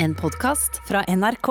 En 0.00 0.14
podkast 0.14 0.76
fra 0.88 1.00
NRK. 1.08 1.48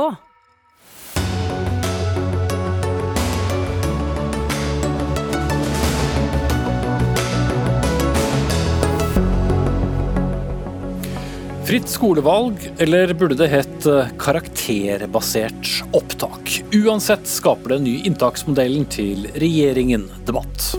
Fritt 11.67 11.89
skolevalg, 11.89 12.53
eller 12.77 13.11
burde 13.13 13.35
det 13.35 13.49
hett 13.51 13.85
eh, 13.85 14.07
karakterbasert 14.19 15.83
opptak? 15.91 16.61
Uansett 16.71 17.27
skaper 17.27 17.75
den 17.75 17.83
nye 17.89 18.07
inntaksmodellen 18.07 18.87
til 18.87 19.27
regjeringen 19.35 20.07
debatt. 20.23 20.71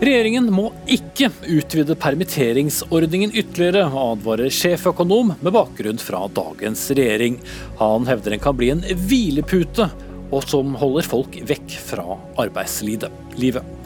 Regjeringen 0.00 0.46
må 0.48 0.70
ikke 0.88 1.28
utvide 1.52 1.92
permitteringsordningen 2.00 3.34
ytterligere, 3.36 3.82
advarer 3.84 4.48
sjeføkonom 4.48 5.34
med 5.44 5.52
bakgrunn 5.52 6.00
fra 6.00 6.22
dagens 6.32 6.86
regjering. 6.96 7.36
Han 7.82 8.08
hevder 8.08 8.32
den 8.32 8.40
kan 8.40 8.56
bli 8.56 8.70
en 8.72 8.80
hvilepute, 8.80 9.90
og 10.32 10.46
som 10.48 10.72
holder 10.80 11.04
folk 11.04 11.36
vekk 11.44 11.76
fra 11.84 12.16
arbeidslivet. 12.40 13.12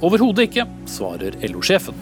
Overhodet 0.06 0.46
ikke, 0.46 0.68
svarer 0.86 1.34
LO-sjefen. 1.50 1.98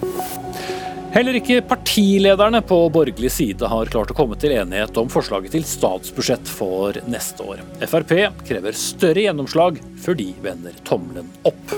Heller 1.12 1.37
ikke 1.37 1.59
partilederne 1.69 2.62
på 2.65 2.77
borgerlig 2.89 3.29
side 3.34 3.69
har 3.69 3.91
klart 3.93 4.15
å 4.15 4.16
komme 4.16 4.37
til 4.41 4.55
enighet 4.57 4.97
om 4.97 5.11
forslaget 5.12 5.52
til 5.52 5.66
statsbudsjett 5.69 6.48
for 6.48 6.97
neste 7.05 7.45
år. 7.45 7.61
Frp 7.85 8.15
krever 8.48 8.79
større 8.80 9.27
gjennomslag 9.27 9.77
før 10.01 10.16
de 10.16 10.30
vender 10.41 10.79
tommelen 10.88 11.29
opp. 11.45 11.75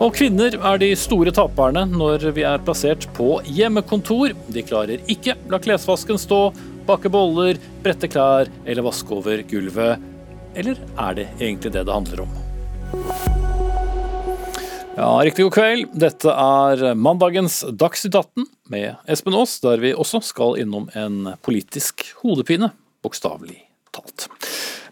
Og 0.00 0.16
kvinner 0.16 0.56
er 0.56 0.80
de 0.80 0.88
store 0.96 1.34
taperne 1.36 1.84
når 1.92 2.24
vi 2.32 2.46
er 2.48 2.64
plassert 2.64 3.04
på 3.18 3.36
hjemmekontor. 3.52 4.32
De 4.48 4.64
klarer 4.64 5.04
ikke 5.12 5.36
la 5.52 5.60
klesvasken 5.60 6.16
stå, 6.16 6.40
bake 6.88 7.12
boller, 7.12 7.60
brette 7.84 8.08
klær 8.08 8.48
eller 8.64 8.88
vaske 8.88 9.12
over 9.12 9.44
gulvet. 9.52 10.08
Eller 10.56 10.80
er 10.96 11.20
det 11.20 11.28
egentlig 11.36 11.76
det 11.76 11.84
det 11.84 12.00
handler 12.00 12.24
om? 12.24 13.41
Ja, 15.02 15.18
Riktig 15.18 15.42
god 15.48 15.54
kveld. 15.56 15.94
Dette 15.98 16.30
er 16.30 16.92
mandagens 16.94 17.56
Dagsnytt 17.74 18.14
18 18.14 18.44
med 18.70 19.10
Espen 19.10 19.34
Aas, 19.34 19.56
der 19.58 19.82
vi 19.82 19.90
også 19.98 20.20
skal 20.22 20.60
innom 20.62 20.84
en 20.94 21.32
politisk 21.42 22.04
hodepine, 22.20 22.68
bokstavelig 23.02 23.58
talt. 23.90 24.28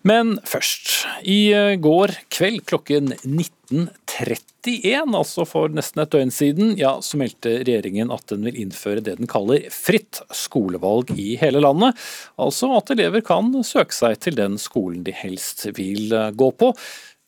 Men 0.02 0.41
først. 0.48 1.05
I 1.22 1.52
går 1.78 2.14
kveld 2.33 2.64
klokken 2.67 3.12
19.31, 3.22 5.14
altså 5.14 5.44
for 5.47 5.70
nesten 5.70 6.02
et 6.02 6.11
døgn 6.11 6.33
siden, 6.34 6.72
ja, 6.80 6.97
så 7.05 7.20
meldte 7.20 7.61
regjeringen 7.61 8.11
at 8.11 8.24
den 8.33 8.48
vil 8.48 8.58
innføre 8.64 9.05
det 9.05 9.19
den 9.20 9.30
kaller 9.30 9.69
fritt 9.70 10.22
skolevalg 10.34 11.12
i 11.14 11.36
hele 11.39 11.62
landet. 11.62 11.95
Altså 12.41 12.72
at 12.80 12.91
elever 12.97 13.22
kan 13.22 13.52
søke 13.62 13.95
seg 13.95 14.19
til 14.24 14.41
den 14.41 14.58
skolen 14.58 15.05
de 15.06 15.14
helst 15.14 15.69
vil 15.77 16.11
gå 16.34 16.50
på 16.50 16.72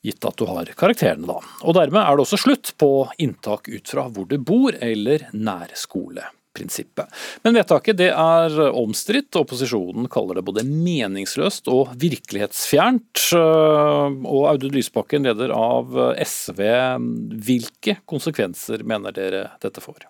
gitt 0.03 0.25
at 0.27 0.37
du 0.39 0.47
har 0.51 0.67
karakterene, 0.79 1.27
da. 1.29 1.39
Og 1.63 1.77
dermed 1.79 2.03
er 2.03 2.17
det 2.17 2.25
også 2.25 2.41
slutt 2.41 2.73
på 2.81 2.91
inntak 3.23 3.69
ut 3.71 3.89
fra 3.95 4.09
hvor 4.11 4.27
du 4.27 4.35
bor 4.43 4.75
eller 4.83 5.29
nærskoleprinsippet. 5.31 7.07
Men 7.47 7.55
vedtaket 7.61 8.01
det 8.01 8.11
er 8.11 8.59
omstridt. 8.69 9.31
Opposisjonen 9.39 10.11
kaller 10.13 10.41
det 10.41 10.47
både 10.49 10.67
meningsløst 10.67 11.71
og 11.71 11.95
virkelighetsfjernt. 12.03 13.29
Og 13.39 14.43
Audun 14.51 14.75
Lysbakken, 14.75 15.23
leder 15.31 15.55
av 15.55 15.95
SV, 16.19 16.63
hvilke 17.47 18.01
konsekvenser 18.03 18.83
mener 18.83 19.15
dere 19.15 19.47
dette 19.63 19.85
får? 19.85 20.09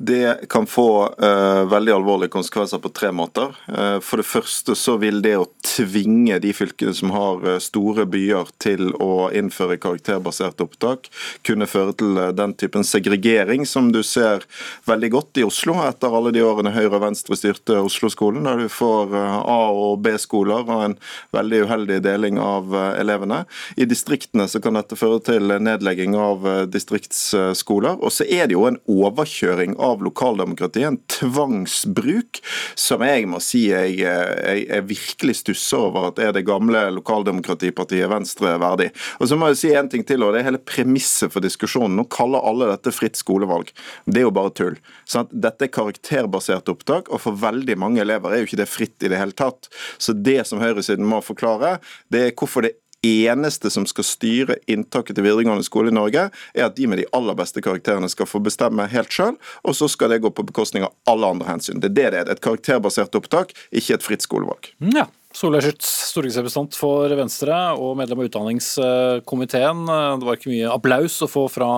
Det 0.00 0.48
kan 0.48 0.66
få 0.66 1.14
uh, 1.22 1.64
veldig 1.68 1.92
alvorlige 1.92 2.30
konsekvenser 2.30 2.78
på 2.78 2.88
tre 2.94 3.08
måter. 3.12 3.56
Uh, 3.66 3.98
for 3.98 4.22
det 4.22 4.28
første 4.30 4.76
så 4.78 4.92
vil 5.02 5.18
det 5.24 5.32
å 5.34 5.48
tvinge 5.66 6.36
de 6.38 6.52
fylkene 6.54 6.94
som 6.94 7.10
har 7.10 7.42
uh, 7.42 7.56
store 7.58 8.04
byer 8.06 8.52
til 8.62 8.92
å 9.02 9.26
innføre 9.34 9.74
karakterbasert 9.82 10.62
opptak, 10.62 11.08
kunne 11.42 11.66
føre 11.66 11.96
til 11.98 12.14
den 12.38 12.54
typen 12.54 12.86
segregering 12.86 13.66
som 13.66 13.88
du 13.90 14.04
ser 14.06 14.46
veldig 14.86 15.10
godt 15.16 15.40
i 15.42 15.46
Oslo 15.48 15.74
etter 15.82 16.14
alle 16.14 16.30
de 16.36 16.46
årene 16.46 16.76
Høyre 16.76 17.00
og 17.00 17.02
Venstre 17.08 17.34
styrte 17.40 17.80
Oslo-skolen, 17.82 18.46
der 18.46 18.62
du 18.62 18.70
får 18.70 19.18
A- 19.18 19.74
og 19.74 19.98
B-skoler 20.06 20.62
og 20.62 20.84
en 20.84 20.96
veldig 21.34 21.64
uheldig 21.66 21.98
deling 22.06 22.38
av 22.38 22.70
elevene. 22.94 23.40
I 23.74 23.90
distriktene 23.90 24.46
så 24.46 24.62
kan 24.62 24.78
dette 24.78 25.00
føre 25.00 25.18
til 25.26 25.50
nedlegging 25.58 26.14
av 26.14 26.46
distriktsskoler. 26.70 27.98
Og 27.98 28.14
så 28.14 28.28
er 28.30 28.46
det 28.46 28.54
jo 28.54 28.68
en 28.70 28.78
overkjøring 28.86 29.74
av 29.74 29.87
av 29.88 30.02
lokaldemokratiet, 30.04 30.86
en 30.88 31.00
tvangsbruk, 31.10 32.40
som 32.78 33.02
jeg 33.06 33.26
må 33.30 33.40
si 33.44 33.64
jeg, 33.68 33.98
jeg, 34.02 34.64
jeg 34.68 34.86
virkelig 34.88 35.38
stusser 35.42 35.88
over 35.88 36.10
at 36.10 36.20
er 36.22 36.34
det 36.36 36.46
gamle 36.48 36.84
lokaldemokratipartiet 36.98 38.10
Venstre 38.10 38.54
verdig. 38.60 38.90
Og 39.18 39.30
så 39.30 39.38
må 39.38 39.50
jeg 39.52 39.60
si 39.62 39.72
en 39.76 39.90
ting 39.90 40.06
til, 40.08 40.24
og 40.24 40.34
det 40.34 40.42
er 40.42 40.50
hele 40.50 40.62
premisset 40.62 41.32
for 41.34 41.44
diskusjonen. 41.44 41.98
Nå 41.98 42.06
kaller 42.12 42.44
alle 42.44 42.70
dette 42.72 42.94
fritt 42.94 43.18
skolevalg. 43.18 43.72
Det 44.06 44.22
er 44.22 44.28
jo 44.28 44.34
bare 44.34 44.54
tull. 44.56 44.78
Sånn 45.08 45.28
dette 45.32 45.68
er 45.68 45.74
karakterbasert 45.74 46.70
opptak, 46.72 47.12
og 47.12 47.22
for 47.24 47.38
veldig 47.38 47.78
mange 47.80 48.02
elever 48.04 48.34
er 48.34 48.42
jo 48.42 48.50
ikke 48.50 48.62
det 48.62 48.70
fritt 48.70 49.06
i 49.06 49.12
det 49.12 49.20
hele 49.20 49.36
tatt. 49.36 49.70
Så 49.98 50.14
det 50.16 50.40
som 50.48 50.62
høyresiden 50.62 51.06
må 51.08 51.22
forklare, 51.24 51.78
det 52.12 52.26
er 52.26 52.36
hvorfor 52.36 52.66
det 52.66 52.76
eneste 53.06 53.70
som 53.70 53.86
skal 53.88 54.06
styre 54.06 54.56
inntaket 54.70 55.16
til 55.16 55.26
videregående 55.26 55.66
skole 55.66 55.92
i 55.92 55.96
Norge, 55.96 56.28
er 56.54 56.66
at 56.66 56.76
de 56.78 56.88
med 56.90 57.00
de 57.02 57.06
aller 57.16 57.36
beste 57.38 57.62
karakterene 57.64 58.10
skal 58.10 58.28
få 58.28 58.40
bestemme 58.44 58.88
helt 58.90 59.12
sjøl, 59.14 59.36
og 59.62 59.76
så 59.78 59.88
skal 59.90 60.12
det 60.12 60.22
gå 60.24 60.32
på 60.34 60.46
bekostning 60.48 60.86
av 60.86 60.94
alle 61.10 61.30
andre 61.34 61.48
hensyn. 61.50 61.82
Det 61.82 61.92
er 61.92 61.96
det 61.98 62.08
det 62.14 62.20
er. 62.22 62.32
Et 62.34 62.44
karakterbasert 62.44 63.14
opptak, 63.18 63.54
ikke 63.70 63.98
et 63.98 64.06
fritt 64.06 64.26
skolevalg. 64.26 64.72
Ja. 64.94 65.08
Solveig 65.38 65.60
Schütz, 65.66 65.84
stortingsrepresentant 66.08 66.74
for 66.74 67.12
Venstre 67.14 67.56
og 67.76 67.98
medlem 68.00 68.22
av 68.22 68.30
utdanningskomiteen. 68.30 69.82
Det 69.86 70.26
var 70.26 70.38
ikke 70.38 70.50
mye 70.50 70.72
applaus 70.72 71.18
å 71.22 71.28
få 71.30 71.44
fra 71.52 71.68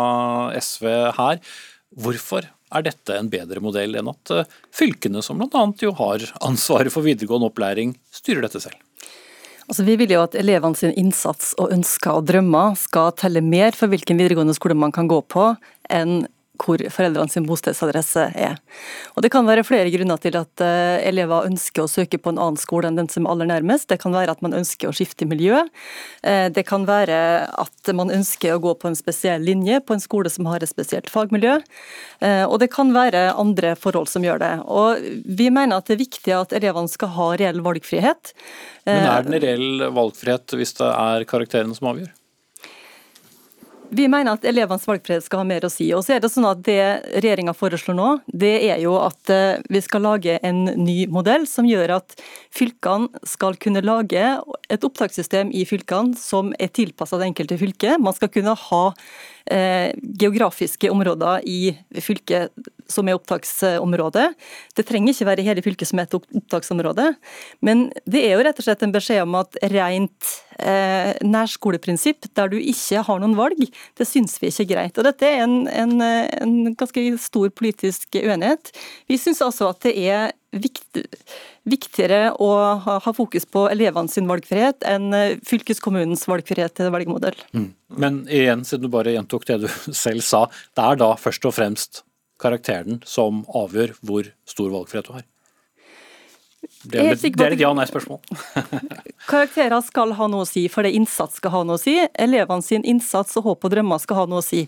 SV 0.55 0.87
her. 1.19 1.41
Hvorfor 1.99 2.47
er 2.47 2.87
dette 2.87 3.17
en 3.19 3.29
bedre 3.33 3.61
modell 3.61 3.99
enn 3.99 4.13
at 4.13 4.33
fylkene, 4.73 5.19
som 5.27 5.43
bl.a. 5.43 5.65
jo 5.83 5.91
har 5.99 6.25
ansvaret 6.47 6.95
for 6.95 7.05
videregående 7.05 7.51
opplæring, 7.51 7.97
styrer 8.15 8.47
dette 8.47 8.63
selv? 8.63 8.79
Altså, 9.71 9.85
vi 9.87 9.95
vil 10.01 10.11
jo 10.11 10.25
at 10.25 10.35
elevene 10.35 10.75
sin 10.75 10.91
innsats 10.99 11.53
og 11.63 11.71
ønsker 11.71 12.17
og 12.19 12.25
drømmer 12.27 12.75
skal 12.75 13.13
telle 13.15 13.39
mer 13.45 13.77
for 13.79 13.87
hvilken 13.93 14.19
videregående 14.19 14.57
skole 14.57 14.75
man 14.75 14.91
kan 14.91 15.07
gå 15.07 15.21
på, 15.31 15.53
enn 15.87 16.25
hvor 16.61 16.83
foreldrene 16.93 17.33
sin 17.33 17.47
bostedsadresse 17.49 18.27
er. 18.37 18.59
Og 19.17 19.25
Det 19.25 19.31
kan 19.33 19.49
være 19.49 19.65
flere 19.67 19.91
grunner 19.93 20.21
til 20.21 20.37
at 20.39 20.65
uh, 20.65 21.01
elever 21.07 21.49
ønsker 21.49 21.85
å 21.85 21.91
søke 21.91 22.21
på 22.21 22.33
en 22.33 22.41
annen 22.41 22.61
skole 22.61 22.91
enn 22.91 22.99
den 23.01 23.11
som 23.13 23.27
er 23.27 23.35
aller 23.35 23.51
nærmest. 23.51 23.89
Det 23.91 24.01
kan 24.03 24.15
være 24.15 24.35
at 24.35 24.45
man 24.45 24.57
ønsker 24.57 24.91
å 24.91 24.95
skifte 24.97 25.29
miljø. 25.29 25.63
Uh, 26.27 26.49
det 26.53 26.67
kan 26.69 26.87
være 26.89 27.21
at 27.49 27.93
man 27.97 28.13
ønsker 28.15 28.57
å 28.57 28.63
gå 28.63 28.77
på 28.81 28.91
en 28.91 28.99
spesiell 28.99 29.45
linje 29.47 29.81
på 29.85 29.97
en 29.97 30.05
skole 30.05 30.33
som 30.33 30.49
har 30.51 30.63
et 30.63 30.73
spesielt 30.73 31.11
fagmiljø. 31.13 31.59
Uh, 32.21 32.45
og 32.47 32.61
det 32.63 32.71
kan 32.75 32.93
være 32.95 33.31
andre 33.41 33.75
forhold 33.81 34.11
som 34.13 34.27
gjør 34.27 34.43
det. 34.45 34.55
Og 34.69 35.11
Vi 35.41 35.51
mener 35.51 35.79
at 35.79 35.89
det 35.89 35.97
er 35.97 36.05
viktig 36.05 36.37
at 36.37 36.57
elevene 36.57 36.91
skal 36.91 37.15
ha 37.17 37.33
reell 37.41 37.65
valgfrihet. 37.65 38.35
Men 38.89 39.07
er 39.07 39.27
det 39.27 39.37
en 39.37 39.45
reell 39.45 39.91
valgfrihet 39.95 40.57
hvis 40.59 40.77
det 40.81 40.89
er 40.89 41.29
karakterene 41.29 41.77
som 41.77 41.93
avgjør? 41.93 42.11
Vi 43.91 44.07
mener 44.07 44.37
at 44.37 44.45
elevenes 44.47 44.85
valgfrihet 44.87 45.25
skal 45.27 45.43
ha 45.43 45.47
mer 45.49 45.65
å 45.67 45.71
si. 45.73 45.89
Og 45.97 46.05
så 46.07 46.15
er 46.15 46.21
Det 46.23 46.31
sånn 46.31 46.47
at 46.47 46.63
det 46.67 46.79
regjeringa 47.11 47.55
foreslår 47.57 47.97
nå, 47.99 48.09
det 48.31 48.53
er 48.69 48.79
jo 48.85 48.95
at 49.03 49.33
eh, 49.35 49.59
vi 49.67 49.83
skal 49.83 50.05
lage 50.07 50.37
en 50.47 50.63
ny 50.79 51.09
modell 51.11 51.47
som 51.51 51.67
gjør 51.67 51.97
at 51.97 52.15
fylkene 52.55 53.11
skal 53.27 53.59
kunne 53.59 53.83
lage 53.83 54.23
et 54.71 54.87
opptakssystem 54.87 55.51
i 55.51 55.65
fylkene 55.67 56.15
som 56.19 56.55
er 56.63 56.71
tilpassa 56.71 57.19
det 57.19 57.33
enkelte 57.33 57.59
fylket. 57.59 57.99
Man 57.99 58.15
skal 58.15 58.31
kunne 58.31 58.55
ha 58.55 58.85
geografiske 59.47 60.91
områder 60.93 61.47
i 61.49 61.73
fylket 62.03 62.53
som 62.91 63.09
er 63.09 63.17
opptaksområde. 63.19 64.29
Det 64.77 64.87
trenger 64.89 65.15
ikke 65.15 65.29
være 65.29 65.47
hele 65.47 65.65
fylket 65.65 65.91
som 65.91 66.01
er 66.01 66.09
et 66.09 66.17
opptaksområde, 66.19 67.13
men 67.65 67.89
det 68.11 68.25
er 68.27 68.37
jo 68.37 68.45
rett 68.47 68.61
og 68.61 68.67
slett 68.67 68.85
en 68.87 68.95
beskjed 68.95 69.23
om 69.25 69.39
at 69.41 69.59
rent 69.73 70.33
eh, 70.59 71.13
nærskoleprinsipp, 71.27 72.31
der 72.37 72.53
du 72.53 72.59
ikke 72.59 73.05
har 73.07 73.23
noen 73.23 73.37
valg, 73.39 73.63
det 73.99 74.09
syns 74.09 74.39
vi 74.43 74.51
ikke 74.51 74.67
er 74.67 74.73
greit. 74.75 74.99
Og 74.99 75.07
Dette 75.07 75.29
er 75.29 75.45
en, 75.47 75.63
en, 75.69 75.97
en 76.03 76.75
ganske 76.79 77.07
stor 77.23 77.51
politisk 77.55 78.21
uenighet. 78.21 78.75
Vi 79.11 79.21
syns 79.21 79.43
altså 79.47 79.71
at 79.75 79.83
det 79.87 79.97
er 80.03 80.35
viktig, 80.51 81.05
viktigere 81.69 82.33
å 82.43 82.51
ha, 82.85 82.99
ha, 83.05 83.13
fokus 83.15 83.47
på 83.47 83.67
elevene 83.71 84.11
sin 84.11 84.29
valgfrihet 84.31 84.87
enn 84.89 85.15
eh, 85.17 85.39
fylkeskommunens 85.47 86.27
valgfrihet 86.31 86.75
til 86.79 86.91
velgermodell. 86.95 87.39
Mm. 87.55 87.71
Men 88.03 88.23
igjen, 88.27 88.65
siden 88.67 88.89
du 88.89 88.93
bare 88.93 89.15
gjentok 89.15 89.47
det 89.51 89.61
du 89.65 89.69
selv 90.05 90.27
sa, 90.27 90.47
det 90.77 90.87
er 90.87 91.03
da 91.03 91.13
først 91.21 91.47
og 91.47 91.57
fremst 91.57 92.05
karakteren 92.41 93.03
som 93.07 93.45
avgjør 93.57 93.95
hvor 94.07 94.33
stor 94.49 94.73
valgfrihet 94.75 95.11
du 95.11 95.15
har? 95.19 95.27
Det 96.83 96.97
er, 96.97 97.13
det 97.13 97.45
er 97.45 97.53
et 97.53 97.61
ja-nei-spørsmål. 97.61 98.23
Karakterer 99.31 99.83
skal 99.85 100.15
ha 100.17 100.29
noe 100.33 100.47
å 100.47 100.49
si, 100.49 100.63
for 100.73 100.87
det 100.87 100.95
innsats 100.97 101.37
skal 101.37 101.53
ha 101.53 101.61
noe 101.69 101.77
å 101.77 101.81
si. 101.83 101.99
Elevene 102.17 102.65
sin 102.65 102.87
innsats 102.89 103.37
og 103.37 103.45
håp 103.51 103.67
og 103.69 103.75
drømmer 103.75 104.01
skal 104.01 104.23
ha 104.23 104.25
noe 104.31 104.41
å 104.41 104.47
si. 104.47 104.63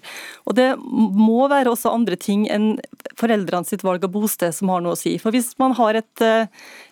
Og 0.45 0.59
Det 0.59 0.69
må 0.77 1.47
være 1.49 1.73
også 1.73 1.95
andre 1.95 2.19
ting 2.21 2.45
enn 2.53 2.75
foreldrene 3.17 3.65
sitt 3.69 3.85
valg 3.87 4.05
av 4.05 4.13
bosted 4.13 4.53
som 4.53 4.69
har 4.75 4.85
noe 4.85 4.93
å 4.93 5.01
si. 5.01 5.15
For 5.23 5.33
Hvis 5.33 5.55
man 5.63 5.73
har 5.81 6.03
et, 6.03 6.27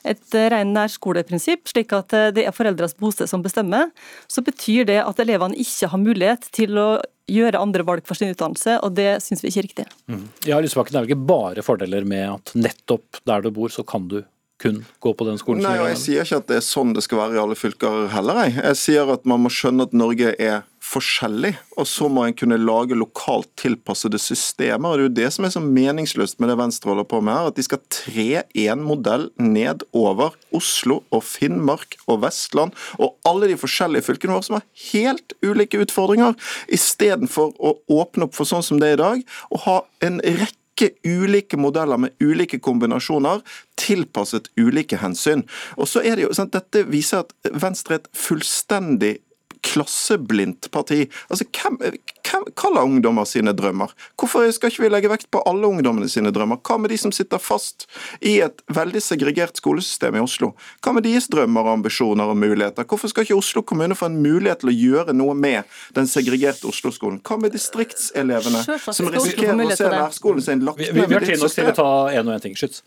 et 0.08 0.40
ren 0.55 0.72
nærskoleprinsipp, 0.72 1.69
slik 1.69 1.93
at 1.96 2.17
det 2.37 2.49
er 2.49 2.56
foreldres 2.56 2.96
bosted 2.96 3.28
som 3.28 3.44
bestemmer, 3.44 3.93
så 4.25 4.40
betyr 4.46 4.88
det 4.88 5.02
at 5.05 5.20
elevene 5.20 5.58
ikke 5.61 5.93
har 5.93 6.00
mulighet 6.00 6.49
til 6.56 6.81
å 6.81 6.90
gjøre 7.31 7.61
andre 7.61 7.84
valg 7.87 8.08
for 8.08 8.19
sin 8.19 8.32
utdannelse, 8.32 8.81
og 8.82 8.96
det 8.96 9.20
syns 9.22 9.44
vi 9.44 9.52
ikke 9.52 9.61
er 9.61 9.69
riktig. 9.69 9.88
Mm. 10.11 10.26
Ja, 10.49 10.58
Lysbakken, 10.64 10.96
det 10.96 10.99
er 10.99 11.05
vel 11.05 11.12
ikke 11.12 11.31
bare 11.31 11.64
fordeler 11.64 12.08
med 12.08 12.26
at 12.32 12.55
nettopp 12.58 13.20
der 13.28 13.44
du 13.44 13.52
bor, 13.55 13.70
så 13.70 13.84
kan 13.87 14.08
du 14.11 14.22
kun 14.61 14.83
gå 15.01 15.15
på 15.17 15.27
den 15.29 15.41
skolen? 15.41 15.65
Nei, 15.65 15.77
Jeg 15.91 16.01
sier 16.03 16.27
ikke 16.27 16.43
at 16.43 16.51
det 16.51 16.59
er 16.61 16.67
sånn 16.67 16.95
det 16.97 17.05
skal 17.07 17.23
være 17.25 17.39
i 17.39 17.43
alle 17.43 17.59
fylker 17.59 18.11
heller. 18.12 18.45
Jeg, 18.47 18.59
jeg 18.61 18.81
sier 18.83 19.15
at 19.15 19.25
man 19.29 19.45
må 19.45 19.53
skjønne 19.53 19.89
at 19.89 19.97
Norge 19.97 20.35
er 20.37 20.62
forskjellig, 20.91 21.53
og 21.79 21.87
så 21.87 22.09
må 22.11 22.25
en 22.25 22.35
kunne 22.37 22.57
lage 22.59 22.97
lokalt 22.99 23.51
tilpassede 23.61 24.19
systemer. 24.21 24.89
og 24.89 24.97
Det 24.97 25.03
er 25.03 25.09
jo 25.09 25.17
det 25.21 25.29
som 25.35 25.47
er 25.47 25.53
så 25.55 25.62
meningsløst 25.62 26.41
med 26.41 26.51
det 26.51 26.57
Venstre 26.59 26.91
holder 26.91 27.07
på 27.09 27.21
med 27.23 27.37
her, 27.37 27.51
at 27.51 27.59
de 27.59 27.65
skal 27.67 27.83
tre 27.93 28.43
én 28.59 28.83
modell 28.85 29.29
ned 29.39 29.85
over 29.93 30.35
Oslo 30.57 31.03
og 31.13 31.25
Finnmark 31.27 31.99
og 32.09 32.23
Vestland 32.25 32.75
og 32.99 33.15
alle 33.29 33.53
de 33.53 33.59
forskjellige 33.61 34.09
fylkene 34.09 34.35
våre 34.35 34.49
som 34.49 34.59
har 34.59 34.67
helt 34.91 35.37
ulike 35.45 35.83
utfordringer, 35.85 36.35
istedenfor 36.73 37.53
å 37.61 37.77
åpne 38.01 38.27
opp 38.27 38.39
for 38.39 38.49
sånn 38.49 38.65
som 38.65 38.81
det 38.81 38.91
er 38.93 38.99
i 38.99 39.03
dag, 39.05 39.29
og 39.53 39.65
ha 39.69 39.77
en 40.06 40.19
rekke 40.25 40.60
rekke 40.81 40.94
ulike 41.05 41.56
modeller 41.56 41.99
med 41.99 42.11
ulike 42.21 42.59
kombinasjoner, 42.59 43.41
tilpasset 43.77 44.50
ulike 44.61 44.97
hensyn. 45.00 45.44
Og 45.77 45.88
så 45.88 46.03
er 46.03 46.17
det 46.17 46.29
jo, 46.29 46.35
sant, 46.35 46.53
Dette 46.53 46.85
viser 46.88 47.25
at 47.25 47.35
Venstre 47.53 47.97
er 47.97 48.03
et 48.03 48.11
fullstendig 48.17 49.19
klasseblindt 49.67 50.71
parti. 50.71 51.05
Altså, 51.29 51.47
hvem, 51.55 51.79
hvem, 51.81 52.47
Hva 52.55 52.71
er 52.71 52.85
ungdommer 52.85 53.27
sine 53.29 53.53
drømmer? 53.57 53.93
Hvorfor 54.19 54.47
skal 54.55 54.73
ikke 54.73 54.85
vi 54.85 54.91
legge 54.93 55.11
vekt 55.12 55.29
på 55.33 55.43
alle 55.49 55.69
ungdommene 55.69 56.09
sine 56.11 56.33
drømmer? 56.35 56.61
Hva 56.67 56.79
med 56.81 56.93
de 56.93 56.99
som 57.01 57.12
sitter 57.15 57.43
fast 57.43 57.87
i 58.21 58.39
et 58.45 58.62
veldig 58.73 59.03
segregert 59.05 59.61
skolesystem 59.61 60.19
i 60.19 60.23
Oslo? 60.25 60.53
Hva 60.85 60.95
med 60.97 61.07
deres 61.09 61.29
drømmer, 61.33 61.73
ambisjoner 61.75 62.31
og 62.33 62.39
muligheter? 62.41 62.87
Hvorfor 62.89 63.12
skal 63.12 63.27
ikke 63.27 63.39
Oslo 63.41 63.65
kommune 63.67 63.99
få 63.99 64.11
en 64.11 64.21
mulighet 64.23 64.65
til 64.65 64.73
å 64.73 64.77
gjøre 64.77 65.17
noe 65.17 65.35
med 65.39 65.69
den 65.97 66.09
segregerte 66.11 66.71
Oslo-skolen? 66.71 67.21
Hva 67.27 67.41
med 67.41 67.55
distriktselevene 67.56 68.65
som 68.81 69.11
risikerer 69.13 69.67
å 69.67 69.77
se 69.77 69.91
nærskolen 69.91 70.47
sin 70.47 70.65
lagt 70.67 70.81
ned? 70.81 70.95
Vi, 70.95 71.01
vi, 71.01 71.06
vi 71.06 71.19
har 71.19 71.29
tid 71.29 71.43
nok 71.43 71.59
til 71.59 71.73
å 71.73 71.77
ta 71.77 71.93
en 72.15 72.27
og 72.27 72.37
en 72.37 72.49
ting. 72.49 72.56
Skyts. 72.59 72.83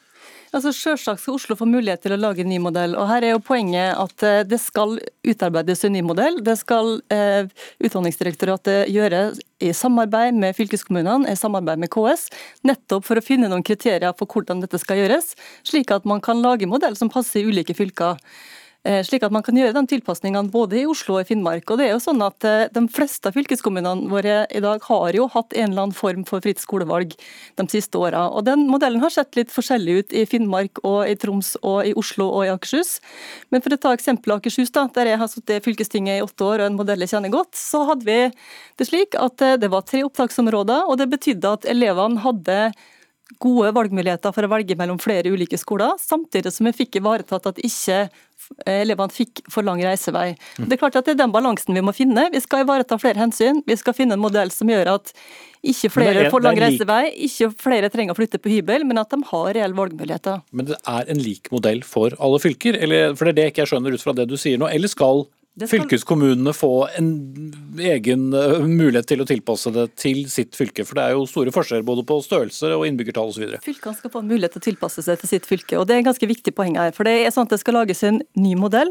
Altså, 0.53 0.69
Selvsagt 0.69 1.23
skal 1.23 1.33
Oslo 1.33 1.55
få 1.57 1.65
mulighet 1.65 2.03
til 2.05 2.13
å 2.13 2.19
lage 2.19 2.43
en 2.43 2.51
ny 2.51 2.59
modell. 2.61 2.93
og 2.93 3.07
Her 3.09 3.25
er 3.25 3.31
jo 3.33 3.41
poenget 3.41 3.97
at 3.97 4.25
eh, 4.27 4.43
det 4.45 4.59
skal 4.61 4.99
utarbeides 5.25 5.81
en 5.87 5.95
ny 5.97 6.03
modell. 6.05 6.37
Det 6.45 6.53
skal 6.59 6.99
eh, 7.13 7.49
Utdanningsdirektoratet 7.81 8.91
gjøre 8.93 9.23
i 9.63 9.71
samarbeid 9.73 10.37
med 10.37 10.53
fylkeskommunene, 10.53 11.31
i 11.31 11.39
samarbeid 11.39 11.81
med 11.81 11.89
KS, 11.93 12.27
nettopp 12.69 13.07
for 13.07 13.17
å 13.17 13.25
finne 13.25 13.49
noen 13.49 13.65
kriterier 13.65 14.13
for 14.19 14.29
hvordan 14.29 14.61
dette 14.61 14.77
skal 14.81 15.01
gjøres, 15.01 15.33
slik 15.65 15.93
at 15.95 16.05
man 16.05 16.21
kan 16.21 16.43
lage 16.43 16.67
en 16.67 16.73
modell 16.75 16.99
som 16.99 17.09
passer 17.09 17.41
i 17.41 17.49
ulike 17.49 17.73
fylker. 17.77 18.21
Eh, 18.83 18.99
slik 19.07 19.23
at 19.23 19.31
man 19.31 19.43
kan 19.45 19.55
gjøre 19.55 19.71
de 19.77 19.81
tilpasningene 19.93 20.51
både 20.51 20.81
i 20.81 20.87
Oslo 20.91 21.15
og 21.15 21.23
i 21.23 21.27
Finnmark. 21.29 21.69
Og 21.71 21.77
det 21.79 21.85
er 21.85 21.93
jo 21.93 22.01
sånn 22.03 22.19
at 22.25 22.43
eh, 22.43 22.65
De 22.73 22.81
fleste 22.91 23.29
av 23.29 23.37
fylkeskommunene 23.37 24.09
våre 24.11 24.41
i 24.51 24.59
dag 24.63 24.83
har 24.89 25.15
jo 25.15 25.29
hatt 25.31 25.55
en 25.55 25.69
eller 25.69 25.85
annen 25.85 25.95
form 25.95 26.25
for 26.27 26.43
fritt 26.43 26.59
skolevalg 26.59 27.13
de 27.15 27.65
siste 27.71 27.95
åra. 27.95 28.25
Den 28.43 28.65
modellen 28.67 28.99
har 28.99 29.13
sett 29.15 29.37
litt 29.39 29.53
forskjellig 29.55 29.95
ut 29.95 30.15
i 30.19 30.25
Finnmark 30.27 30.81
og 30.83 31.07
i 31.07 31.15
Troms 31.15 31.53
og 31.61 31.87
i 31.87 31.93
Oslo 31.95 32.27
og 32.27 32.43
i 32.43 32.51
Akershus. 32.51 32.97
Men 33.55 33.63
for 33.63 33.71
å 33.71 33.79
ta 33.79 33.93
eksempelet 33.95 34.43
Akershus, 34.43 34.73
da, 34.75 34.89
der 34.91 35.13
jeg 35.13 35.21
har 35.21 35.31
sittet 35.31 35.61
i 35.61 35.63
fylkestinget 35.63 36.19
i 36.19 36.25
åtte 36.25 36.43
år 36.43 36.65
og 36.65 36.67
en 36.67 36.81
modell 36.81 37.05
jeg 37.05 37.13
kjenner 37.15 37.31
godt, 37.31 37.55
så 37.55 37.85
hadde 37.87 38.03
vi 38.09 38.19
det 38.81 38.89
slik 38.89 39.15
at 39.15 39.45
eh, 39.47 39.55
det 39.63 39.71
var 39.71 39.87
tre 39.87 40.03
opptaksområder, 40.09 40.89
og 40.91 40.99
det 40.99 41.07
betydde 41.13 41.55
at 41.55 41.69
elevene 41.71 42.19
hadde 42.25 42.59
gode 43.41 43.71
valgmuligheter 43.75 44.33
for 44.35 44.45
å 44.45 44.51
velge 44.51 44.77
mellom 44.79 44.99
flere 45.01 45.31
ulike 45.33 45.57
skoler, 45.61 45.95
samtidig 46.01 46.53
som 46.53 46.69
vi 46.69 46.75
fikk 46.83 46.99
ivaretatt 46.99 47.49
at 47.53 47.61
ikke 47.63 48.05
elevene 48.67 49.13
fikk 49.13 49.41
for 49.51 49.65
lang 49.65 49.79
reisevei. 49.83 50.33
Det 50.57 50.75
er 50.75 50.81
klart 50.81 50.97
at 50.99 51.07
det 51.07 51.15
er 51.15 51.21
den 51.23 51.33
balansen 51.33 51.75
vi 51.75 51.83
må 51.85 51.93
finne. 51.95 52.27
Vi 52.33 52.41
skal 52.43 52.65
ivareta 52.65 52.97
flere 52.99 53.21
hensyn. 53.21 53.61
Vi 53.67 53.77
skal 53.79 53.95
finne 53.97 54.17
en 54.17 54.23
modell 54.23 54.51
som 54.53 54.69
gjør 54.69 54.95
at 54.97 55.13
ikke 55.63 55.93
flere 55.93 56.25
får 56.31 56.43
lang 56.43 56.59
reisevei, 56.59 57.03
ikke 57.29 57.53
flere 57.55 57.91
trenger 57.91 58.11
å 58.11 58.17
flytte 58.17 58.41
på 58.43 58.51
hybel, 58.51 58.83
men 58.87 58.99
at 58.99 59.13
de 59.13 59.21
har 59.29 59.53
reelle 59.55 59.77
valgmuligheter. 59.77 60.41
Men 60.51 60.67
det 60.73 60.79
er 60.91 61.07
en 61.13 61.23
lik 61.23 61.47
modell 61.55 61.85
for 61.87 62.15
alle 62.19 62.41
fylker? 62.43 62.75
Eller, 62.83 63.15
for 63.15 63.29
det 63.29 63.33
er 63.33 63.39
det 63.39 63.47
jeg 63.47 63.55
ikke 63.55 63.69
skjønner 63.71 63.95
ut 63.95 64.03
fra 64.03 64.15
det 64.17 64.27
du 64.27 64.35
sier 64.39 64.59
nå. 64.59 64.67
Eller 64.67 64.91
skal 64.91 65.23
skal... 65.53 65.69
fylkeskommunene 65.69 66.53
få 66.53 66.87
en 66.97 67.09
egen 67.79 68.33
eh, 68.33 68.63
mulighet 68.65 69.05
til 69.11 69.21
å 69.21 69.27
tilpasse 69.29 69.69
det 69.75 69.85
til 70.01 70.23
sitt 70.31 70.57
fylke? 70.57 70.85
For 70.87 70.97
det 70.97 71.03
er 71.05 71.13
jo 71.13 71.27
store 71.29 71.53
forskjeller 71.53 71.85
både 71.85 72.05
på 72.09 72.17
størrelse 72.25 72.71
og 72.73 72.85
innbyggertall 72.87 73.29
osv. 73.29 73.53
Fylkene 73.61 73.97
skal 73.99 74.13
få 74.13 74.23
en 74.23 74.31
mulighet 74.31 74.57
til 74.57 74.63
å 74.63 74.67
tilpasse 74.71 75.05
seg 75.05 75.21
til 75.21 75.29
sitt 75.29 75.45
fylke, 75.49 75.77
og 75.77 75.85
det 75.87 75.95
er 75.95 76.01
en 76.01 76.09
ganske 76.09 76.29
viktig 76.29 76.55
poeng 76.57 76.79
her. 76.81 76.93
For 76.95 77.05
det 77.05 77.19
er 77.21 77.35
sånn 77.35 77.45
at 77.45 77.53
det 77.53 77.61
skal 77.61 77.77
lages 77.77 78.01
en 78.07 78.21
ny 78.33 78.55
modell, 78.59 78.89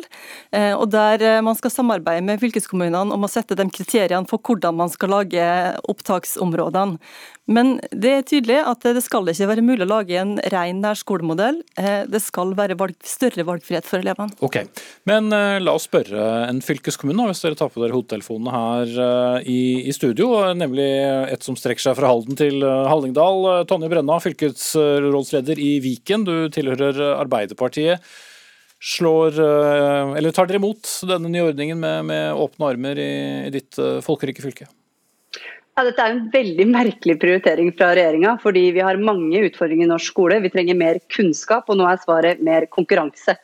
eh, 0.55 0.71
og 0.77 0.87
der 0.95 1.27
eh, 1.27 1.43
man 1.45 1.59
skal 1.59 1.75
samarbeide 1.75 2.25
med 2.29 2.43
fylkeskommunene 2.43 3.19
om 3.19 3.27
å 3.27 3.33
sette 3.33 3.59
de 3.59 3.67
kriteriene 3.67 4.31
for 4.31 4.39
hvordan 4.39 4.79
man 4.79 4.93
skal 4.93 5.17
lage 5.17 5.51
opptaksområdene. 5.91 7.01
Men 7.51 7.75
det 7.91 8.11
er 8.15 8.23
tydelig 8.23 8.61
at 8.71 8.85
det 8.87 9.03
skal 9.03 9.27
ikke 9.27 9.49
være 9.51 9.65
mulig 9.67 9.83
å 9.83 9.91
lage 9.91 10.15
en 10.15 10.37
ren 10.55 10.79
nærskolemodell. 10.79 11.59
Det 11.75 12.21
skal 12.23 12.55
være 12.55 12.77
valg, 12.79 12.95
større 13.03 13.43
valgfrihet 13.49 13.89
for 13.89 13.99
elevene. 13.99 14.31
Ok, 14.47 14.61
Men 15.11 15.35
la 15.35 15.75
oss 15.75 15.89
spørre 15.89 16.23
en 16.53 16.61
fylkeskommune, 16.65 17.27
hvis 17.29 17.43
dere 17.45 17.59
tar 17.59 17.71
på 17.73 17.83
dere 17.83 17.97
hodetelefonene 17.97 18.53
her 18.55 18.93
eh, 19.07 19.49
i, 19.51 19.61
i, 19.89 19.95
studio. 19.97 20.29
Nemlig 20.57 20.89
et 21.33 21.47
som 21.47 21.57
strekker 21.59 21.85
seg 21.85 21.97
fra 21.99 22.11
Halden 22.13 22.39
til 22.39 22.63
eh, 22.67 22.91
Hallingdal. 22.91 23.65
Tonje 23.71 23.91
Brenna, 23.93 24.19
fylkesrådsleder 24.23 25.63
i 25.63 25.73
Viken, 25.85 26.27
du 26.29 26.37
tilhører 26.53 27.01
Arbeiderpartiet. 27.17 28.05
Slår, 28.83 29.39
eh, 29.39 30.15
eller 30.19 30.35
tar 30.35 30.51
dere 30.51 30.63
imot 30.63 30.89
denne 31.09 31.33
nye 31.33 31.49
ordningen 31.53 31.81
med, 31.83 32.07
med 32.11 32.45
åpne 32.45 32.73
armer 32.75 33.03
i, 33.03 33.13
i 33.49 33.53
ditt 33.55 33.81
folkerike 34.05 34.45
fylke? 34.45 34.69
Ja, 35.73 35.87
dette 35.87 36.05
er 36.05 36.13
en 36.13 36.27
veldig 36.29 36.67
merkelig 36.69 37.15
prioritering 37.17 37.71
fra 37.73 37.95
regjeringa, 37.97 38.35
fordi 38.43 38.67
vi 38.77 38.83
har 38.85 38.99
mange 39.01 39.41
utfordringer 39.47 39.87
i 39.87 39.89
norsk 39.89 40.11
skole. 40.11 40.37
Vi 40.45 40.51
trenger 40.53 40.77
mer 40.77 40.99
kunnskap, 41.15 41.71
og 41.73 41.79
nå 41.81 41.87
er 41.89 42.03
svaret 42.03 42.43
mer 42.45 42.67
konkurranse. 42.69 43.39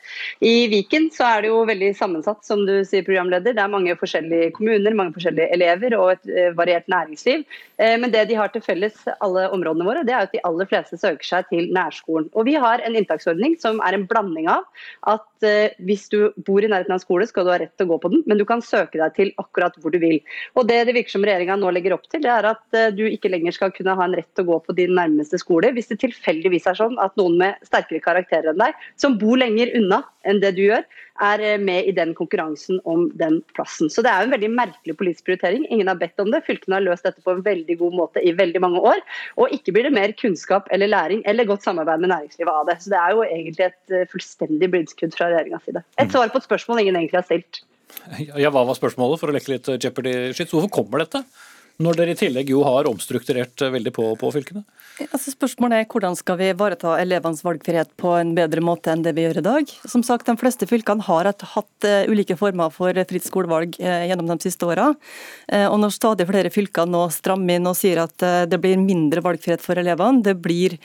I 0.44 0.66
Viken 0.68 1.06
så 1.14 1.24
er 1.24 1.46
det 1.46 1.48
jo 1.48 1.62
veldig 1.70 1.88
sammensatt, 1.96 2.42
som 2.44 2.66
du 2.68 2.74
sier, 2.84 3.06
programleder. 3.06 3.56
Det 3.56 3.62
er 3.62 3.72
mange 3.72 3.96
forskjellige 3.96 4.50
kommuner, 4.58 4.98
mange 4.98 5.16
forskjellige 5.16 5.54
elever 5.56 5.96
og 5.96 6.10
et 6.18 6.28
eh, 6.34 6.50
variert 6.58 6.84
næringsliv. 6.92 7.46
Eh, 7.80 7.94
men 7.96 8.12
det 8.12 8.26
de 8.28 8.36
har 8.36 8.52
til 8.52 8.66
felles, 8.66 9.00
alle 9.24 9.46
områdene 9.56 9.88
våre, 9.88 10.04
det 10.04 10.12
er 10.12 10.28
at 10.28 10.36
de 10.36 10.44
aller 10.44 10.68
fleste 10.68 11.00
søker 11.00 11.30
seg 11.30 11.48
til 11.48 11.72
nærskolen. 11.72 12.28
Og 12.36 12.44
vi 12.50 12.58
har 12.60 12.84
en 12.84 13.00
inntaksordning 13.00 13.56
som 13.64 13.80
er 13.88 13.96
en 13.96 14.04
blanding 14.10 14.52
av 14.52 14.68
at 15.14 15.48
eh, 15.48 15.72
hvis 15.80 16.10
du 16.12 16.18
bor 16.44 16.60
i 16.60 16.68
nærheten 16.68 16.92
av 16.92 17.00
skole, 17.00 17.24
skal 17.32 17.48
du 17.48 17.54
ha 17.54 17.58
rett 17.64 17.72
til 17.80 17.88
å 17.88 17.94
gå 17.94 18.00
på 18.04 18.12
den, 18.12 18.26
men 18.28 18.36
du 18.36 18.44
kan 18.44 18.60
søke 18.60 19.00
deg 19.00 19.16
til 19.16 19.34
akkurat 19.40 19.80
hvor 19.80 19.96
du 19.96 20.00
vil. 20.04 20.20
Og 20.60 20.68
det 20.68 20.82
det 20.84 20.92
virker 21.00 21.16
som 21.16 21.24
regjeringa 21.24 21.56
nå 21.56 21.72
legger 21.72 21.96
opp 21.96 22.04
til, 22.12 22.17
til, 22.18 22.26
det 22.26 22.34
er 22.34 22.50
at 22.50 22.76
eh, 22.76 22.90
du 22.94 23.04
ikke 23.08 23.30
lenger 23.32 23.54
skal 23.54 23.72
kunne 23.74 23.96
ha 23.98 24.06
en 24.06 24.16
rett 24.18 24.28
til 24.34 24.46
å 24.46 24.52
gå 24.52 24.60
på 24.66 24.76
din 24.78 24.94
nærmeste 24.98 25.40
skole 25.40 25.72
hvis 25.76 25.90
det 25.92 26.00
tilfeldigvis 26.02 26.68
er 26.70 26.78
sånn 26.78 26.98
at 27.02 27.14
noen 27.20 27.38
med 27.40 27.66
sterkere 27.66 28.02
karakterer 28.04 28.52
enn 28.52 28.62
deg, 28.62 28.76
som 29.00 29.18
bor 29.20 29.38
lenger 29.40 29.72
unna 29.78 30.02
enn 30.28 30.42
det 30.42 30.54
du 30.58 30.64
gjør, 30.66 30.84
er 31.24 31.42
eh, 31.44 31.60
med 31.60 31.88
i 31.88 31.94
den 31.94 32.14
konkurransen 32.18 32.80
om 32.88 33.08
den 33.18 33.40
plassen. 33.54 33.90
Så 33.90 34.04
det 34.04 34.12
er 34.12 34.22
jo 34.22 34.28
en 34.28 34.34
veldig 34.36 34.50
merkelig 34.54 34.96
politisk 34.98 35.28
prioritering. 35.28 35.66
Ingen 35.70 35.90
har 35.90 35.98
bedt 36.00 36.20
om 36.22 36.30
det. 36.32 36.44
Fylkene 36.46 36.78
har 36.78 36.84
løst 36.86 37.06
dette 37.06 37.24
på 37.24 37.34
en 37.34 37.44
veldig 37.46 37.78
god 37.80 37.96
måte 38.02 38.22
i 38.22 38.34
veldig 38.36 38.62
mange 38.64 38.82
år. 38.92 39.02
Og 39.40 39.54
ikke 39.54 39.74
blir 39.76 39.88
det 39.88 39.94
mer 39.96 40.14
kunnskap 40.18 40.68
eller 40.74 40.90
læring 40.90 41.24
eller 41.28 41.48
godt 41.48 41.66
samarbeid 41.66 42.04
med 42.04 42.12
næringslivet 42.14 42.52
av 42.52 42.68
det. 42.70 42.78
Så 42.82 42.92
det 42.94 43.00
er 43.00 43.16
jo 43.16 43.24
egentlig 43.26 43.70
et 43.70 43.96
eh, 43.96 44.06
fullstendig 44.12 44.70
blindskudd 44.74 45.16
fra 45.16 45.32
regjeringas 45.32 45.66
side. 45.68 45.84
Et 45.98 46.14
svar 46.14 46.30
på 46.32 46.42
et 46.42 46.48
spørsmål 46.50 46.84
ingen 46.84 47.00
egentlig 47.00 47.22
har 47.22 47.28
stilt. 47.28 47.62
Ja, 48.36 48.50
Hva 48.52 48.62
var 48.68 48.76
spørsmålet, 48.76 49.20
for 49.20 49.30
å 49.30 49.34
leke 49.34 49.54
litt 49.54 49.68
Jeopardy-skitt? 49.80 50.52
Hvorfor 50.52 50.70
kommer 50.80 51.02
dette? 51.02 51.22
Når 51.82 51.98
dere 51.98 52.14
i 52.14 52.18
tillegg 52.18 52.48
jo 52.50 52.64
har 52.66 52.88
omstrukturert 52.90 53.62
eh, 53.62 53.70
veldig 53.70 53.92
på, 53.94 54.06
på 54.18 54.30
fylkene? 54.34 54.64
Altså 55.06 55.30
spørsmålet 55.30 55.84
er 55.84 55.88
hvordan 55.92 56.16
skal 56.18 56.38
vi 56.40 56.48
ivareta 56.50 56.96
elevenes 56.98 57.44
valgfrihet 57.46 57.92
på 58.00 58.16
en 58.18 58.32
bedre 58.34 58.62
måte 58.66 58.90
enn 58.90 59.04
det 59.04 59.12
vi 59.14 59.26
gjør 59.26 59.38
i 59.38 59.46
dag. 59.46 59.74
Som 59.86 60.02
sagt, 60.06 60.26
De 60.26 60.34
fleste 60.40 60.66
fylkene 60.66 61.06
har 61.06 61.30
hatt 61.30 61.86
uh, 61.86 62.10
ulike 62.10 62.34
former 62.40 62.72
for 62.74 62.98
fritt 63.10 63.28
skolevalg 63.28 63.78
uh, 63.78 64.02
gjennom 64.10 64.32
de 64.32 64.38
siste 64.42 64.66
åra. 64.66 64.90
Når 65.48 65.94
stadig 65.94 66.26
flere 66.28 66.50
fylker 66.52 66.88
nå 66.88 67.04
strammer 67.14 67.56
inn 67.56 67.68
og 67.70 67.76
sier 67.78 68.02
at 68.02 68.24
det 68.50 68.58
blir 68.60 68.80
mindre 68.80 69.22
valgfrihet 69.24 69.62
for 69.64 69.78
elevene, 69.80 70.20
det 70.26 70.34
blir 70.42 70.76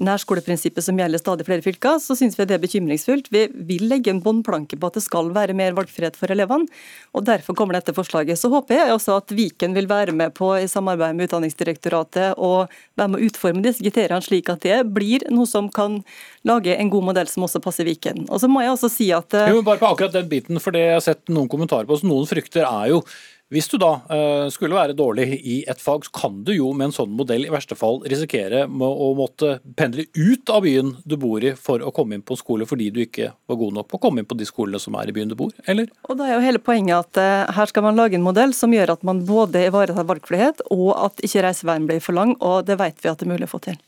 nærskoleprinsippet 0.00 0.84
som 0.84 0.98
gjelder 0.98 1.20
stadig 1.20 1.44
flere 1.46 1.64
fylker, 1.64 1.98
så 2.02 2.16
syns 2.16 2.38
vi 2.38 2.46
det 2.48 2.56
er 2.56 2.62
bekymringsfullt. 2.62 3.28
Vi 3.32 3.44
vil 3.68 3.86
legge 3.90 4.12
en 4.12 4.22
båndplanke 4.24 4.78
på 4.80 4.88
at 4.88 4.96
det 4.96 5.04
skal 5.04 5.30
være 5.36 5.56
mer 5.56 5.76
valgfrihet 5.76 6.16
for 6.18 6.32
elevene, 6.32 6.68
og 7.16 7.26
derfor 7.28 7.56
kommer 7.58 7.76
dette 7.76 7.94
forslaget. 7.96 8.40
Så 8.40 8.50
håper 8.52 8.78
jeg 8.78 8.94
også 8.94 9.18
at 9.20 9.34
Viken 9.36 9.76
vil 9.76 9.90
være 9.90 10.14
med 10.16 10.34
på 10.36 10.52
i 10.58 10.68
samarbeid 10.70 11.18
med 11.18 11.28
Utdanningsdirektoratet 11.28 12.38
og 12.38 12.72
være 12.98 13.12
med 13.12 13.20
å 13.20 13.28
utforme 13.28 13.64
disse 13.64 13.84
kriteriene 13.84 14.24
slik 14.24 14.48
at 14.52 14.64
det 14.64 14.78
blir 14.88 15.26
noe 15.32 15.48
som 15.48 15.68
kan 15.72 16.00
lage 16.48 16.76
en 16.76 16.92
god 16.92 17.10
modell 17.10 17.28
som 17.30 17.44
også 17.46 17.62
passer 17.64 17.88
Viken. 17.88 18.24
Og 18.30 18.40
så 18.40 18.48
må 18.48 18.64
jeg 18.64 18.74
også 18.76 18.92
si 18.92 19.10
at... 19.16 19.36
Jo, 19.52 19.60
bare 19.66 19.82
på 19.82 19.90
akkurat 19.92 20.16
den 20.16 20.30
biten, 20.30 20.60
for 20.62 20.74
det 20.74 20.86
jeg 20.86 20.96
har 20.96 21.04
sett 21.04 21.28
noen 21.32 21.50
kommentarer 21.50 21.88
på, 21.88 22.00
så 22.00 22.08
noen 22.08 22.28
frykter 22.30 22.64
er 22.64 22.94
jo 22.94 23.04
hvis 23.50 23.68
du 23.70 23.76
da 23.82 23.90
uh, 24.06 24.46
skulle 24.52 24.76
være 24.78 24.94
dårlig 24.94 25.26
i 25.38 25.56
et 25.70 25.80
fag, 25.82 26.06
så 26.06 26.14
kan 26.14 26.38
du 26.46 26.52
jo 26.54 26.70
med 26.76 26.90
en 26.90 26.94
sånn 26.94 27.10
modell 27.18 27.46
i 27.46 27.52
verste 27.52 27.74
fall 27.78 27.98
risikere 28.06 28.62
å 28.66 29.10
måtte 29.18 29.56
pendle 29.78 30.06
ut 30.14 30.52
av 30.54 30.62
byen 30.66 30.94
du 31.02 31.16
bor 31.20 31.42
i 31.42 31.56
for 31.58 31.82
å 31.82 31.90
komme 31.94 32.16
inn 32.16 32.24
på 32.26 32.38
skole 32.38 32.68
fordi 32.68 32.90
du 32.94 33.02
ikke 33.02 33.32
var 33.50 33.60
god 33.60 33.80
nok 33.80 33.90
på 33.90 33.98
å 33.98 34.04
komme 34.06 34.22
inn 34.22 34.30
på 34.30 34.38
de 34.38 34.46
skolene 34.48 34.80
som 34.82 34.94
er 35.00 35.10
i 35.10 35.16
byen 35.16 35.32
du 35.32 35.36
bor, 35.38 35.50
eller? 35.66 35.90
Og 36.06 36.20
da 36.20 36.28
er 36.28 36.36
jo 36.36 36.46
hele 36.46 36.62
poenget 36.62 37.10
at 37.10 37.20
uh, 37.20 37.52
her 37.58 37.70
skal 37.70 37.86
man 37.88 37.98
lage 37.98 38.18
en 38.18 38.26
modell 38.26 38.54
som 38.56 38.74
gjør 38.74 38.94
at 38.94 39.06
man 39.06 39.24
både 39.26 39.66
ivaretar 39.66 40.06
valgfrihet 40.06 40.62
og 40.70 40.92
at 40.94 41.26
ikke 41.26 41.46
reiseveien 41.48 41.90
blir 41.90 42.02
for 42.04 42.16
lang, 42.16 42.36
og 42.38 42.70
det 42.70 42.78
vet 42.80 43.02
vi 43.02 43.10
at 43.10 43.18
det 43.18 43.26
er 43.26 43.34
mulig 43.34 43.50
å 43.50 43.54
få 43.56 43.64
til. 43.66 43.80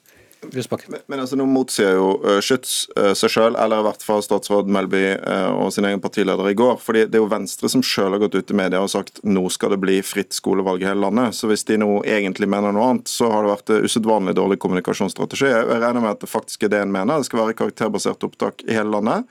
Men, 0.42 1.00
men, 1.06 1.20
altså 1.22 1.36
nå 1.38 1.44
motsier 1.46 1.94
jo 1.94 2.16
uh, 2.24 2.40
Schütz 2.42 2.88
uh, 2.96 3.12
seg 3.14 3.30
sjøl, 3.30 3.54
eller 3.54 3.78
i 3.78 3.86
hvert 3.86 4.02
fall 4.02 4.24
statsråd 4.26 4.70
Melby 4.74 5.02
uh, 5.22 5.54
og 5.54 5.70
sin 5.74 5.86
egen 5.86 6.02
partileder 6.02 6.48
i 6.50 6.56
går. 6.58 6.80
fordi 6.82 7.04
Det 7.06 7.18
er 7.18 7.22
jo 7.22 7.28
Venstre 7.30 7.70
som 7.70 7.84
sjøl 7.86 8.16
har 8.16 8.22
gått 8.24 8.34
ut 8.34 8.50
i 8.50 8.56
media 8.58 8.80
og 8.82 8.90
sagt 8.90 9.20
nå 9.22 9.44
skal 9.54 9.76
det 9.76 9.78
bli 9.84 10.00
fritt 10.02 10.34
skolevalg 10.34 10.82
i 10.82 10.88
hele 10.88 11.04
landet. 11.04 11.36
Så 11.38 11.46
hvis 11.50 11.62
de 11.68 11.78
nå 11.78 11.88
egentlig 12.02 12.50
mener 12.50 12.74
noe 12.74 12.88
annet, 12.90 13.12
så 13.12 13.30
har 13.30 13.46
det 13.46 13.52
vært 13.52 13.86
usedvanlig 13.86 14.34
dårlig 14.38 14.58
kommunikasjonsstrategi. 14.64 15.46
Jeg 15.52 15.68
regner 15.70 16.02
med 16.02 16.10
at 16.16 16.24
det 16.24 16.32
faktisk 16.32 16.66
er 16.66 16.74
det 16.74 16.82
en 16.82 16.94
mener. 16.94 17.22
Det 17.22 17.30
skal 17.30 17.44
være 17.44 17.56
karakterbasert 17.62 18.26
opptak 18.26 18.66
i 18.66 18.74
hele 18.74 18.90
landet. 18.96 19.30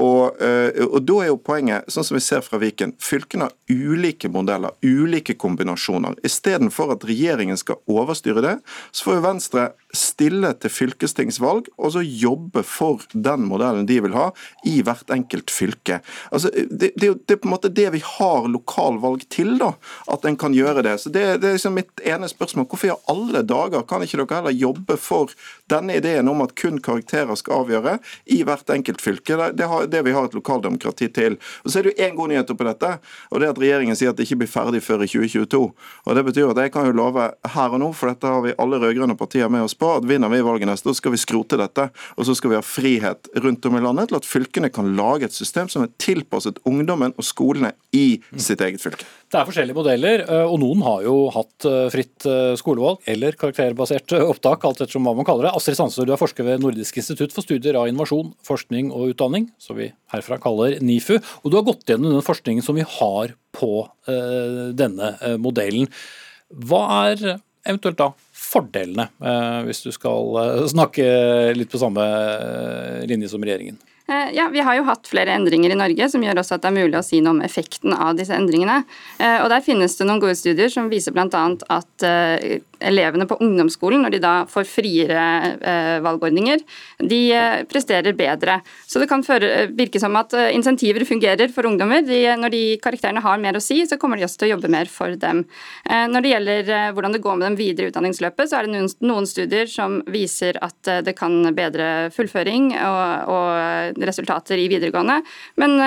Og, 0.00 0.40
og 0.86 0.98
da 1.06 1.18
er 1.22 1.30
jo 1.30 1.38
poenget, 1.40 1.88
sånn 1.92 2.06
som 2.08 2.16
vi 2.16 2.24
ser 2.24 2.44
fra 2.46 2.60
Viken, 2.62 2.96
fylkene 3.02 3.50
har 3.50 3.54
ulike 3.68 4.30
modeller, 4.32 4.74
ulike 4.84 5.36
kombinasjoner. 5.38 6.16
Istedenfor 6.26 6.96
at 6.96 7.06
regjeringen 7.08 7.60
skal 7.60 7.80
overstyre 7.90 8.44
det, 8.44 8.56
så 8.90 9.08
får 9.08 9.18
jo 9.18 9.26
Venstre 9.26 9.66
stille 10.06 10.52
til 10.62 10.72
fylkestingsvalg 10.72 11.70
og 11.76 11.92
så 11.96 12.02
jobbe 12.04 12.62
for 12.66 13.04
den 13.12 13.46
modellen 13.50 13.88
de 13.88 13.98
vil 14.04 14.16
ha 14.16 14.30
i 14.66 14.78
hvert 14.86 15.10
enkelt 15.12 15.52
fylke. 15.52 16.00
Altså, 16.30 16.50
det, 16.54 16.92
det, 16.96 17.12
det, 17.26 17.36
er 17.36 17.42
på 17.42 17.50
en 17.50 17.54
måte 17.56 17.72
det 17.72 17.88
vi 17.94 18.02
har 18.04 18.48
lokalvalg 18.50 19.26
til, 19.32 19.56
da, 19.60 19.72
at 20.12 20.26
en 20.28 20.38
kan 20.40 20.56
gjøre 20.56 20.84
det. 20.86 20.96
Så 21.02 21.12
Det, 21.12 21.24
det 21.42 21.50
er 21.50 21.58
liksom 21.58 21.76
mitt 21.78 22.04
ene 22.06 22.28
spørsmål. 22.30 22.68
Hvorfor 22.70 22.92
i 22.92 22.98
alle 23.12 23.42
dager 23.46 23.86
kan 23.88 24.04
ikke 24.04 24.22
dere 24.22 24.40
heller 24.40 24.56
jobbe 24.56 24.98
for 25.00 25.34
denne 25.70 25.96
ideen 25.98 26.28
om 26.28 26.42
at 26.44 26.54
kun 26.58 26.80
karakterer 26.82 27.36
skal 27.38 27.62
avgjøre 27.62 27.96
i 28.32 28.42
hvert 28.46 28.70
enkelt 28.72 29.02
fylke? 29.02 29.38
Det 29.56 29.66
er 29.66 29.90
det 29.90 30.02
vi 30.06 30.14
har 30.16 30.28
et 30.28 30.36
lokaldemokrati 30.36 31.08
til. 31.14 31.38
Og 31.64 31.70
Så 31.70 31.78
er 31.78 31.86
det 31.86 31.94
jo 31.94 32.04
én 32.06 32.16
god 32.16 32.32
nyhet 32.32 32.50
oppi 32.50 32.68
dette, 32.68 32.92
og 33.30 33.40
det 33.40 33.48
er 33.48 33.54
at 33.54 33.62
regjeringen 33.62 33.98
sier 33.98 34.10
at 34.10 34.18
det 34.18 34.26
ikke 34.28 34.40
blir 34.42 34.52
ferdig 34.52 34.82
før 34.84 35.04
i 35.04 35.10
2022. 35.10 35.62
Og 36.06 36.14
Det 36.16 36.24
betyr 36.30 36.50
at 36.50 36.62
jeg 36.62 36.72
kan 36.72 36.86
jo 36.86 36.96
love 36.96 37.30
her 37.56 37.74
og 37.74 37.80
nå, 37.82 37.92
for 37.92 38.12
dette 38.12 38.26
har 38.26 38.42
vi 38.44 38.54
alle 38.58 38.80
rød-grønne 38.82 39.18
partier 39.18 39.50
med 39.52 39.66
oss 39.66 39.74
på, 39.74 39.96
at 39.98 40.06
vinner 40.08 40.32
vi 40.32 40.42
valget 40.44 40.70
neste 40.70 40.90
år, 40.90 40.98
skal 40.98 41.14
vi 41.14 41.22
skrote 41.22 41.58
dette. 41.60 41.90
Og 42.16 42.26
så 42.26 42.36
skal 42.36 42.52
vi 42.52 42.60
ha 42.60 42.64
frihet 42.64 43.30
rundt 43.42 43.66
om 43.66 43.76
i 43.76 43.82
landet 43.84 44.10
til 44.10 44.20
at 44.20 44.28
fylkene 44.28 44.70
kan 44.72 44.94
lage 44.96 45.28
et 45.28 45.36
system 45.36 45.70
som 45.72 45.84
er 45.84 45.92
tilpasset 46.02 46.60
ungdommen 46.68 47.14
og 47.16 47.26
skolene 47.26 47.72
i 47.96 48.20
sitt 48.36 48.62
eget 48.64 48.82
fylke. 48.82 49.06
Det 49.26 49.40
er 49.40 49.48
forskjellige 49.48 49.74
modeller, 49.74 50.22
eh, 50.22 50.46
og 50.46 50.60
noen 50.62 50.84
har 50.86 51.02
jo 51.02 51.14
hatt 51.34 51.66
eh, 51.66 51.88
fritt 51.90 52.26
eh, 52.30 52.54
skolevalg 52.58 53.02
eller 53.10 53.34
karakterbasert 53.38 54.14
opptak, 54.20 54.62
alt 54.68 54.82
etter 54.84 55.02
hva 55.02 55.16
man 55.18 55.26
kaller 55.26 55.48
det. 55.48 55.55
Astrid 55.56 55.78
Sandsrud, 55.78 56.06
du 56.08 56.12
er 56.14 56.20
forsker 56.20 56.46
ved 56.46 56.60
Nordisk 56.60 56.98
institutt 57.00 57.32
for 57.34 57.46
studier 57.46 57.78
av 57.80 57.88
innovasjon, 57.88 58.34
forskning 58.44 58.92
og 58.92 59.14
utdanning, 59.14 59.48
som 59.62 59.78
vi 59.78 59.88
herfra 60.12 60.38
kaller 60.42 60.76
NIFU. 60.84 61.16
Og 61.16 61.50
du 61.50 61.56
har 61.58 61.66
gått 61.66 61.88
gjennom 61.88 62.12
den 62.12 62.26
forskningen 62.26 62.64
som 62.64 62.76
vi 62.76 62.84
har 62.84 63.32
på 63.56 63.72
denne 64.76 65.10
modellen. 65.40 65.88
Hva 66.52 66.82
er 67.08 67.38
eventuelt 67.66 67.98
da 67.98 68.12
fordelene, 68.36 69.08
eh, 69.24 69.60
hvis 69.66 69.82
du 69.84 69.92
skal 69.94 70.38
eh, 70.42 70.62
snakke 70.70 71.06
litt 71.56 71.72
på 71.72 71.80
samme 71.80 72.04
eh, 72.06 73.04
linje 73.10 73.32
som 73.32 73.44
regjeringen? 73.44 73.78
Ja, 74.06 74.44
Vi 74.54 74.62
har 74.62 74.76
jo 74.78 74.84
hatt 74.86 75.08
flere 75.10 75.32
endringer 75.34 75.72
i 75.74 75.78
Norge 75.78 76.06
som 76.06 76.22
gjør 76.22 76.38
også 76.38 76.54
at 76.54 76.62
det 76.62 76.68
er 76.68 76.76
mulig 76.76 76.94
å 76.94 77.02
si 77.02 77.18
noe 77.18 77.32
om 77.34 77.40
effekten 77.42 77.90
av 77.90 78.14
disse 78.14 78.36
endringene. 78.36 78.84
Og 79.18 79.48
Der 79.50 79.64
finnes 79.66 79.98
det 79.98 80.06
noen 80.06 80.20
gode 80.22 80.36
studier 80.38 80.70
som 80.70 80.86
viser 80.92 81.10
bl.a. 81.10 81.40
at 81.74 82.04
elevene 82.80 83.26
på 83.28 83.38
ungdomsskolen, 83.42 84.02
når 84.04 84.14
de 84.14 84.20
da 84.22 84.34
får 84.50 84.66
friere 84.68 85.22
eh, 85.56 85.96
valgordninger, 86.04 86.62
de 87.00 87.20
eh, 87.34 87.62
presterer 87.68 88.16
bedre. 88.16 88.58
Så 88.86 89.00
det 89.02 89.08
kan 89.10 89.24
virke 89.76 90.00
som 90.02 90.16
at 90.18 90.34
eh, 90.36 90.52
insentiver 90.56 91.06
fungerer 91.08 91.52
for 91.54 91.68
ungdommer. 91.68 92.04
De, 92.06 92.20
når 92.36 92.54
de 92.54 92.62
karakterene 92.82 93.24
har 93.24 93.40
mer 93.42 93.58
å 93.58 93.64
si, 93.64 93.80
så 93.88 93.98
kommer 94.00 94.20
de 94.20 94.26
også 94.26 94.42
til 94.42 94.50
å 94.50 94.54
jobbe 94.56 94.72
mer 94.72 94.90
for 94.90 95.16
dem. 95.16 95.44
Når 95.86 96.22
det 96.22 96.30
gjelder 96.30 96.70
hvordan 96.94 97.14
det 97.14 97.20
går 97.24 97.36
med 97.38 97.46
dem 97.46 97.58
videre 97.58 97.90
utdanningsløpet, 97.90 98.50
så 98.50 98.58
er 98.58 98.66
det 98.66 98.74
noen, 98.74 98.88
noen 99.06 99.28
studier 99.28 99.68
som 99.70 99.98
viser 100.12 100.58
at 100.64 100.90
det 101.06 101.14
kan 101.18 101.50
bedre 101.56 102.08
fullføring 102.14 102.72
og, 102.76 103.32
og 103.32 104.06
resultater 104.06 104.60
i 104.60 104.68
videregående. 104.72 105.20
Men 105.60 105.78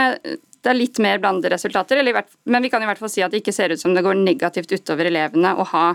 det 0.69 0.75
er 0.75 0.77
litt 0.83 0.99
mer 1.01 1.17
blandede 1.17 1.49
resultater, 1.49 1.97
men 2.45 2.61
vi 2.61 2.69
kan 2.69 2.83
i 2.83 2.85
hvert 2.85 2.99
fall 3.01 3.09
si 3.09 3.23
at 3.25 3.33
det 3.33 3.39
ikke 3.41 3.53
ser 3.55 3.73
ut 3.73 3.81
som 3.81 3.95
det 3.97 4.03
går 4.05 4.19
negativt 4.21 4.69
utover 4.69 5.09
elevene 5.09 5.55
å 5.57 5.65
ha 5.71 5.85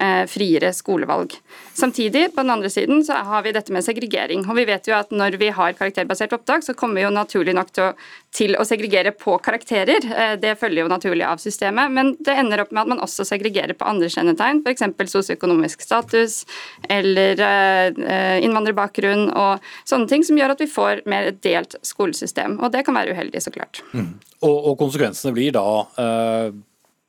eh, 0.00 0.22
friere 0.30 0.70
skolevalg. 0.72 1.34
Samtidig, 1.76 2.30
på 2.32 2.40
den 2.40 2.54
andre 2.54 2.70
siden, 2.72 3.02
så 3.04 3.20
har 3.28 3.44
vi 3.44 3.52
dette 3.52 3.74
med 3.76 3.84
segregering. 3.84 4.46
og 4.48 4.56
vi 4.56 4.64
vet 4.70 4.88
jo 4.88 4.96
at 4.96 5.12
Når 5.12 5.36
vi 5.36 5.50
har 5.52 5.76
karakterbasert 5.76 6.32
opptak, 6.32 6.64
så 6.64 6.72
kommer 6.72 7.02
vi 7.02 7.04
jo 7.04 7.12
naturlig 7.12 7.52
nok 7.54 7.72
til 7.76 7.90
å, 7.90 7.92
til 8.32 8.56
å 8.56 8.64
segregere 8.64 9.12
på 9.16 9.34
karakterer. 9.44 10.06
Eh, 10.08 10.34
det 10.40 10.54
følger 10.60 10.82
jo 10.82 10.90
naturlig 10.90 11.26
av 11.28 11.40
systemet, 11.42 11.92
men 11.92 12.14
det 12.24 12.36
ender 12.40 12.64
opp 12.64 12.72
med 12.72 12.84
at 12.84 12.92
man 12.94 13.04
også 13.04 13.26
segregerer 13.28 13.76
på 13.76 13.88
andre 13.88 14.08
kjennetegn, 14.12 14.62
f.eks. 14.64 14.86
sosioøkonomisk 15.12 15.84
status 15.84 16.42
eller 16.88 17.40
eh, 17.44 18.40
innvandrerbakgrunn 18.46 19.28
og 19.30 19.72
sånne 19.84 20.08
ting, 20.10 20.24
som 20.24 20.40
gjør 20.40 20.56
at 20.56 20.64
vi 20.64 20.70
får 20.72 21.04
mer 21.10 21.28
et 21.28 21.42
delt 21.44 21.76
skolesystem. 21.84 22.56
Og 22.62 22.72
det 22.72 22.86
kan 22.88 22.96
være 22.96 23.12
uheldig, 23.16 23.44
så 23.44 23.52
klart. 23.54 23.84
Mm. 23.92 24.14
Og, 24.40 24.56
og, 24.56 24.74
konsekvensene 24.80 25.34
blir 25.36 25.52
da, 25.54 25.66
eh, 26.00 26.52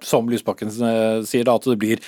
som 0.04 0.28
Lysbakken 0.30 0.74
sier, 0.74 1.48
da, 1.48 1.56
at 1.56 1.72
det 1.72 1.80
blir 1.80 2.04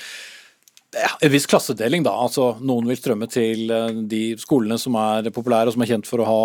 ja, 0.96 1.12
en 1.22 1.32
viss 1.32 1.48
klassedeling. 1.50 2.04
da, 2.06 2.14
altså 2.16 2.56
Noen 2.64 2.88
vil 2.90 3.00
strømme 3.00 3.28
til 3.32 3.72
eh, 3.74 4.02
de 4.10 4.24
skolene 4.42 4.78
som 4.82 4.98
er 5.00 5.30
populære 5.36 5.72
og 5.72 5.76
som 5.76 5.86
er 5.86 5.92
kjent 5.92 6.10
for 6.10 6.24
å 6.24 6.30
ha 6.30 6.42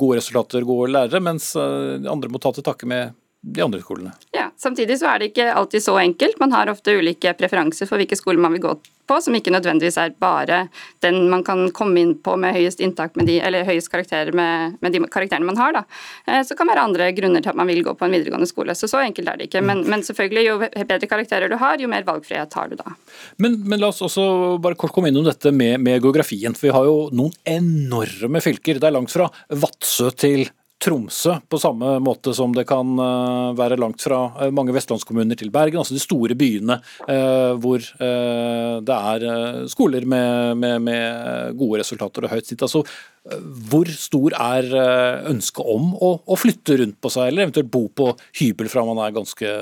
gode 0.00 0.20
resultater, 0.20 0.66
gode 0.66 0.92
lærere, 0.94 1.22
mens 1.22 1.52
eh, 1.60 2.06
andre 2.10 2.32
må 2.32 2.42
ta 2.42 2.54
til 2.56 2.66
takke 2.66 2.88
med 2.88 3.16
de 3.46 3.62
andre 3.62 3.82
skolene. 3.84 4.14
Ja, 4.34 4.45
Samtidig 4.56 4.98
så 5.00 5.10
er 5.12 5.20
det 5.20 5.32
ikke 5.32 5.52
alltid 5.52 5.84
så 5.84 5.96
enkelt. 6.00 6.40
Man 6.40 6.54
har 6.56 6.70
ofte 6.72 6.96
ulike 6.96 7.34
preferanser 7.36 7.88
for 7.88 8.00
hvilke 8.00 8.18
skoler 8.18 8.40
man 8.42 8.56
vil 8.56 8.64
gå 8.68 8.76
på, 9.06 9.18
som 9.22 9.36
ikke 9.38 9.52
nødvendigvis 9.54 9.98
er 10.02 10.14
bare 10.20 10.66
den 11.04 11.28
man 11.30 11.44
kan 11.46 11.68
komme 11.74 12.00
inn 12.02 12.14
på 12.22 12.34
med 12.40 12.56
høyest 12.56 12.80
inntak 12.82 13.14
med 13.18 13.28
de, 13.30 13.38
eller 13.44 13.66
høyest 13.66 13.90
karakterer 13.92 14.34
med, 14.36 14.76
med 14.82 14.94
de 14.94 15.02
karakterene 15.12 15.46
man 15.46 15.60
har. 15.60 15.76
Da. 15.76 15.84
Eh, 16.26 16.42
så 16.46 16.56
kan 16.56 16.66
det 16.66 16.74
være 16.74 16.86
andre 16.88 17.10
grunner 17.16 17.44
til 17.44 17.52
at 17.52 17.60
man 17.60 17.70
vil 17.70 17.84
gå 17.86 17.94
på 17.98 18.06
en 18.08 18.16
videregående 18.16 18.50
skole. 18.50 18.74
Så 18.74 18.90
så 18.90 19.02
enkelt 19.04 19.30
er 19.30 19.38
det 19.38 19.48
ikke. 19.50 19.62
Men, 19.66 19.84
men 19.86 20.04
selvfølgelig, 20.06 20.46
jo 20.48 20.58
bedre 20.60 21.10
karakterer 21.10 21.52
du 21.52 21.58
har, 21.60 21.78
jo 21.80 21.90
mer 21.92 22.06
valgfrihet 22.08 22.58
har 22.58 22.72
du 22.72 22.78
da. 22.80 22.96
Men, 23.42 23.60
men 23.64 23.82
la 23.82 23.92
oss 23.92 24.02
også 24.04 24.26
bare 24.62 24.78
kort 24.80 24.94
komme 24.96 25.12
innom 25.12 25.26
dette 25.28 25.52
med, 25.54 25.78
med 25.84 26.02
geografien. 26.02 26.56
For 26.56 26.70
vi 26.70 26.76
har 26.76 26.88
jo 26.88 26.98
noen 27.14 27.34
enorme 27.46 28.42
fylker. 28.44 28.80
Det 28.80 28.90
er 28.90 28.96
langt 28.96 29.14
fra 29.14 29.30
Vadsø 29.54 30.10
til 30.16 30.48
Tromsø, 30.76 31.38
på 31.48 31.58
samme 31.58 31.94
måte 32.04 32.34
som 32.36 32.52
det 32.52 32.66
kan 32.68 32.98
eh, 33.00 33.52
være 33.56 33.78
langt 33.80 34.02
fra 34.04 34.18
eh, 34.44 34.50
mange 34.52 34.74
vestlandskommuner 34.76 35.38
til 35.40 35.48
Bergen. 35.54 35.80
Altså 35.80 35.96
de 35.96 36.02
store 36.02 36.36
byene 36.36 36.76
eh, 37.08 37.52
hvor 37.62 37.80
det 37.80 38.96
er 38.96 39.24
skoler 39.72 40.04
med, 40.04 40.58
med, 40.60 40.84
med 40.84 41.56
gode 41.56 41.80
resultater 41.80 42.26
og 42.26 42.34
høyt 42.34 42.50
snitt. 42.50 42.64
Altså, 42.66 42.82
hvor 43.70 43.88
stor 43.88 44.36
er 44.36 44.68
ønsket 45.32 45.72
om 45.72 45.94
å, 45.96 46.12
å 46.20 46.38
flytte 46.38 46.76
rundt 46.82 47.00
på 47.00 47.12
seg, 47.12 47.30
eller 47.30 47.46
eventuelt 47.46 47.72
bo 47.72 47.86
på 47.88 48.10
hybel 48.42 48.68
fra 48.70 48.84
man 48.86 49.00
er 49.02 49.16
ganske 49.16 49.52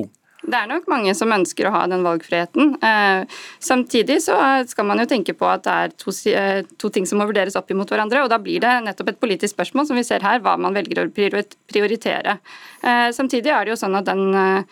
ung? 0.00 0.10
Det 0.44 0.58
er 0.58 0.68
nok 0.68 0.88
mange 0.92 1.12
som 1.16 1.32
ønsker 1.32 1.68
å 1.68 1.72
ha 1.72 1.84
den 1.88 2.04
valgfriheten. 2.04 2.74
Eh, 2.84 3.38
samtidig 3.64 4.18
så 4.26 4.36
skal 4.68 4.88
man 4.88 5.00
jo 5.00 5.06
tenke 5.08 5.32
på 5.36 5.48
at 5.48 5.64
det 5.64 5.74
er 5.74 5.94
to, 5.96 6.12
eh, 6.30 6.60
to, 6.76 6.90
ting 6.92 7.06
som 7.08 7.18
må 7.20 7.26
vurderes 7.30 7.56
opp 7.56 7.70
imot 7.72 7.88
hverandre. 7.88 8.22
og 8.22 8.28
Da 8.28 8.38
blir 8.38 8.60
det 8.60 8.74
nettopp 8.84 9.14
et 9.14 9.20
politisk 9.20 9.56
spørsmål 9.56 9.86
som 9.88 9.96
vi 9.96 10.04
ser 10.04 10.20
her, 10.20 10.40
hva 10.40 10.58
man 10.58 10.74
velger 10.74 11.06
å 11.06 11.10
prioritere. 11.10 12.38
Eh, 12.82 13.08
samtidig 13.16 13.48
er 13.48 13.64
det 13.64 13.72
jo 13.72 13.80
sånn 13.80 13.96
at 13.96 14.04
den, 14.04 14.66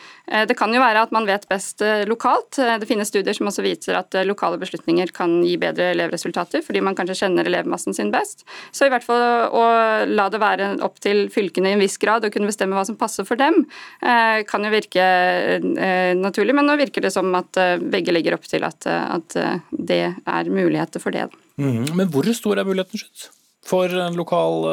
Det 0.49 0.57
kan 0.57 0.73
jo 0.73 0.81
være 0.81 1.03
at 1.05 1.13
man 1.15 1.27
vet 1.29 1.45
best 1.51 1.83
lokalt. 2.09 2.57
Det 2.57 2.89
finnes 2.89 3.11
studier 3.11 3.37
som 3.37 3.51
også 3.51 3.65
viser 3.65 3.99
at 3.99 4.17
lokale 4.25 4.59
beslutninger 4.61 5.13
kan 5.15 5.41
gi 5.45 5.59
bedre 5.61 5.91
elevresultater, 5.93 6.63
fordi 6.65 6.81
man 6.85 6.97
kanskje 6.97 7.19
kjenner 7.23 7.49
elevmassen 7.49 7.97
sin 7.97 8.13
best. 8.15 8.47
Så 8.73 8.89
i 8.89 8.93
hvert 8.93 9.05
fall 9.05 9.23
å 9.53 9.65
la 10.09 10.29
det 10.33 10.41
være 10.43 10.71
opp 10.85 11.01
til 11.05 11.27
fylkene 11.33 11.73
i 11.73 11.77
en 11.77 11.83
viss 11.83 11.99
grad 12.01 12.25
å 12.25 12.33
kunne 12.33 12.49
bestemme 12.51 12.79
hva 12.79 12.87
som 12.89 12.99
passer 13.01 13.29
for 13.29 13.41
dem, 13.41 13.63
kan 14.01 14.67
jo 14.67 14.73
virke 14.73 15.05
eh, 15.53 16.15
naturlig. 16.19 16.57
Men 16.57 16.69
nå 16.69 16.77
virker 16.81 17.05
det 17.05 17.13
som 17.15 17.31
at 17.39 17.59
eh, 17.61 17.77
begge 17.79 18.15
legger 18.15 18.37
opp 18.37 18.49
til 18.49 18.65
at, 18.67 18.89
eh, 18.89 19.55
det 19.71 20.03
er 20.09 20.51
muligheter 20.51 21.03
for 21.03 21.15
det. 21.15 21.29
Mm. 21.61 21.93
Men 21.95 22.11
hvor 22.13 22.29
stor 22.37 22.61
er 22.61 22.69
muligheten 22.69 23.03
skyld 23.03 23.31
for 23.67 23.93
en 23.95 24.17
lokal 24.19 24.65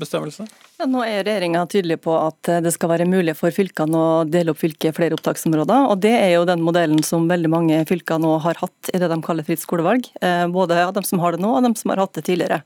bestemmelse? 0.00 0.46
Ja, 0.78 0.86
nå 0.88 1.02
er 1.04 1.24
regjeringa 1.26 1.64
tydelig 1.68 1.98
på 2.04 2.14
at 2.16 2.48
det 2.64 2.70
skal 2.72 2.92
være 2.92 3.08
mulig 3.08 3.34
for 3.36 3.52
fylkene 3.52 3.98
å 3.98 4.22
dele 4.24 4.54
opp 4.54 4.60
fylket 4.62 4.92
i 4.92 4.94
flere 4.96 5.18
opptaksområder. 5.18 5.90
og 5.90 6.00
Det 6.00 6.14
er 6.14 6.32
jo 6.36 6.46
den 6.48 6.62
modellen 6.64 7.02
som 7.04 7.26
veldig 7.28 7.50
mange 7.52 7.82
fylker 7.90 8.22
nå 8.22 8.36
har 8.44 8.60
hatt 8.62 8.92
i 8.94 9.02
det 9.02 9.10
de 9.10 9.20
kaller 9.26 9.44
fritt 9.44 9.60
skolevalg. 9.60 10.08
Både 10.54 10.78
av 10.80 10.94
dem 10.96 11.04
som 11.04 11.20
har 11.20 11.36
det 11.36 11.42
nå, 11.44 11.50
og 11.50 11.66
dem 11.66 11.76
som 11.76 11.92
har 11.92 12.04
hatt 12.06 12.16
det 12.16 12.24
tidligere. 12.30 12.62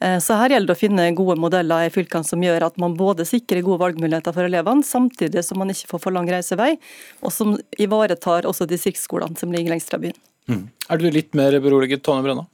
Eh, 0.00 0.18
så 0.20 0.36
her 0.36 0.52
gjelder 0.52 0.68
det 0.68 0.76
å 0.76 0.80
finne 0.80 1.06
gode 1.16 1.38
modeller 1.40 1.86
i 1.86 1.92
fylkene 1.92 2.26
som 2.26 2.42
gjør 2.44 2.68
at 2.68 2.76
man 2.80 2.96
både 2.98 3.24
sikrer 3.28 3.64
gode 3.64 3.80
valgmuligheter 3.84 4.34
for 4.36 4.48
elevene, 4.48 4.84
samtidig 4.84 5.44
som 5.46 5.60
man 5.62 5.72
ikke 5.72 5.94
får 5.94 6.02
for 6.04 6.16
lang 6.16 6.28
reisevei, 6.30 6.74
og 7.22 7.32
som 7.32 7.56
ivaretar 7.80 8.48
også 8.48 8.68
distriktsskolene 8.68 9.40
som 9.40 9.54
ligger 9.54 9.72
lengst 9.72 9.92
fra 9.92 10.00
byen. 10.02 10.18
Mm. 10.50 10.66
Er 10.92 11.00
du 11.00 11.08
litt 11.10 11.32
mer 11.34 11.56
beroliget, 11.62 12.04
Tone 12.06 12.22
Brenna? 12.22 12.44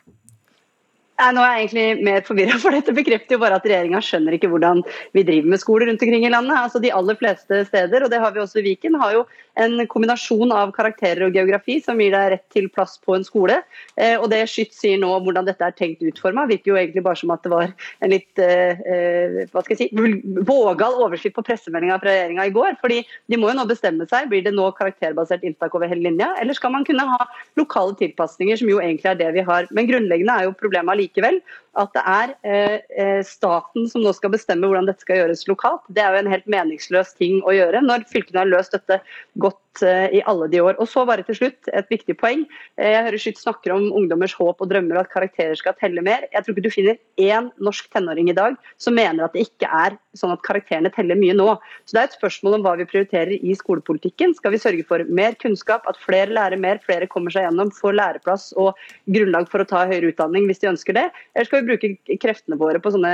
Nei, 1.22 1.28
nå 1.36 1.42
er 1.46 1.52
jeg 1.54 1.66
egentlig 1.68 2.06
mer 2.08 2.24
forvirra, 2.26 2.56
for 2.58 2.74
dette 2.74 2.92
bekrefter 2.96 3.36
jo 3.36 3.42
bare 3.44 3.54
at 3.60 3.66
regjeringa 3.68 4.00
skjønner 4.02 4.34
ikke 4.34 4.48
hvordan 4.50 4.80
vi 5.14 5.22
driver 5.22 5.52
med 5.52 5.60
skoler 5.62 5.86
rundt 5.86 6.02
omkring 6.02 6.24
i 6.26 6.30
landet. 6.32 6.56
Altså 6.58 6.80
De 6.82 6.90
aller 6.90 7.18
fleste 7.20 7.60
steder, 7.68 8.02
og 8.02 8.10
det 8.10 8.18
har 8.18 8.32
vi 8.34 8.40
også 8.42 8.58
i 8.58 8.64
Viken, 8.66 8.96
har 8.98 9.12
jo 9.14 9.20
en 9.62 9.84
kombinasjon 9.86 10.50
av 10.56 10.72
karakterer 10.74 11.28
og 11.28 11.36
geografi 11.36 11.76
som 11.84 12.00
gir 12.02 12.10
deg 12.14 12.32
rett 12.32 12.44
til 12.50 12.66
plass 12.74 12.96
på 13.04 13.14
en 13.14 13.26
skole. 13.26 13.60
Eh, 13.94 14.16
og 14.16 14.32
det 14.32 14.40
Skytt 14.50 14.74
sier 14.74 14.98
nå 14.98 15.12
hvordan 15.22 15.46
dette 15.46 15.62
er 15.62 15.76
tenkt 15.78 16.02
utforma, 16.02 16.48
virker 16.50 16.72
jo 16.72 16.80
egentlig 16.80 17.04
bare 17.06 17.20
som 17.20 17.30
at 17.36 17.46
det 17.46 17.52
var 17.52 17.70
en 17.70 18.12
litt 18.12 18.42
eh, 18.42 18.82
eh 18.82 19.38
hva 19.52 19.62
skal 19.62 19.76
jeg 19.76 19.92
si, 19.92 20.34
vågal 20.48 20.98
overskrift 21.04 21.36
på 21.38 21.46
pressemeldinga 21.46 22.00
fra 22.02 22.10
regjeringa 22.10 22.48
i 22.48 22.54
går. 22.56 22.80
fordi 22.80 22.98
de 23.30 23.38
må 23.38 23.52
jo 23.52 23.60
nå 23.60 23.68
bestemme 23.70 24.08
seg. 24.10 24.26
Blir 24.32 24.42
det 24.42 24.56
nå 24.56 24.72
karakterbasert 24.74 25.46
inntak 25.46 25.78
over 25.78 25.86
hele 25.86 26.08
linja, 26.08 26.32
eller 26.42 26.58
skal 26.58 26.74
man 26.74 26.88
kunne 26.88 27.06
ha 27.06 27.30
lokale 27.60 27.94
tilpasninger, 28.00 28.58
som 28.58 28.74
jo 28.74 28.82
egentlig 28.82 29.12
er 29.12 29.22
det 29.22 29.32
vi 29.38 29.46
har. 29.46 29.70
Men 29.70 29.86
grunnleggende 29.86 30.34
er 30.34 30.48
jo 30.48 30.58
problemet 30.58 30.96
allikevel 30.96 31.11
likevel. 31.14 31.42
At 31.80 31.92
det 31.96 32.02
er 32.04 32.32
eh, 32.44 32.78
eh, 33.00 33.20
staten 33.24 33.86
som 33.88 34.04
nå 34.04 34.12
skal 34.16 34.34
bestemme 34.34 34.68
hvordan 34.68 34.88
dette 34.88 35.04
skal 35.04 35.22
gjøres 35.22 35.46
lokalt. 35.48 35.84
Det 35.88 36.04
er 36.04 36.12
jo 36.12 36.22
en 36.22 36.32
helt 36.34 36.48
meningsløs 36.50 37.14
ting 37.16 37.40
å 37.48 37.54
gjøre 37.56 37.80
når 37.84 38.04
fylkene 38.12 38.42
har 38.42 38.50
løst 38.50 38.76
dette 38.76 38.98
godt 39.40 39.80
eh, 39.86 40.18
i 40.18 40.22
alle 40.28 40.50
de 40.52 40.60
år. 40.60 40.76
Og 40.82 40.90
så 40.92 41.06
bare 41.08 41.24
til 41.24 41.38
slutt, 41.38 41.70
et 41.72 41.88
viktig 41.92 42.18
poeng. 42.20 42.44
Jeg 42.76 43.06
hører 43.08 43.22
Skytt 43.22 43.40
snakker 43.40 43.72
om 43.72 43.88
ungdommers 43.88 44.36
håp 44.36 44.60
og 44.60 44.68
drømmer 44.68 45.00
og 45.00 45.06
at 45.06 45.14
karakterer 45.14 45.56
skal 45.58 45.76
telle 45.80 46.04
mer. 46.04 46.26
Jeg 46.34 46.44
tror 46.44 46.56
ikke 46.56 46.66
du 46.66 46.74
finner 46.74 47.00
én 47.20 47.48
norsk 47.64 47.88
tenåring 47.94 48.28
i 48.28 48.36
dag 48.36 48.58
som 48.76 48.98
mener 48.98 49.24
at 49.24 49.36
det 49.36 49.46
ikke 49.48 49.70
er 49.72 49.96
sånn 50.18 50.34
at 50.34 50.44
karakterene 50.44 50.92
teller 50.92 51.16
mye 51.16 51.36
nå. 51.36 51.48
Så 51.86 51.96
det 51.96 52.02
er 52.02 52.10
et 52.10 52.18
spørsmål 52.18 52.58
om 52.58 52.66
hva 52.66 52.76
vi 52.80 52.88
prioriterer 52.88 53.32
i 53.38 53.56
skolepolitikken. 53.56 54.36
Skal 54.36 54.52
vi 54.52 54.60
sørge 54.60 54.84
for 54.88 55.04
mer 55.08 55.36
kunnskap, 55.40 55.88
at 55.88 56.00
flere 56.00 56.32
lærer 56.36 56.60
mer, 56.60 56.82
flere 56.84 57.08
kommer 57.08 57.32
seg 57.32 57.46
gjennom, 57.46 57.72
får 57.72 57.96
læreplass 57.96 58.50
og 58.60 58.76
grunnlag 59.08 59.48
for 59.48 59.64
å 59.64 59.68
ta 59.68 59.86
høyere 59.88 60.12
utdanning 60.12 60.48
hvis 60.50 60.60
de 60.62 60.72
ønsker 60.74 60.98
det? 60.98 61.08
Eller 61.32 61.48
skal 61.48 61.61
vi 61.61 61.61
bruke 61.66 62.18
kreftene 62.20 62.58
våre 62.60 62.80
på 62.82 62.92
sånne 62.94 63.12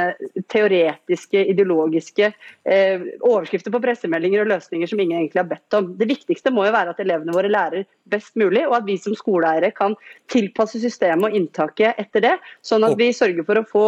teoretiske, 0.52 1.44
ideologiske 1.52 2.30
eh, 2.30 3.06
overskrifter 3.20 3.74
på 3.74 3.80
pressemeldinger 3.84 4.44
og 4.44 4.52
løsninger 4.52 4.90
som 4.90 5.00
ingen 5.02 5.20
egentlig 5.20 5.42
har 5.42 5.50
bedt 5.50 5.78
om. 5.78 5.92
Det 5.98 6.08
viktigste 6.10 6.52
må 6.54 6.66
jo 6.66 6.74
være 6.74 6.94
at 6.94 7.02
elevene 7.02 7.34
våre 7.34 7.50
lærer 7.52 7.86
best 8.08 8.36
mulig, 8.40 8.64
og 8.68 8.78
at 8.78 8.86
vi 8.88 8.96
som 9.00 9.14
skoleeiere 9.16 9.70
kan 9.76 9.96
tilpasse 10.32 10.80
systemet 10.80 11.28
og 11.28 11.36
inntaket 11.36 11.98
etter 12.00 12.24
det, 12.24 12.34
sånn 12.64 12.86
at 12.86 12.96
vi 12.98 13.10
sørger 13.16 13.44
for 13.46 13.60
å 13.60 13.66
få 13.68 13.86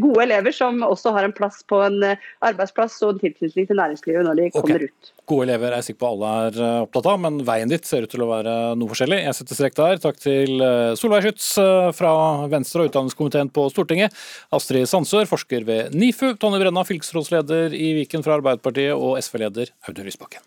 gode 0.00 0.24
elever 0.24 0.54
som 0.56 0.80
også 0.86 1.12
har 1.16 1.28
en 1.28 1.36
plass 1.36 1.60
på 1.68 1.82
en 1.84 2.00
eh, 2.06 2.28
arbeidsplass 2.46 2.98
og 3.04 3.16
en 3.16 3.24
tilknytning 3.24 3.68
til 3.68 3.80
næringslivet 3.80 4.26
når 4.26 4.40
de 4.40 4.48
okay. 4.48 4.60
kommer 4.60 4.86
ut. 4.88 5.12
Gode 5.30 5.46
elever 5.46 5.70
er 5.70 5.82
jeg 5.82 5.90
sikker 5.90 6.02
på 6.02 6.12
alle 6.14 6.32
er 6.46 6.60
eh, 6.60 6.78
opptatt 6.86 7.10
av, 7.12 7.20
men 7.26 7.40
veien 7.46 7.70
ditt 7.70 7.88
ser 7.88 8.06
ut 8.06 8.12
til 8.12 8.24
å 8.24 8.30
være 8.32 8.56
noe 8.80 8.92
forskjellig. 8.92 9.20
Jeg 9.26 9.38
setter 9.38 9.60
strek 9.60 9.78
der. 9.78 10.00
Takk 10.02 10.20
til 10.20 10.64
Solveig 10.98 11.26
Schytz 11.26 11.52
fra 11.96 12.12
Venstre 12.50 12.84
og 12.84 12.90
utdanningskomiteen 12.90 13.52
på 13.54 13.68
Stortinget. 13.72 13.89
Stortinget. 13.90 14.14
Astrid 14.54 14.86
Sandsør, 14.86 15.26
forsker 15.26 15.66
ved 15.66 15.96
NIFU. 15.98 16.34
Tonje 16.38 16.62
Brenna, 16.62 16.84
fylkesrådsleder 16.86 17.74
i 17.74 17.92
Viken 17.98 18.22
fra 18.22 18.38
Arbeiderpartiet. 18.38 18.94
Og 18.94 19.18
SV-leder 19.22 19.74
Audun 19.88 20.06
Lysbakken. 20.06 20.46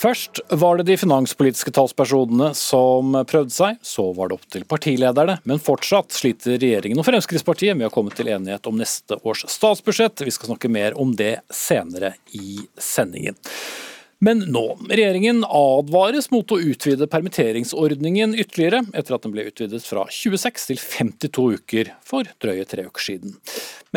Først 0.00 0.40
var 0.48 0.78
det 0.78 0.86
de 0.88 0.94
finanspolitiske 0.96 1.74
talspersonene 1.76 2.54
som 2.56 3.12
prøvde 3.28 3.52
seg, 3.52 3.80
så 3.84 4.06
var 4.16 4.30
det 4.30 4.38
opp 4.38 4.46
til 4.48 4.64
partilederne. 4.64 5.34
Men 5.44 5.60
fortsatt 5.60 6.16
sliter 6.16 6.56
regjeringen 6.56 7.02
og 7.02 7.04
Fremskrittspartiet 7.04 7.76
med 7.76 7.90
å 7.90 7.92
komme 7.92 8.14
til 8.16 8.30
enighet 8.32 8.64
om 8.70 8.80
neste 8.80 9.18
års 9.20 9.44
statsbudsjett. 9.52 10.24
Vi 10.24 10.32
skal 10.32 10.54
snakke 10.54 10.72
mer 10.72 10.96
om 10.96 11.12
det 11.18 11.42
senere 11.52 12.14
i 12.32 12.62
sendingen. 12.80 13.36
Men 14.22 14.42
nå. 14.52 14.78
Regjeringen 14.90 15.46
advares 15.48 16.26
mot 16.28 16.52
å 16.52 16.58
utvide 16.60 17.06
permitteringsordningen 17.08 18.34
ytterligere, 18.36 18.82
etter 18.92 19.16
at 19.16 19.24
den 19.24 19.32
ble 19.32 19.46
utvidet 19.48 19.80
fra 19.88 20.04
26 20.12 20.66
til 20.68 20.80
52 20.82 21.44
uker 21.56 21.92
for 22.04 22.28
drøye 22.44 22.66
tre 22.68 22.84
uker 22.84 23.06
siden. 23.06 23.38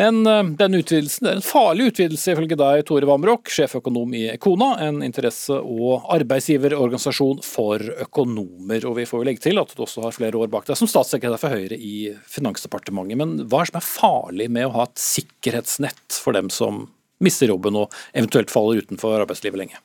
Men 0.00 0.22
eh, 0.24 0.40
denne 0.56 0.80
utvidelsen 0.80 1.28
er 1.28 1.36
en 1.36 1.44
farlig 1.44 1.90
utvidelse, 1.92 2.32
ifølge 2.32 2.56
deg, 2.56 2.86
Tore 2.88 3.10
Vamrok, 3.10 3.52
sjeføkonom 3.52 4.16
i 4.16 4.24
Kona, 4.40 4.72
en 4.88 5.04
interesse- 5.04 5.60
og 5.60 6.08
arbeidsgiverorganisasjon 6.16 7.44
for 7.44 7.84
økonomer. 8.08 8.88
Og 8.88 8.96
vi 9.02 9.08
får 9.10 9.20
jo 9.20 9.28
legge 9.28 9.44
til 9.44 9.60
at 9.60 9.76
du 9.76 9.84
også 9.84 10.08
har 10.08 10.16
flere 10.16 10.40
år 10.40 10.48
bak 10.56 10.64
deg 10.72 10.80
som 10.80 10.88
statssekretær 10.88 11.44
for 11.44 11.52
Høyre 11.52 11.76
i 11.76 12.14
Finansdepartementet. 12.32 13.20
Men 13.20 13.42
hva 13.44 13.60
er 13.60 13.68
det 13.68 13.74
som 13.74 13.82
er 13.84 13.90
farlig 13.92 14.52
med 14.56 14.70
å 14.70 14.76
ha 14.80 14.88
et 14.88 15.00
sikkerhetsnett 15.04 16.16
for 16.16 16.32
dem 16.32 16.48
som 16.48 16.86
mister 17.20 17.52
jobben 17.52 17.76
og 17.76 17.92
eventuelt 18.16 18.52
faller 18.52 18.80
utenfor 18.80 19.20
arbeidslivet 19.20 19.60
lenge? 19.60 19.84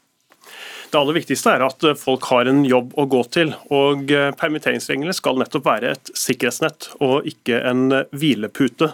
Det 0.90 0.98
aller 0.98 1.20
viktigste 1.20 1.52
er 1.54 1.62
at 1.62 1.84
folk 2.02 2.26
har 2.32 2.48
en 2.50 2.64
jobb 2.66 2.96
å 2.98 3.06
gå 3.10 3.20
til. 3.30 3.52
og 3.70 4.10
eh, 4.10 4.32
Permitteringsreglene 4.38 5.14
skal 5.14 5.38
nettopp 5.38 5.68
være 5.68 5.92
et 5.94 6.10
sikkerhetsnett 6.18 6.88
og 6.98 7.28
ikke 7.30 7.60
en 7.70 7.84
eh, 7.94 8.08
hvilepute. 8.18 8.90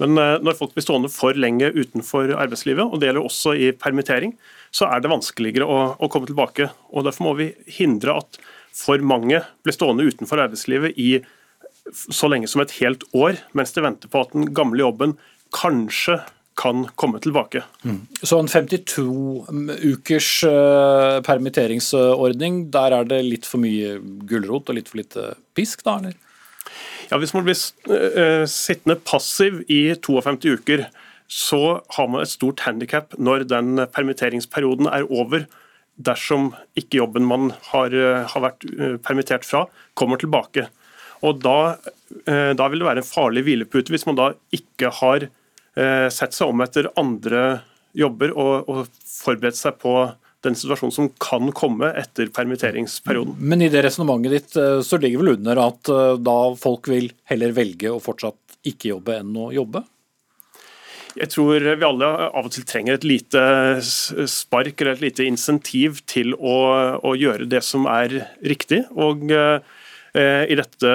Men 0.00 0.16
eh, 0.16 0.38
når 0.40 0.56
folk 0.56 0.72
blir 0.72 0.86
stående 0.86 1.10
for 1.12 1.36
lenge 1.36 1.68
utenfor 1.76 2.32
arbeidslivet, 2.32 2.86
og 2.86 2.96
det 2.96 3.10
gjelder 3.10 3.28
også 3.28 3.52
i 3.52 3.68
permittering, 3.76 4.32
så 4.72 4.88
er 4.88 5.02
det 5.02 5.12
vanskeligere 5.12 5.68
å, 5.68 5.82
å 6.00 6.08
komme 6.08 6.30
tilbake. 6.30 6.70
og 6.88 7.04
Derfor 7.04 7.28
må 7.28 7.36
vi 7.42 7.50
hindre 7.68 8.16
at 8.22 8.40
for 8.72 9.04
mange 9.04 9.42
blir 9.60 9.76
stående 9.76 10.08
utenfor 10.08 10.40
arbeidslivet 10.46 10.96
i 10.96 11.10
så 11.92 12.30
lenge 12.32 12.48
som 12.48 12.62
et 12.64 12.78
helt 12.78 13.04
år, 13.12 13.42
mens 13.52 13.76
de 13.76 13.84
venter 13.84 14.08
på 14.08 14.24
at 14.24 14.32
den 14.32 14.54
gamle 14.56 14.86
jobben 14.86 15.18
kanskje 15.52 16.20
kan 16.60 16.84
komme 16.94 17.20
tilbake. 17.24 17.62
Mm. 17.82 18.00
Så 18.22 18.38
en 18.38 18.48
52 18.48 19.04
ukers 19.94 20.28
uh, 20.44 21.20
permitteringsordning, 21.24 22.66
der 22.74 22.96
er 22.98 23.06
det 23.08 23.20
litt 23.24 23.48
for 23.48 23.62
mye 23.62 23.96
gulrot 24.28 24.68
og 24.68 24.76
litt 24.76 24.90
for 24.92 25.00
lite 25.00 25.30
pisk, 25.56 25.86
da? 25.86 25.96
eller? 26.02 26.18
Ja, 27.08 27.18
Hvis 27.18 27.32
man 27.34 27.46
blir 27.46 27.56
uh, 27.56 28.44
sittende 28.44 28.98
passiv 29.00 29.62
i 29.72 29.94
52 29.96 30.58
uker, 30.60 30.84
så 31.30 31.80
har 31.96 32.12
man 32.12 32.26
et 32.26 32.34
stort 32.34 32.66
handikap 32.66 33.16
når 33.16 33.46
den 33.48 33.86
permitteringsperioden 33.94 34.90
er 34.90 35.08
over. 35.08 35.46
Dersom 35.96 36.52
ikke 36.76 37.00
jobben 37.00 37.28
man 37.28 37.52
har, 37.70 37.94
har 38.32 38.42
vært 38.42 38.64
permittert 39.04 39.46
fra, 39.46 39.66
kommer 39.94 40.18
tilbake. 40.18 40.64
Og 41.22 41.42
da, 41.44 41.76
da 42.26 42.68
vil 42.72 42.80
det 42.80 42.88
være 42.88 43.02
en 43.04 43.06
farlig 43.06 43.44
hvilepute 43.46 43.92
hvis 43.92 44.06
man 44.08 44.18
da 44.18 44.30
ikke 44.56 44.90
har 44.96 45.28
Eh, 45.28 45.39
sett 45.74 46.34
seg 46.34 46.50
om 46.50 46.60
etter 46.64 46.88
andre 46.98 47.60
jobber 47.96 48.32
og, 48.34 48.68
og 48.68 48.88
forberedt 49.06 49.58
seg 49.58 49.78
på 49.82 49.94
den 50.44 50.56
situasjonen 50.56 50.94
som 50.94 51.08
kan 51.20 51.50
komme 51.56 51.90
etter 52.00 52.30
permitteringsperioden. 52.32 53.36
Men 53.38 53.64
i 53.64 53.70
det 53.72 53.84
resonnementet 53.84 54.36
ditt 54.36 54.58
eh, 54.60 54.80
så 54.86 54.98
ligger 55.00 55.22
vel 55.22 55.34
under 55.36 55.60
at 55.66 55.90
eh, 55.92 56.16
da 56.20 56.38
folk 56.60 56.88
vil 56.88 57.10
heller 57.28 57.52
velge 57.56 57.92
å 57.92 58.00
fortsatt 58.02 58.60
ikke 58.70 58.94
jobbe 58.94 59.18
enn 59.20 59.34
å 59.36 59.50
jobbe? 59.52 59.84
Jeg 61.18 61.32
tror 61.32 61.64
vi 61.66 61.84
alle 61.84 62.08
av 62.30 62.46
og 62.46 62.52
til 62.54 62.64
trenger 62.64 62.96
et 62.96 63.04
lite 63.04 63.40
spark 63.82 64.80
eller 64.80 64.94
et 64.94 65.04
lite 65.08 65.26
insentiv 65.26 65.98
til 66.08 66.36
å, 66.38 66.56
å 67.02 67.16
gjøre 67.18 67.48
det 67.50 67.64
som 67.66 67.88
er 67.90 68.14
riktig. 68.46 68.84
Og 68.94 69.26
eh, 69.34 69.58
I 70.46 70.56
dette 70.56 70.92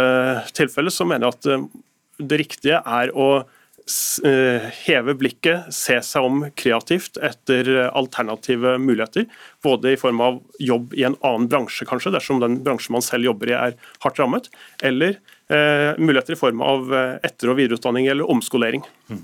tilfellet 0.56 0.96
så 0.96 1.06
mener 1.06 1.28
jeg 1.28 1.36
at 1.36 2.24
det 2.32 2.40
riktige 2.40 2.80
er 2.80 3.12
å 3.12 3.28
eh, 3.44 3.55
heve 3.86 5.13
blikket, 5.13 5.67
se 5.69 6.00
seg 6.02 6.26
om 6.26 6.39
kreativt 6.58 7.19
etter 7.21 7.67
alternative 7.91 8.80
muligheter. 8.82 9.28
Både 9.62 9.93
i 9.93 10.00
form 10.02 10.24
av 10.26 10.39
jobb 10.58 10.95
i 10.98 11.04
en 11.06 11.17
annen 11.21 11.45
bransje, 11.52 11.86
kanskje, 11.86 12.15
dersom 12.15 12.41
den 12.41 12.63
bransjen 12.65 12.98
man 12.98 13.06
selv 13.06 13.30
jobber 13.30 13.54
i 13.54 13.58
er 13.60 13.78
hardt 14.02 14.21
rammet, 14.21 14.50
eller 14.82 15.19
Eh, 15.48 15.98
muligheter 15.98 16.34
i 16.34 16.36
form 16.36 16.62
av 16.65 16.88
eh, 16.93 17.19
etter- 17.28 17.52
og 17.52 17.60
videreutdanning 17.60 18.08
eller 18.10 18.26
omskolering. 18.34 18.82
Mm. 19.13 19.19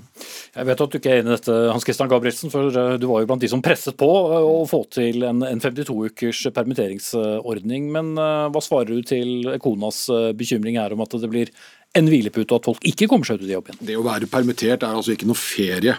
Jeg 0.54 0.68
vet 0.68 0.82
at 0.84 0.92
du 0.92 0.98
ikke 1.00 1.10
er 1.10 1.18
enig 1.18 1.32
i 1.32 1.34
dette, 1.34 1.56
Hans 1.72 1.82
Christian 1.82 2.10
Gabrielsen, 2.12 2.52
for 2.52 2.70
eh, 2.70 2.94
du 3.02 3.08
var 3.10 3.24
jo 3.24 3.30
blant 3.32 3.42
de 3.42 3.50
som 3.50 3.62
presset 3.64 3.96
på 3.98 4.06
å 4.06 4.60
få 4.70 4.84
til 4.94 5.26
en, 5.26 5.42
en 5.42 5.62
52-ukers 5.64 6.44
permitteringsordning. 6.54 7.90
Men 7.90 8.14
hva 8.14 8.62
svarer 8.62 8.94
du 8.94 9.02
til 9.02 9.50
Konas 9.64 10.04
bekymring 10.38 10.78
her 10.78 10.94
om 10.94 11.02
at 11.02 11.18
det 11.18 11.32
blir 11.32 11.50
en 11.98 12.08
hvilepute, 12.08 12.48
og 12.52 12.60
at 12.60 12.70
folk 12.70 12.86
ikke 12.88 13.10
kommer 13.10 13.28
seg 13.28 13.42
ut 13.42 13.48
i 13.48 13.54
jobb 13.54 13.70
igjen? 13.70 13.82
Det 13.90 13.98
å 13.98 14.06
være 14.06 14.30
permittert 14.30 14.86
er 14.86 14.96
altså 14.96 15.14
ikke 15.16 15.28
noe 15.30 15.38
ferie. 15.38 15.98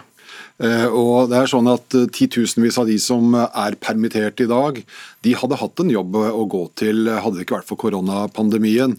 Og 0.54 1.28
det 1.30 1.36
er 1.38 1.50
sånn 1.50 1.66
at 1.70 1.94
Titusenvis 2.14 2.76
av 2.78 2.86
de 2.86 2.94
som 3.02 3.34
er 3.34 3.74
permittert 3.82 4.38
i 4.42 4.46
dag, 4.50 4.80
de 5.26 5.34
hadde 5.38 5.58
hatt 5.58 5.82
en 5.82 5.90
jobb 5.90 6.18
å 6.18 6.44
gå 6.50 6.62
til 6.78 7.08
hadde 7.10 7.38
det 7.38 7.46
ikke 7.46 7.56
vært 7.58 7.70
for 7.70 7.80
koronapandemien. 7.80 8.94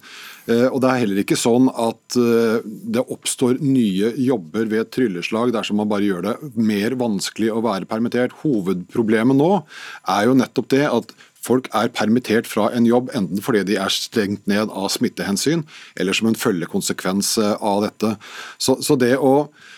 Eh, 0.46 0.68
og 0.70 0.82
Det 0.82 0.90
er 0.90 1.02
heller 1.02 1.22
ikke 1.24 1.38
sånn 1.40 1.70
at 1.72 2.18
eh, 2.22 2.66
det 2.66 3.06
oppstår 3.10 3.58
nye 3.66 4.12
jobber 4.22 4.68
ved 4.70 4.84
et 4.84 4.92
trylleslag 4.94 5.54
dersom 5.56 5.80
man 5.82 5.90
bare 5.90 6.06
gjør 6.06 6.28
det 6.28 6.36
mer 6.54 6.98
vanskelig 7.00 7.50
å 7.54 7.64
være 7.66 7.90
permittert. 7.90 8.36
Hovedproblemet 8.44 9.40
nå 9.40 9.52
er 10.14 10.28
jo 10.30 10.38
nettopp 10.38 10.70
det 10.76 10.84
at 10.86 11.16
folk 11.46 11.70
er 11.78 11.92
permittert 11.94 12.50
fra 12.50 12.70
en 12.76 12.88
jobb 12.90 13.12
enten 13.18 13.44
fordi 13.46 13.64
de 13.70 13.80
er 13.82 13.94
stengt 13.94 14.46
ned 14.50 14.72
av 14.74 14.90
smittehensyn, 14.94 15.66
eller 16.00 16.18
som 16.18 16.30
en 16.30 16.38
følgekonsekvens 16.40 17.36
eh, 17.44 17.56
av 17.62 17.86
dette. 17.86 18.16
Så, 18.58 18.80
så 18.86 18.98
det 19.00 19.14
å 19.18 19.36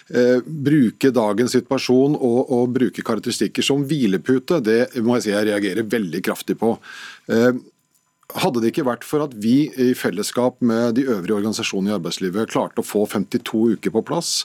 eh, 0.09 0.43
bruke 0.45 1.13
dagens 1.15 1.57
situasjon 1.57 2.17
og, 2.17 2.39
og, 2.45 2.67
bruke 2.77 3.05
karakteristikker 3.05 3.65
som 3.65 3.85
hvilepute, 3.87 4.61
det 4.63 4.81
må 5.03 5.17
jeg 5.17 5.27
si 5.27 5.33
jeg 5.35 5.49
reagerer 5.49 5.89
veldig 5.97 6.23
kraftig 6.25 6.59
på. 6.61 6.75
Eh, 7.31 7.51
hadde 8.35 8.59
det 8.59 8.73
ikke 8.73 8.87
vært 8.87 9.05
for 9.07 9.23
at 9.23 9.35
vi 9.39 9.69
i 9.79 9.93
fellesskap 9.95 10.59
med 10.65 10.97
de 10.97 11.05
øvrige 11.07 11.37
organisasjonene 11.37 11.93
i 11.93 11.95
arbeidslivet 11.95 12.51
klarte 12.51 12.83
å 12.83 12.85
få 12.85 13.05
52 13.07 13.77
uker 13.77 13.93
på 13.95 14.03
plass, 14.09 14.41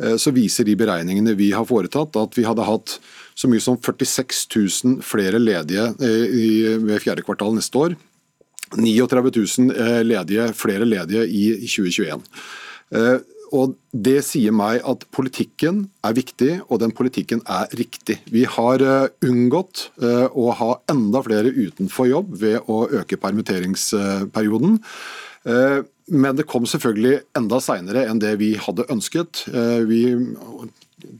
eh, 0.00 0.16
så 0.16 0.32
viser 0.32 0.64
de 0.64 0.76
beregningene 0.78 1.36
vi 1.36 1.52
har 1.52 1.68
foretatt 1.68 2.16
at 2.16 2.38
vi 2.38 2.46
hadde 2.48 2.64
hatt 2.66 2.96
så 3.36 3.50
mye 3.52 3.62
som 3.62 3.76
46 3.76 4.46
000 4.56 4.98
flere 5.04 5.40
ledige 5.42 5.90
eh, 6.00 6.76
ved 6.80 7.02
fjerde 7.04 7.24
kvartal 7.26 7.54
neste 7.56 7.82
år. 7.82 7.96
39 8.74 9.32
000 9.36 9.72
eh, 9.76 10.02
ledige, 10.06 10.50
flere 10.56 10.88
ledige 10.88 11.26
i 11.28 11.46
2021. 11.68 12.24
Og 13.54 13.74
Det 13.92 14.18
sier 14.26 14.54
meg 14.54 14.82
at 14.84 15.04
politikken 15.14 15.86
er 16.04 16.16
viktig, 16.16 16.50
og 16.68 16.80
den 16.82 16.92
politikken 16.94 17.40
er 17.48 17.70
riktig. 17.78 18.18
Vi 18.28 18.44
har 18.44 18.82
eh, 18.82 19.12
unngått 19.24 19.86
eh, 20.02 20.26
å 20.28 20.50
ha 20.58 20.70
enda 20.92 21.22
flere 21.24 21.52
utenfor 21.54 22.10
jobb 22.10 22.34
ved 22.42 22.68
å 22.68 22.82
øke 23.00 23.16
permitteringsperioden. 23.22 24.76
Eh, 25.48 25.78
men 26.12 26.36
det 26.38 26.46
kom 26.50 26.66
selvfølgelig 26.68 27.22
enda 27.38 27.62
seinere 27.62 28.04
enn 28.10 28.20
det 28.22 28.36
vi 28.42 28.52
hadde 28.60 28.86
ønsket. 28.92 29.46
Vi 29.88 30.02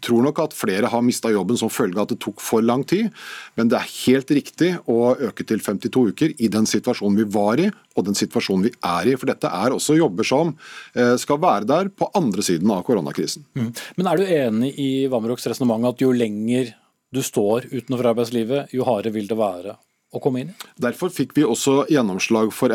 tror 0.01 0.25
nok 0.25 0.39
at 0.41 0.55
flere 0.57 0.89
har 0.89 1.03
mista 1.05 1.31
jobben 1.33 1.59
som 1.61 1.71
følge 1.73 1.99
av 1.99 2.07
at 2.07 2.15
det 2.15 2.21
tok 2.25 2.41
for 2.41 2.65
lang 2.65 2.85
tid. 2.89 3.11
Men 3.59 3.69
det 3.69 3.79
er 3.79 3.93
helt 4.07 4.33
riktig 4.33 4.71
å 4.89 5.12
øke 5.29 5.45
til 5.45 5.61
52 5.61 6.05
uker 6.12 6.35
i 6.41 6.49
den 6.53 6.69
situasjonen 6.69 7.19
vi 7.21 7.29
var 7.37 7.61
i 7.61 7.69
og 7.97 8.09
den 8.09 8.17
situasjonen 8.17 8.67
vi 8.69 8.73
er 8.81 9.12
i. 9.12 9.17
For 9.21 9.29
dette 9.29 9.51
er 9.53 9.77
også 9.77 9.99
jobber 9.99 10.29
som 10.29 10.55
eh, 10.97 11.15
skal 11.21 11.41
være 11.43 11.69
der 11.69 11.93
på 11.93 12.09
andre 12.17 12.45
siden 12.45 12.73
av 12.73 12.85
koronakrisen. 12.89 13.45
Mm. 13.59 13.71
Men 14.01 14.11
er 14.11 14.21
du 14.21 14.35
enig 14.39 14.73
i 14.81 14.91
Vamroks 15.12 15.49
resonnement 15.51 15.93
at 15.93 16.05
jo 16.05 16.12
lenger 16.15 16.73
du 17.15 17.23
står 17.23 17.69
utenfor 17.71 18.11
arbeidslivet, 18.11 18.73
jo 18.75 18.85
hardere 18.89 19.15
vil 19.15 19.29
det 19.31 19.39
være 19.39 19.77
å 20.17 20.23
komme 20.23 20.43
inn 20.43 20.53
i. 20.53 20.57
Derfor 20.83 21.13
fikk 21.13 21.35
vi 21.37 21.45
også 21.47 21.85
gjennomslag 21.93 22.53
for 22.55 22.73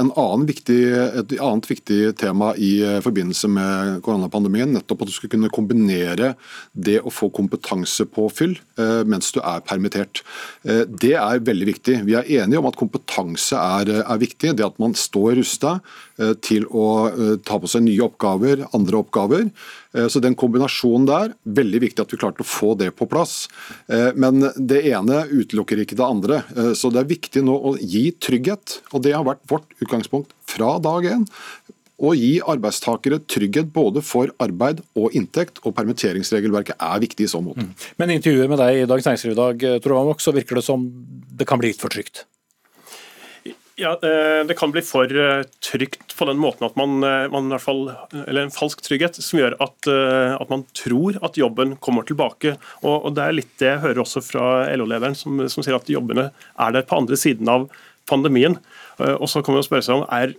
viktig, 0.49 0.79
et 1.21 1.35
annet 1.41 1.67
viktig 1.69 1.99
tema 2.21 2.51
i 2.57 2.71
eh, 2.85 2.99
forbindelse 3.03 3.49
med 3.51 4.01
koronapandemien. 4.05 4.71
Nettopp 4.75 5.03
at 5.03 5.11
du 5.11 5.15
skulle 5.15 5.35
kunne 5.35 5.51
kombinere 5.53 6.33
det 6.73 6.99
å 7.01 7.13
få 7.13 7.31
kompetansepåfyll 7.35 8.57
eh, 8.79 9.01
mens 9.09 9.31
du 9.35 9.41
er 9.41 9.63
permittert. 9.67 10.23
Eh, 10.63 10.83
det 10.85 11.15
er 11.19 11.45
veldig 11.45 11.69
viktig. 11.73 11.99
Vi 12.07 12.17
er 12.17 12.31
enige 12.41 12.61
om 12.61 12.69
at 12.69 12.79
kompetanse 12.79 13.57
er, 13.59 13.93
er 14.01 14.21
viktig. 14.21 14.55
Det 14.57 14.67
at 14.67 14.79
man 14.81 14.97
står 14.97 15.37
rusta 15.41 15.79
til 16.45 16.67
å 16.69 17.39
ta 17.47 17.55
på 17.57 17.69
seg 17.71 17.81
nye 17.85 18.03
oppgaver, 18.05 18.65
andre 18.77 18.99
oppgaver. 18.99 19.47
Eh, 19.95 20.07
så 20.07 20.21
den 20.23 20.37
kombinasjonen 20.39 21.07
der, 21.09 21.35
veldig 21.43 21.83
viktig 21.85 22.03
at 22.03 22.13
vi 22.13 22.19
klarte 22.21 22.45
å 22.45 22.47
få 22.47 22.73
det 22.79 22.91
på 22.95 23.07
plass. 23.11 23.45
Eh, 23.91 24.11
men 24.15 24.47
det 24.55 24.83
ene 24.91 25.25
utelukker 25.31 25.83
ikke 25.83 25.99
det 25.99 26.07
andre. 26.07 26.41
Eh, 26.55 26.71
så 26.77 26.91
det 26.93 27.03
er 27.03 27.11
viktig 27.11 27.45
nå 27.47 27.55
å 27.55 27.75
gi 27.79 28.09
trygghet, 28.15 28.81
og 28.95 29.05
det 29.05 29.15
har 29.17 29.27
vært 29.27 29.43
vårt 29.51 29.77
utgangspunkt 29.83 30.33
fra 30.47 30.77
dag 30.83 31.07
én. 31.11 31.27
Å 32.01 32.15
gi 32.17 32.39
arbeidstakere 32.49 33.19
trygghet 33.29 33.69
både 33.75 34.01
for 34.01 34.31
arbeid 34.41 34.79
og 34.97 35.13
inntekt, 35.17 35.61
og 35.61 35.75
permitteringsregelverket 35.77 36.79
er 36.81 37.03
viktig 37.03 37.27
i 37.27 37.29
så 37.29 37.43
måte. 37.45 37.67
Mm. 37.67 37.75
Men 38.01 38.15
intervjuet 38.15 38.49
med 38.49 38.61
deg 38.63 38.79
i 38.79 38.87
Dagens 38.89 39.11
Næringsliv 39.11 39.35
i 39.35 39.41
dag, 39.41 39.67
Tor 39.83 39.99
så 40.17 40.33
virker 40.33 40.57
det 40.57 40.65
som 40.65 40.87
det 41.37 41.45
kan 41.49 41.61
bli 41.61 41.69
litt 41.69 41.83
for 41.83 41.93
trygt? 41.93 42.25
Ja, 43.81 43.95
eh, 44.03 44.45
Det 44.45 44.57
kan 44.57 44.71
bli 44.71 44.81
for 44.85 45.09
eh, 45.09 45.43
trygt 45.59 46.13
på 46.17 46.25
den 46.29 46.37
måten 46.37 46.67
at 46.67 46.75
man, 46.77 47.01
eh, 47.03 47.27
man 47.33 47.47
i 47.47 47.53
hvert 47.55 47.63
fall, 47.63 47.81
eller 48.27 48.43
en 48.43 48.53
falsk 48.53 48.83
trygghet 48.85 49.17
som 49.17 49.39
gjør 49.39 49.55
at, 49.57 49.87
at, 49.89 50.49
man 50.51 50.67
tror 50.77 51.17
at 51.25 51.39
jobben 51.39 51.73
kommer 51.81 52.05
tilbake. 52.05 52.57
Og, 52.83 53.07
og 53.07 53.15
Det 53.17 53.23
er 53.23 53.37
litt 53.39 53.55
det 53.57 53.71
jeg 53.71 53.81
hører 53.81 54.03
også 54.03 54.21
fra 54.21 54.45
LO-lederen, 54.75 55.17
som, 55.17 55.41
som, 55.49 55.65
sier 55.65 55.79
at 55.79 55.89
jobbene 55.89 56.29
er 56.29 56.77
der 56.77 56.85
på 56.85 56.99
andre 57.01 57.17
siden 57.17 57.49
av 57.49 57.71
pandemien. 58.09 58.59
Og 58.99 59.27
så 59.29 59.41
kan 59.41 59.55
man 59.57 59.65
spørre 59.65 59.85
seg 59.85 59.97
om 59.97 60.05
er, 60.13 60.35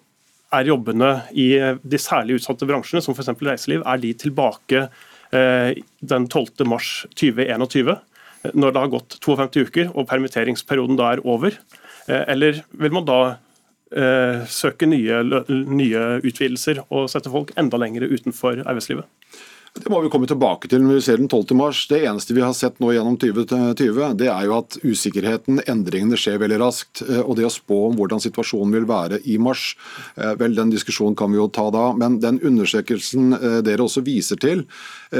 er 0.54 0.70
jobbene 0.70 1.10
i 1.34 1.48
de 1.82 1.98
særlig 1.98 2.38
utsatte 2.38 2.68
bransjene, 2.68 3.02
som 3.02 3.16
f.eks. 3.16 3.32
reiseliv, 3.42 3.82
er 3.82 4.02
de 4.02 4.12
tilbake 4.22 4.86
den 5.32 6.26
12. 6.28 6.66
mars 6.68 6.90
2021, 7.16 7.94
når 8.52 8.74
det 8.74 8.82
har 8.82 8.92
gått 8.92 9.16
52 9.24 9.70
uker 9.70 9.94
og 9.94 10.10
permitteringsperioden 10.10 10.98
da 11.00 11.14
er 11.14 11.24
over? 11.24 11.56
Eh, 12.08 12.24
eller 12.34 12.62
vil 12.70 12.94
man 12.94 13.06
da 13.06 13.18
eh, 13.94 14.42
søke 14.50 14.88
nye, 14.88 15.22
nye 15.48 16.04
utvidelser 16.22 16.82
og 16.88 17.10
sette 17.12 17.32
folk 17.32 17.52
enda 17.60 17.80
lenger 17.80 18.08
utenfor 18.10 18.64
arbeidslivet? 18.64 19.06
Det 19.72 19.88
må 19.88 20.02
vi 20.04 20.10
komme 20.12 20.28
tilbake 20.28 20.68
til 20.68 20.82
når 20.84 20.98
vi 20.98 21.02
ser 21.06 21.16
den 21.16 21.30
12. 21.32 21.54
mars. 21.56 21.78
Det 21.88 22.02
eneste 22.04 22.34
vi 22.36 22.42
har 22.44 22.52
sett 22.52 22.76
nå 22.82 22.90
gjennom 22.92 23.14
2020, 23.16 24.18
det 24.20 24.26
er 24.28 24.44
jo 24.44 24.58
at 24.58 24.76
usikkerheten, 24.84 25.62
endringene 25.64 26.18
skjer 26.20 26.36
veldig 26.42 26.58
raskt. 26.60 27.00
Eh, 27.06 27.22
og 27.22 27.38
det 27.38 27.46
å 27.48 27.52
spå 27.52 27.78
om 27.86 27.96
hvordan 27.96 28.20
situasjonen 28.20 28.74
vil 28.76 28.84
være 28.90 29.22
i 29.32 29.38
mars, 29.40 29.70
eh, 30.20 30.34
vel 30.36 30.58
den 30.58 30.74
diskusjonen 30.74 31.16
kan 31.16 31.32
vi 31.32 31.40
jo 31.40 31.46
ta 31.48 31.70
da. 31.72 31.86
Men 31.96 32.18
den 32.20 32.42
undersøkelsen 32.44 33.32
eh, 33.38 33.56
dere 33.64 33.86
også 33.86 34.04
viser 34.04 34.40
til, 34.42 34.66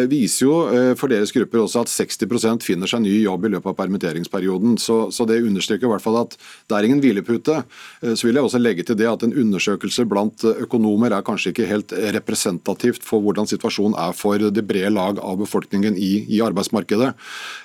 viser 0.08 0.46
jo 0.46 0.52
for 0.96 1.12
deres 1.12 1.34
grupper 1.36 1.60
også 1.60 1.82
at 1.82 1.90
60% 1.92 2.64
finner 2.64 2.88
seg 2.88 3.02
ny 3.04 3.10
jobb 3.26 3.44
i 3.44 3.50
løpet 3.52 3.74
av 3.74 3.76
permitteringsperioden. 3.76 4.78
Så, 4.80 5.10
så 5.12 5.26
det 5.28 5.42
understreker 5.44 5.84
i 5.84 5.90
hvert 5.90 6.04
fall 6.04 6.16
at 6.22 6.38
det 6.40 6.78
er 6.78 6.88
ingen 6.88 7.02
hvilepute. 7.04 7.58
Så 8.00 8.24
vil 8.24 8.38
jeg 8.38 8.46
også 8.46 8.60
legge 8.62 8.86
til 8.88 8.96
det 8.96 9.10
at 9.10 9.26
en 9.26 9.36
undersøkelse 9.36 10.06
blant 10.08 10.46
økonomer 10.48 11.12
er 11.12 11.26
kanskje 11.26 11.52
ikke 11.52 11.68
helt 11.68 11.92
representativt 12.16 13.04
for 13.04 13.20
hvordan 13.20 13.50
situasjonen 13.52 13.98
er 14.00 14.16
for 14.16 14.41
det 14.50 14.64
brede 14.66 14.90
lag 14.92 15.18
av 15.22 15.38
befolkningen 15.40 15.96
i, 15.96 16.12
i 16.36 16.40
arbeidsmarkedet. 16.44 17.12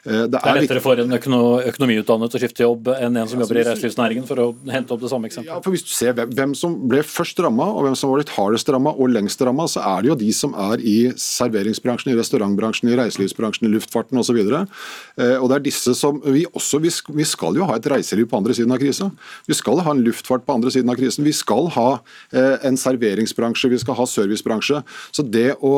Eh, 0.05 0.11
det 0.11 0.21
er, 0.23 0.29
det 0.33 0.41
er 0.41 0.59
lettere 0.61 0.83
for 0.83 1.01
en 1.01 1.17
økono, 1.17 1.41
økonomiutdannet 1.71 2.37
å 2.37 2.41
skifte 2.41 2.65
jobb 2.65 2.91
enn 2.95 3.17
en 3.17 3.29
som 3.29 3.41
jobber 3.41 3.61
i 3.61 3.65
reiselivsnæringen, 3.67 4.27
for 4.27 4.41
å 4.43 4.47
hente 4.71 4.93
opp 4.93 5.03
det 5.03 5.11
samme 5.11 5.29
eksempelet. 5.29 5.55
Ja, 5.55 5.61
for 5.63 5.75
Hvis 5.75 5.85
du 5.87 5.93
ser 5.95 6.15
hvem, 6.17 6.33
hvem 6.37 6.55
som 6.57 6.75
ble 6.89 7.03
først 7.05 7.39
ramma, 7.43 7.69
og 7.73 7.87
hvem 7.87 7.97
som 7.99 8.11
var 8.11 8.21
litt 8.21 8.33
hardest 8.35 8.69
ramma 8.73 8.93
og 8.93 9.11
lengst 9.13 9.41
ramma, 9.45 9.67
så 9.71 9.83
er 9.83 10.03
det 10.03 10.11
jo 10.11 10.19
de 10.21 10.31
som 10.35 10.55
er 10.67 10.83
i 10.83 10.97
serveringsbransjen, 11.21 12.13
i 12.13 12.17
restaurantbransjen, 12.19 12.91
i 12.91 12.99
reiselivsbransjen, 12.99 13.69
i 13.69 13.73
luftfarten 13.75 14.21
osv. 14.21 14.39
Eh, 14.43 15.35
og 15.37 15.49
det 15.49 15.59
er 15.59 15.65
disse 15.69 15.95
som 15.97 16.21
vi 16.25 16.45
også, 16.51 16.81
vi 16.83 17.27
skal 17.27 17.57
jo 17.59 17.67
ha 17.69 17.77
et 17.77 17.89
reiseliv 17.91 18.29
på 18.31 18.39
andre 18.39 18.55
siden 18.57 18.73
av 18.75 18.81
krisa. 18.81 19.09
Vi 19.47 19.57
skal 19.57 19.83
ha 19.85 19.95
en 19.95 20.03
luftfart 20.05 20.45
på 20.47 20.57
andre 20.57 20.73
siden 20.73 20.91
av 20.91 20.99
krisen. 20.99 21.25
Vi 21.27 21.35
skal 21.35 21.71
ha 21.77 21.87
eh, 22.31 22.55
en 22.67 22.79
serveringsbransje, 22.79 23.71
vi 23.73 23.81
skal 23.81 23.97
ha 23.99 24.07
servicebransje. 24.09 24.83
Så 25.15 25.23
det 25.23 25.49
å 25.63 25.73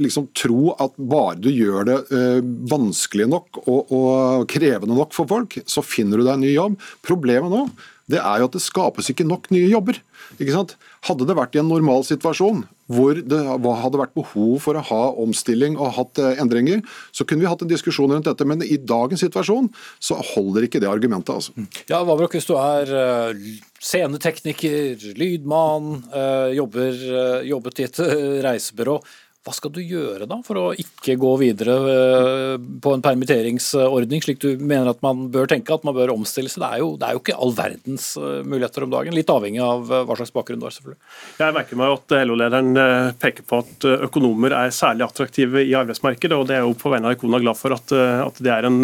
liksom 0.00 0.13
liksom 0.14 0.30
tro 0.38 0.74
at 0.78 0.94
bare 0.96 1.40
du 1.42 1.50
gjør 1.50 1.88
det 1.90 1.98
uh, 2.14 2.40
vanskelig 2.70 3.26
nok 3.32 3.64
og, 3.64 3.90
og, 3.90 4.46
krevende 4.50 4.94
nok 4.94 5.12
for 5.16 5.28
folk, 5.28 5.58
så 5.66 5.82
finner 5.84 6.20
du 6.20 6.26
deg 6.26 6.36
en 6.36 6.46
ny 6.46 6.54
jobb. 6.54 6.78
Problemet 7.04 7.52
nå 7.52 7.66
det 8.10 8.20
er 8.20 8.42
jo 8.42 8.50
at 8.50 8.56
det 8.56 8.60
skapes 8.60 9.08
ikke 9.08 9.24
nok 9.24 9.48
nye 9.54 9.70
jobber. 9.70 9.96
Ikke 10.36 10.52
sant? 10.52 10.74
Hadde 11.08 11.24
det 11.28 11.36
vært 11.38 11.54
i 11.56 11.60
en 11.62 11.70
normal 11.70 12.04
situasjon 12.04 12.64
hvor 12.92 13.16
det 13.16 13.38
hadde 13.40 13.96
vært 13.96 14.12
behov 14.12 14.58
for 14.60 14.76
å 14.76 14.82
ha 14.84 15.04
omstilling 15.22 15.78
og 15.78 15.94
hatt 15.96 16.20
eh, 16.20 16.40
endringer, 16.42 16.82
så 17.16 17.24
kunne 17.24 17.40
vi 17.40 17.48
hatt 17.48 17.62
en 17.64 17.70
diskusjon 17.70 18.12
rundt 18.12 18.28
dette. 18.28 18.44
Men 18.44 18.60
i 18.60 18.76
dagens 18.76 19.24
situasjon 19.24 19.70
så 20.04 20.18
holder 20.34 20.66
ikke 20.66 20.82
det 20.84 20.90
argumentet. 20.90 21.32
altså. 21.32 21.54
Mm. 21.56 21.70
Ja, 21.88 22.02
Vavrok, 22.04 22.36
hvis 22.36 22.48
du 22.50 22.52
er 22.60 22.92
uh, 22.92 23.48
scenetekniker, 23.80 25.00
lydmann, 25.16 26.04
jobber, 26.52 27.00
jobbet 27.48 27.80
i 27.80 27.88
et 27.88 28.02
reisebyrå. 28.50 28.98
Hva 29.44 29.52
skal 29.52 29.74
du 29.74 29.82
gjøre 29.84 30.24
da 30.24 30.38
for 30.40 30.56
å 30.56 30.62
ikke 30.72 31.18
gå 31.20 31.30
videre 31.42 31.74
eh, 31.92 32.54
på 32.80 32.94
en 32.96 33.02
permitteringsordning, 33.04 34.22
slik 34.24 34.38
du 34.40 34.54
mener 34.56 34.88
at 34.88 35.02
man 35.04 35.26
bør 35.34 35.50
tenke, 35.50 35.76
at 35.76 35.84
man 35.84 35.92
bør 35.96 36.14
omstille 36.14 36.48
seg? 36.48 36.62
Det 36.62 36.70
er 36.70 36.80
jo, 36.80 36.88
det 36.96 37.04
er 37.04 37.18
jo 37.18 37.20
ikke 37.20 37.36
all 37.44 37.52
verdens 37.58 38.06
eh, 38.16 38.38
muligheter 38.40 38.86
om 38.86 38.94
dagen, 38.94 39.16
litt 39.18 39.34
avhengig 39.34 39.60
av 39.60 39.92
eh, 39.92 40.06
hva 40.08 40.16
slags 40.16 40.32
bakgrunn 40.32 40.62
du 40.62 40.64
har, 40.64 40.72
selvfølgelig. 40.78 41.12
Jeg 41.42 41.56
merker 41.58 41.80
meg 41.82 41.92
at 41.98 42.16
LO-lederen 42.24 42.82
peker 43.20 43.44
på 43.50 43.60
at 43.66 43.86
økonomer 44.08 44.56
er 44.62 44.72
særlig 44.72 45.04
attraktive 45.10 45.60
i 45.60 45.76
arbeidsmarkedet, 45.76 46.40
og 46.40 46.48
det 46.48 46.56
er 46.56 46.64
jo 46.64 46.72
på 46.80 46.94
vegne 46.94 47.12
av 47.12 47.18
Ikona 47.18 47.44
glad 47.44 47.60
for 47.60 47.76
at, 47.76 47.92
at 48.24 48.40
det 48.40 48.54
er 48.54 48.70
en 48.70 48.80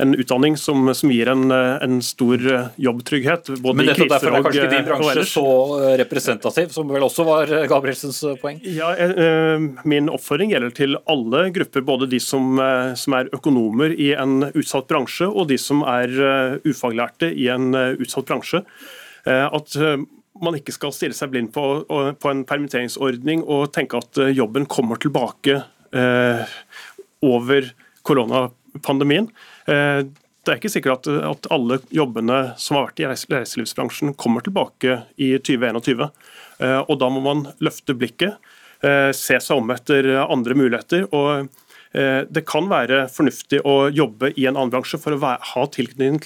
en 0.00 0.14
utdanning 0.14 0.56
som, 0.56 0.88
som 0.94 1.10
gir 1.12 1.28
en, 1.28 1.50
en, 1.50 1.98
stor 2.02 2.42
jobbtrygghet. 2.80 3.50
både 3.60 3.76
Men 3.76 3.90
nettopp 3.90 4.12
derfor 4.14 4.30
er 4.36 4.44
kanskje 4.46 4.62
ikke 4.64 4.74
din 4.74 4.86
bransje 4.88 5.24
så 5.30 5.46
representativ, 6.00 6.70
som 6.74 6.92
vel 6.92 7.06
også 7.06 7.26
var 7.28 7.52
Gabrielsens 7.70 8.22
poeng? 8.42 8.60
Ja, 8.64 8.92
Min 9.88 10.10
oppfordring 10.12 10.54
gjelder 10.54 10.72
til 10.76 10.96
alle 11.10 11.46
grupper, 11.54 11.84
både 11.86 12.08
de 12.10 12.20
som, 12.22 12.60
som 12.96 13.18
er 13.18 13.30
økonomer 13.36 13.92
i 13.92 14.12
en 14.16 14.48
utsatt 14.50 14.88
bransje, 14.90 15.28
og 15.28 15.50
de 15.50 15.58
som 15.60 15.84
er 15.88 16.14
ufaglærte 16.64 17.30
i 17.30 17.50
en 17.52 17.74
utsatt 17.74 18.28
bransje. 18.30 18.62
At 19.26 19.76
man 20.40 20.56
ikke 20.56 20.72
skal 20.72 20.94
stirre 20.96 21.16
seg 21.16 21.32
blind 21.34 21.52
på, 21.52 21.64
på 21.86 22.32
en 22.32 22.46
permitteringsordning 22.48 23.44
og 23.44 23.68
tenke 23.76 24.00
at 24.00 24.22
jobben 24.32 24.68
kommer 24.70 25.00
tilbake 25.00 25.60
over 27.20 27.70
koronapandemien. 28.06 29.28
Eh, 29.70 30.02
det 30.40 30.54
er 30.54 30.58
ikke 30.58 30.72
sikkert 30.72 31.04
at, 31.04 31.24
at, 31.34 31.48
alle 31.52 31.80
jobbene 31.94 32.38
som 32.60 32.78
har 32.78 32.88
vært 32.88 33.02
i 33.02 33.08
reiselivsbransjen 33.10 34.14
kommer 34.18 34.44
tilbake 34.44 35.02
i 35.20 35.34
2021. 35.36 36.06
Eh, 36.64 36.78
og 36.80 36.94
Da 37.00 37.10
må 37.12 37.22
man 37.24 37.44
løfte 37.62 37.96
blikket, 37.96 38.38
eh, 38.82 39.10
se 39.16 39.36
seg 39.38 39.60
om 39.60 39.74
etter 39.74 40.08
andre 40.26 40.56
muligheter. 40.56 41.08
og 41.12 41.50
Det 41.90 42.44
kan 42.46 42.68
være 42.70 43.08
fornuftig 43.10 43.64
å 43.66 43.90
jobbe 43.90 44.28
i 44.38 44.44
en 44.46 44.54
annen 44.54 44.70
bransje 44.70 44.94
for 45.02 45.10
å 45.10 45.18
ha 45.42 45.62
tilknytning 45.66 46.20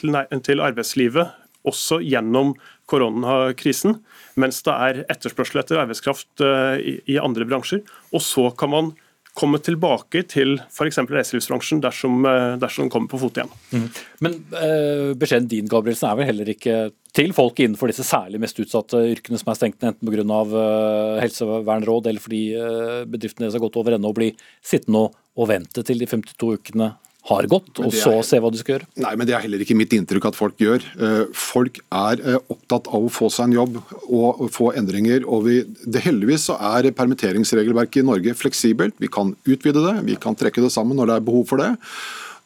til 0.45 0.61
arbeidslivet 0.61 1.33
også 1.65 2.03
gjennom 2.05 2.53
koronakrisen, 2.85 3.97
mens 4.37 4.61
det 4.61 4.75
er 4.75 5.01
etterspørsel 5.09 5.63
etter 5.63 5.81
arbeidskraft 5.81 6.45
i 6.45 7.17
andre 7.17 7.49
bransjer. 7.49 7.81
Og 8.13 8.21
så 8.21 8.51
kan 8.61 8.75
man 8.75 8.93
komme 9.35 9.59
tilbake 9.63 10.23
til 10.31 10.57
f.eks. 10.69 11.01
reiselivsbransjen 11.11 11.81
dersom, 11.83 12.23
eh, 12.29 12.55
dersom 12.63 12.87
den 12.87 12.93
kommer 12.93 13.11
på 13.11 13.19
fot 13.19 13.41
igjen. 13.41 13.51
Mm. 13.75 13.89
Men 14.23 14.37
eh, 14.61 15.09
beskjeden 15.19 15.51
din 15.51 15.71
Gabrielsen, 15.71 16.11
er 16.11 16.21
vel 16.21 16.31
heller 16.31 16.53
ikke 16.55 16.77
til 17.15 17.35
folk 17.35 17.59
innenfor 17.63 17.91
disse 17.91 18.07
særlig 18.07 18.41
mest 18.43 18.59
utsatte 18.63 19.01
yrkene 19.11 19.39
som 19.39 19.51
er 19.51 19.59
stengt 19.59 19.83
ned, 19.83 19.95
enten 19.95 20.11
pga. 20.11 20.41
Uh, 20.55 21.21
helsevernråd 21.23 22.09
eller 22.11 22.23
fordi 22.23 22.43
uh, 22.59 23.03
bedriftene 23.07 23.47
deres 23.47 23.55
har 23.59 23.63
gått 23.63 23.79
over 23.79 23.95
ende 23.95 24.11
og 24.11 24.17
bli 24.19 24.33
sittende 24.67 25.07
og 25.11 25.51
vente 25.51 25.83
til 25.87 26.03
de 26.03 26.09
52 26.11 26.59
ukene 26.59 26.91
har 27.25 27.47
gått, 27.49 27.71
og 27.81 27.93
så 27.95 28.19
er, 28.19 28.27
se 28.27 28.39
hva 28.43 28.51
du 28.53 28.59
skal 28.61 28.77
gjøre? 28.77 28.89
Nei, 29.01 29.15
men 29.17 29.29
Det 29.29 29.37
er 29.37 29.45
heller 29.47 29.63
ikke 29.65 29.77
mitt 29.79 29.95
inntrykk 29.97 30.27
at 30.29 30.37
folk 30.37 30.59
gjør. 30.61 30.85
Eh, 31.01 31.23
folk 31.33 31.81
er 31.89 32.21
eh, 32.21 32.37
opptatt 32.53 32.91
av 32.93 33.07
å 33.07 33.13
få 33.13 33.31
seg 33.33 33.49
en 33.49 33.57
jobb 33.57 33.79
og 34.13 34.45
få 34.53 34.75
endringer. 34.77 35.25
og 35.25 35.47
vi, 35.49 35.63
det 35.89 36.05
Heldigvis 36.05 36.51
så 36.51 36.59
er 36.75 36.91
permitteringsregelverket 36.93 38.03
i 38.03 38.07
Norge 38.11 38.37
fleksibelt. 38.37 38.99
Vi 39.01 39.09
kan 39.09 39.33
utvide 39.49 39.81
det, 39.87 39.97
vi 40.11 40.19
kan 40.21 40.37
trekke 40.37 40.65
det 40.65 40.73
sammen 40.75 41.01
når 41.01 41.11
det 41.11 41.17
er 41.17 41.27
behov 41.31 41.49
for 41.49 41.65
det. 41.65 41.73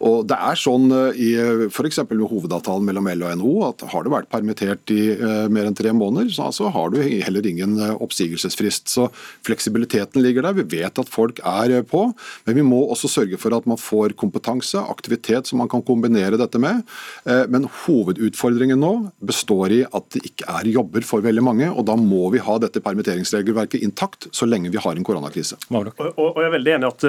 Og 0.05 0.23
det 0.31 0.37
er 0.39 0.59
sånn 0.59 0.93
eh, 0.95 1.19
i 1.19 1.31
f.eks. 1.67 2.01
med 2.07 2.23
hovedavtalen 2.31 2.87
mellom 2.87 3.09
L 3.11 3.25
og 3.27 3.39
NHO 3.41 3.55
at 3.67 3.85
har 3.91 4.05
du 4.05 4.13
vært 4.13 4.31
permittert 4.31 4.93
i 4.95 5.01
uh, 5.19 5.49
mer 5.51 5.67
enn 5.67 5.77
tre 5.77 5.91
måneder, 5.97 6.31
så 6.35 6.49
altså, 6.49 6.69
har 6.75 6.93
du 6.93 7.01
heller 7.03 7.47
ingen 7.51 7.75
oppsigelsesfrist. 7.99 8.87
Så 8.93 9.09
fleksibiliteten 9.47 10.23
ligger 10.23 10.47
der. 10.47 10.57
Vi 10.61 10.67
vet 10.79 11.01
at 11.01 11.11
folk 11.11 11.41
er 11.43 11.75
på, 11.89 12.05
men 12.47 12.57
vi 12.57 12.65
må 12.67 12.81
også 12.87 13.11
sørge 13.11 13.39
for 13.41 13.55
at 13.57 13.67
man 13.69 13.81
får 13.81 14.15
kompetanse, 14.19 14.79
aktivitet 14.79 15.51
som 15.51 15.61
man 15.63 15.71
kan 15.71 15.83
kombinere 15.87 16.39
dette 16.41 16.61
med. 16.63 16.85
Men 17.51 17.67
hovedutfordringen 17.85 18.81
nå 18.81 18.93
består 19.25 19.75
i 19.75 19.81
at 19.85 20.09
det 20.15 20.25
ikke 20.31 20.49
er 20.61 20.71
jobber 20.73 21.07
for 21.07 21.25
veldig 21.25 21.45
mange, 21.45 21.71
og 21.71 21.87
da 21.89 21.97
må 21.99 22.29
vi 22.35 22.43
ha 22.45 22.59
dette 22.63 22.83
permitteringsregelverket 22.85 23.85
intakt 23.87 24.29
så 24.35 24.49
lenge 24.49 24.73
vi 24.75 24.83
har 24.83 24.97
en 24.97 25.07
koronakrise. 25.07 25.59
Og, 25.71 25.91
og, 25.99 26.19
og 26.19 26.43
jeg 26.43 26.51
er 26.51 26.57
veldig 26.57 26.77
enig 26.77 26.89
i 26.89 26.93
at 26.93 27.09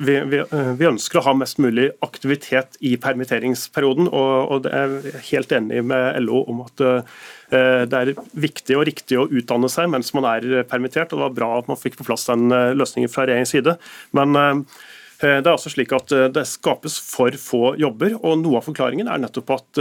vi, 0.00 0.18
vi, 0.32 0.44
vi 0.80 0.90
ønsker 0.90 1.20
å 1.20 1.26
ha 1.30 1.36
mest 1.42 1.60
mulig 1.62 1.89
aktivitet 2.04 2.78
i 2.80 2.94
permitteringsperioden. 3.00 4.08
Og, 4.10 4.62
det 4.64 4.72
er 4.76 5.18
helt 5.30 5.52
enig 5.56 5.82
med 5.90 6.22
LO 6.24 6.44
om 6.50 6.62
at 6.66 6.84
eh, 6.86 7.82
det 7.90 8.00
er 8.00 8.14
viktig 8.38 8.78
og 8.78 8.86
riktig 8.88 9.18
å 9.20 9.26
utdanne 9.28 9.70
seg 9.72 9.90
mens 9.92 10.12
man 10.16 10.28
er 10.30 10.62
permittert. 10.70 11.12
og 11.12 11.18
Det 11.18 11.26
var 11.26 11.36
bra 11.36 11.50
at 11.58 11.68
man 11.70 11.80
fikk 11.80 11.98
på 12.00 12.06
plass 12.08 12.28
den 12.30 12.50
eh, 12.54 12.72
løsningen 12.78 13.12
fra 13.12 13.26
regjeringens 13.26 13.54
side. 13.56 13.76
Men 14.16 14.40
eh, 14.40 14.80
det 15.20 15.44
er 15.44 15.52
altså 15.52 15.68
slik 15.68 15.90
at 15.92 16.08
det 16.32 16.46
skapes 16.48 16.94
for 17.04 17.34
få 17.36 17.74
jobber, 17.76 18.14
og 18.24 18.38
noe 18.40 18.56
av 18.56 18.64
forklaringen 18.64 19.10
er 19.12 19.20
nettopp 19.20 19.50
at 19.52 19.80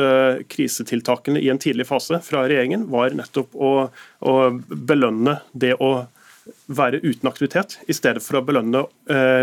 krisetiltakene 0.52 1.39
i 1.39 1.48
en 1.48 1.62
tidlig 1.63 1.86
fase 1.88 2.19
fra 2.26 2.41
regjeringen 2.43 2.84
var 2.91 3.15
nettopp 3.15 3.56
å, 3.56 3.69
å 4.19 4.34
belønne 4.67 5.38
det 5.56 5.78
å 5.80 5.93
være 6.67 7.00
uten 7.06 7.32
aktivitet, 7.32 7.78
i 7.88 7.95
stedet 7.95 8.19
for 8.26 8.41
å 8.41 8.43
belønne 8.50 8.84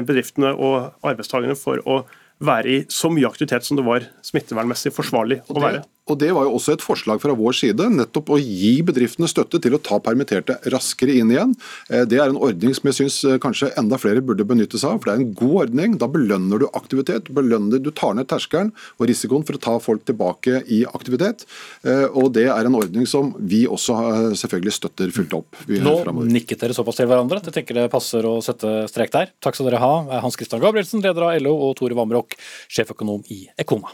bedriftene 0.05 0.53
og 0.53 0.93
arbeidstakerne 1.01 1.57
for 1.57 1.81
å 1.89 2.03
være 2.45 2.73
i 2.73 2.79
så 2.93 3.11
mye 3.13 3.29
aktivitet 3.29 3.65
som 3.67 3.79
det 3.79 3.85
var 3.87 4.07
smittevernmessig 4.27 4.93
forsvarlig 4.95 5.41
å 5.49 5.61
være. 5.63 5.85
Og 6.07 6.19
Det 6.21 6.29
var 6.35 6.47
jo 6.47 6.55
også 6.55 6.77
et 6.77 6.85
forslag 6.85 7.19
fra 7.23 7.35
vår 7.35 7.55
side, 7.59 7.89
nettopp 7.91 8.31
å 8.31 8.39
gi 8.39 8.79
bedriftene 8.87 9.27
støtte 9.31 9.59
til 9.63 9.75
å 9.75 9.81
ta 9.83 9.99
permitterte 10.03 10.55
raskere 10.71 11.17
inn 11.19 11.33
igjen. 11.35 11.55
Eh, 11.91 12.05
det 12.07 12.21
er 12.23 12.31
en 12.31 12.39
ordning 12.39 12.75
som 12.79 12.87
jeg 12.91 12.99
syns 13.01 13.17
eh, 13.27 13.41
kanskje 13.43 13.73
enda 13.81 13.99
flere 13.99 14.23
burde 14.23 14.47
benytte 14.47 14.79
seg 14.79 14.95
av. 14.95 15.01
for 15.03 15.11
Det 15.11 15.17
er 15.17 15.25
en 15.25 15.35
god 15.41 15.57
ordning. 15.65 15.97
Da 15.99 16.07
belønner 16.11 16.63
du 16.63 16.69
aktivitet. 16.79 17.33
belønner 17.35 17.83
Du 17.83 17.91
tar 17.91 18.15
ned 18.15 18.31
terskelen 18.31 18.71
og 19.01 19.11
risikoen 19.11 19.47
for 19.47 19.59
å 19.59 19.63
ta 19.67 19.77
folk 19.83 20.07
tilbake 20.07 20.63
i 20.71 20.85
aktivitet. 20.87 21.47
Eh, 21.83 22.07
og 22.15 22.33
Det 22.37 22.47
er 22.53 22.71
en 22.71 22.79
ordning 22.79 23.07
som 23.11 23.35
vi 23.41 23.65
også 23.67 23.97
selvfølgelig 24.39 24.77
støtter 24.79 25.11
fullt 25.15 25.35
opp. 25.41 25.59
Nå 25.67 25.99
fremover. 26.05 26.31
nikket 26.31 26.63
dere 26.63 26.77
såpass 26.77 27.01
til 27.01 27.11
hverandre 27.11 27.41
at 27.41 27.51
jeg 27.51 27.59
tenker 27.61 27.81
det 27.81 27.91
passer 27.91 28.27
å 28.29 28.39
sette 28.45 28.87
strek 28.93 29.15
der. 29.15 29.35
Takk 29.43 29.59
skal 29.59 29.71
dere 29.71 29.83
ha, 29.83 30.21
Hans 30.23 30.39
Christian 30.39 30.63
Gabrielsen, 30.63 31.03
leder 31.03 31.31
av 31.31 31.41
LO, 31.43 31.57
og 31.67 31.79
Tore 31.81 31.99
Vamrok, 31.99 32.39
sjeføkonom 32.71 33.25
i 33.33 33.47
Ekona. 33.59 33.91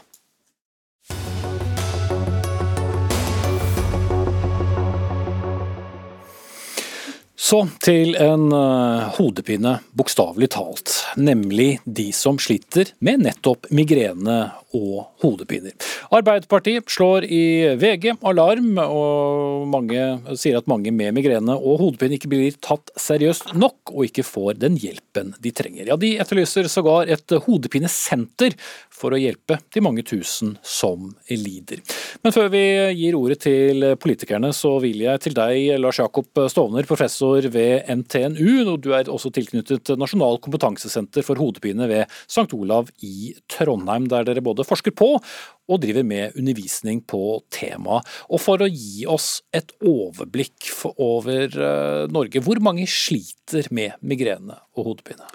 Så 7.43 7.65
til 7.83 8.15
en 8.15 8.45
uh, 8.55 9.09
hodepine, 9.17 9.73
bokstavelig 9.91 10.47
talt. 10.55 10.93
Nemlig 11.19 11.81
de 11.83 12.05
som 12.15 12.37
sliter 12.39 12.93
med 13.03 13.25
nettopp 13.25 13.67
migrene 13.75 14.37
og 14.73 15.09
hodepiner. 15.23 15.73
Arbeiderpartiet 16.13 16.89
slår 16.91 17.27
i 17.29 17.43
VG 17.79 18.13
alarm, 18.25 18.77
og 18.81 19.67
mange 19.71 20.37
sier 20.39 20.59
at 20.59 20.69
mange 20.69 20.91
med 20.93 21.13
migrene 21.15 21.55
og 21.55 21.79
hodepine 21.81 22.17
ikke 22.17 22.31
blir 22.31 22.57
tatt 22.63 22.91
seriøst 22.99 23.53
nok, 23.57 23.93
og 23.93 24.07
ikke 24.09 24.25
får 24.25 24.59
den 24.61 24.77
hjelpen 24.81 25.33
de 25.43 25.53
trenger. 25.55 25.87
Ja, 25.89 25.97
De 25.99 26.15
etterlyser 26.21 26.69
sågar 26.71 27.11
et 27.11 27.29
hodepinesenter 27.45 28.57
for 28.93 29.13
å 29.13 29.19
hjelpe 29.19 29.59
de 29.73 29.83
mange 29.83 30.03
tusen 30.05 30.55
som 30.65 31.11
lider. 31.29 31.81
Men 32.23 32.35
før 32.35 32.49
vi 32.53 32.63
gir 32.97 33.17
ordet 33.17 33.39
til 33.45 33.87
politikerne, 34.01 34.53
så 34.55 34.75
vil 34.83 35.03
jeg 35.05 35.23
til 35.23 35.37
deg, 35.37 35.73
Lars 35.81 35.99
Jakob 36.01 36.43
Stovner, 36.51 36.87
professor 36.89 37.45
ved 37.53 37.89
NTNU. 37.89 38.73
og 38.73 38.81
Du 38.83 38.91
er 38.95 39.09
også 39.11 39.31
tilknyttet 39.33 39.93
Nasjonal 39.99 40.39
kompetansesenter 40.43 41.25
for 41.25 41.39
hodepine 41.41 41.87
ved 41.89 42.05
St. 42.27 42.49
Olav 42.55 42.91
i 43.03 43.33
Trondheim, 43.51 44.07
der 44.11 44.27
dere 44.27 44.43
både 44.45 44.62
forsker 44.67 44.95
på 44.95 45.11
og 45.17 45.79
driver 45.83 46.03
med 46.07 46.35
undervisning 46.39 46.99
på 47.07 47.39
temaet. 47.53 48.07
Og 48.29 48.41
for 48.43 48.63
å 48.63 48.69
gi 48.69 49.05
oss 49.09 49.37
et 49.55 49.71
overblikk 49.79 50.71
over 50.97 51.47
eh, 51.47 52.03
Norge, 52.11 52.43
hvor 52.43 52.59
mange 52.63 52.87
sliter 52.89 53.69
med 53.73 53.95
migrene 54.03 54.59
og 54.75 54.91
hodepine? 54.91 55.29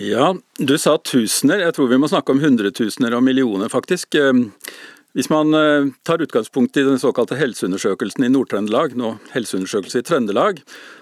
Ja, 0.00 0.30
du 0.56 0.74
sa 0.80 0.96
tusener. 0.96 1.60
Jeg 1.60 1.74
tror 1.76 1.90
vi 1.90 1.98
må 2.00 2.08
snakke 2.08 2.32
om 2.32 2.40
hundretusener 2.40 3.14
og 3.18 3.24
millioner, 3.26 3.68
faktisk. 3.72 4.16
Hvis 5.14 5.30
man 5.30 5.54
eh, 5.54 5.86
tar 6.02 6.22
utgangspunkt 6.22 6.76
i 6.76 6.82
den 6.82 6.98
såkalte 6.98 7.36
helseundersøkelsen 7.38 8.26
i 8.26 8.30
Nord-Trøndelag, 8.34 8.96
nå 8.98 9.12
helseundersøkelse 9.30 10.02
i 10.02 10.06
Trøndelag, 10.06 10.58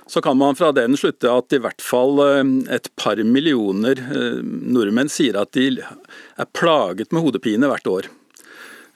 så 0.06 0.20
kan 0.20 0.36
man 0.36 0.58
fra 0.58 0.68
den 0.76 0.98
slutte 1.00 1.32
at 1.32 1.54
i 1.56 1.60
hvert 1.64 1.80
fall 1.80 2.20
eh, 2.20 2.42
et 2.76 2.90
par 3.00 3.22
millioner 3.24 4.02
eh, 4.04 4.42
nordmenn 4.44 5.08
sier 5.12 5.38
at 5.40 5.56
de 5.56 5.78
er 5.80 6.50
plaget 6.52 7.08
med 7.08 7.24
hodepine 7.24 7.72
hvert 7.72 7.88
år. 7.88 8.12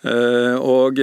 Og 0.07 1.01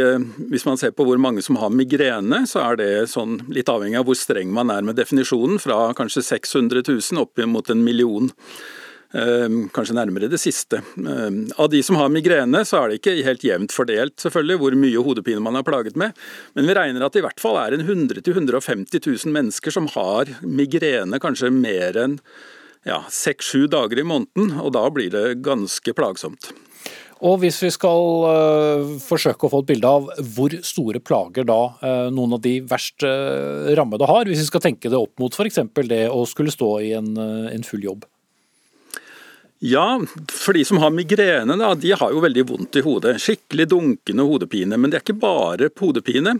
Hvis 0.53 0.63
man 0.63 0.77
ser 0.79 0.93
på 0.95 1.03
hvor 1.03 1.17
mange 1.19 1.41
som 1.43 1.57
har 1.59 1.73
migrene, 1.75 2.45
så 2.47 2.61
er 2.61 2.77
det 2.79 2.91
sånn, 3.11 3.33
litt 3.51 3.67
avhengig 3.67 3.97
av 3.99 4.05
hvor 4.07 4.15
streng 4.15 4.53
man 4.55 4.71
er 4.71 4.85
med 4.85 4.95
definisjonen, 4.95 5.57
fra 5.59 5.89
kanskje 5.97 6.23
600 6.23 6.85
000 6.87 7.19
opp 7.19 7.41
mot 7.49 7.73
en 7.73 7.83
million. 7.83 8.29
Ehm, 9.13 9.67
kanskje 9.69 9.93
nærmere 9.93 10.25
det 10.29 10.39
siste. 10.41 10.79
Ehm, 10.97 11.51
av 11.61 11.69
de 11.69 11.83
som 11.83 11.95
har 11.99 12.09
migrene, 12.09 12.63
så 12.65 12.79
er 12.79 12.89
det 12.89 12.97
ikke 12.97 13.25
helt 13.27 13.43
jevnt 13.45 13.73
fordelt 13.75 14.17
selvfølgelig 14.17 14.57
hvor 14.57 14.77
mye 14.81 15.03
hodepine 15.05 15.43
man 15.43 15.59
er 15.59 15.65
plaget 15.67 15.95
med, 15.95 16.17
men 16.57 16.65
vi 16.65 16.73
regner 16.73 17.05
at 17.05 17.13
det 17.13 17.21
i 17.21 17.27
hvert 17.27 17.43
fall 17.43 17.59
er 17.61 17.75
en 17.77 17.85
100 17.85 18.23
000-150 18.25 19.05
000 19.05 19.35
mennesker 19.35 19.75
som 19.75 19.85
har 19.93 20.31
migrene 20.41 21.19
kanskje 21.21 21.53
mer 21.53 21.99
enn 22.01 22.17
ja, 22.89 23.03
seks-sju 23.05 23.67
dager 23.69 24.01
i 24.01 24.07
måneden, 24.07 24.57
og 24.59 24.73
da 24.73 24.87
blir 24.89 25.13
det 25.13 25.43
ganske 25.45 25.93
plagsomt. 25.93 26.49
Og 27.23 27.37
hvis 27.39 27.61
vi 27.63 27.69
skal 27.71 28.25
uh, 28.25 28.95
forsøke 28.99 29.45
å 29.45 29.51
få 29.53 29.61
et 29.61 29.69
bilde 29.69 29.87
av 29.87 30.09
hvor 30.35 30.57
store 30.65 30.99
plager 30.99 31.45
da 31.47 31.59
uh, 31.79 32.09
noen 32.11 32.35
av 32.35 32.41
de 32.43 32.57
verst 32.67 33.05
uh, 33.07 33.69
rammede 33.77 34.09
har, 34.09 34.25
hvis 34.27 34.41
vi 34.41 34.49
skal 34.49 34.65
tenke 34.65 34.91
det 34.91 34.99
opp 34.99 35.21
mot 35.21 35.31
f.eks. 35.31 35.61
det 35.87 36.01
å 36.11 36.25
skulle 36.27 36.51
stå 36.51 36.73
i 36.81 36.91
en, 36.97 37.13
en 37.15 37.63
full 37.63 37.85
jobb? 37.85 38.03
Ja, 39.63 40.01
for 40.27 40.53
de 40.53 40.65
som 40.67 40.77
har 40.83 40.91
migrene, 40.91 41.55
da, 41.55 41.69
de 41.79 41.93
har 41.95 42.11
jo 42.11 42.19
veldig 42.19 42.43
vondt 42.49 42.75
i 42.75 42.81
hodet. 42.83 43.13
Skikkelig 43.23 43.69
dunkende 43.71 44.25
hodepine. 44.27 44.75
Men 44.75 44.91
det 44.91 44.97
er 44.97 45.05
ikke 45.05 45.21
bare 45.21 45.69
hodepine. 45.79 46.33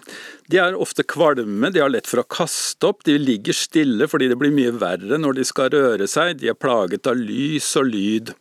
De 0.52 0.60
er 0.60 0.76
ofte 0.76 1.06
kvalme, 1.08 1.70
de 1.72 1.80
har 1.80 1.94
lett 1.94 2.10
for 2.10 2.20
å 2.20 2.28
kaste 2.28 2.90
opp, 2.90 3.06
de 3.08 3.16
ligger 3.16 3.56
stille 3.56 4.10
fordi 4.12 4.28
det 4.28 4.40
blir 4.42 4.52
mye 4.52 4.76
verre 4.76 5.22
når 5.22 5.40
de 5.40 5.48
skal 5.48 5.72
røre 5.72 6.10
seg. 6.12 6.36
De 6.42 6.52
er 6.52 6.60
plaget 6.60 7.08
av 7.08 7.16
lys 7.16 7.70
og 7.80 7.88
lyd. 7.94 8.34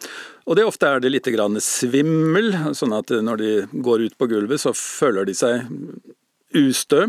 Og 0.50 0.58
det 0.58 0.66
ofte 0.66 0.90
er 0.90 0.98
det 1.04 1.14
litt 1.14 1.30
svimmel, 1.62 2.50
sånn 2.74 2.98
at 2.98 3.14
når 3.22 3.38
de 3.38 3.52
går 3.86 4.08
ut 4.08 4.18
på 4.18 4.32
gulvet 4.34 4.66
så 4.66 4.74
føler 4.74 5.30
de 5.30 5.38
seg 5.38 5.62
ustø. 6.58 7.06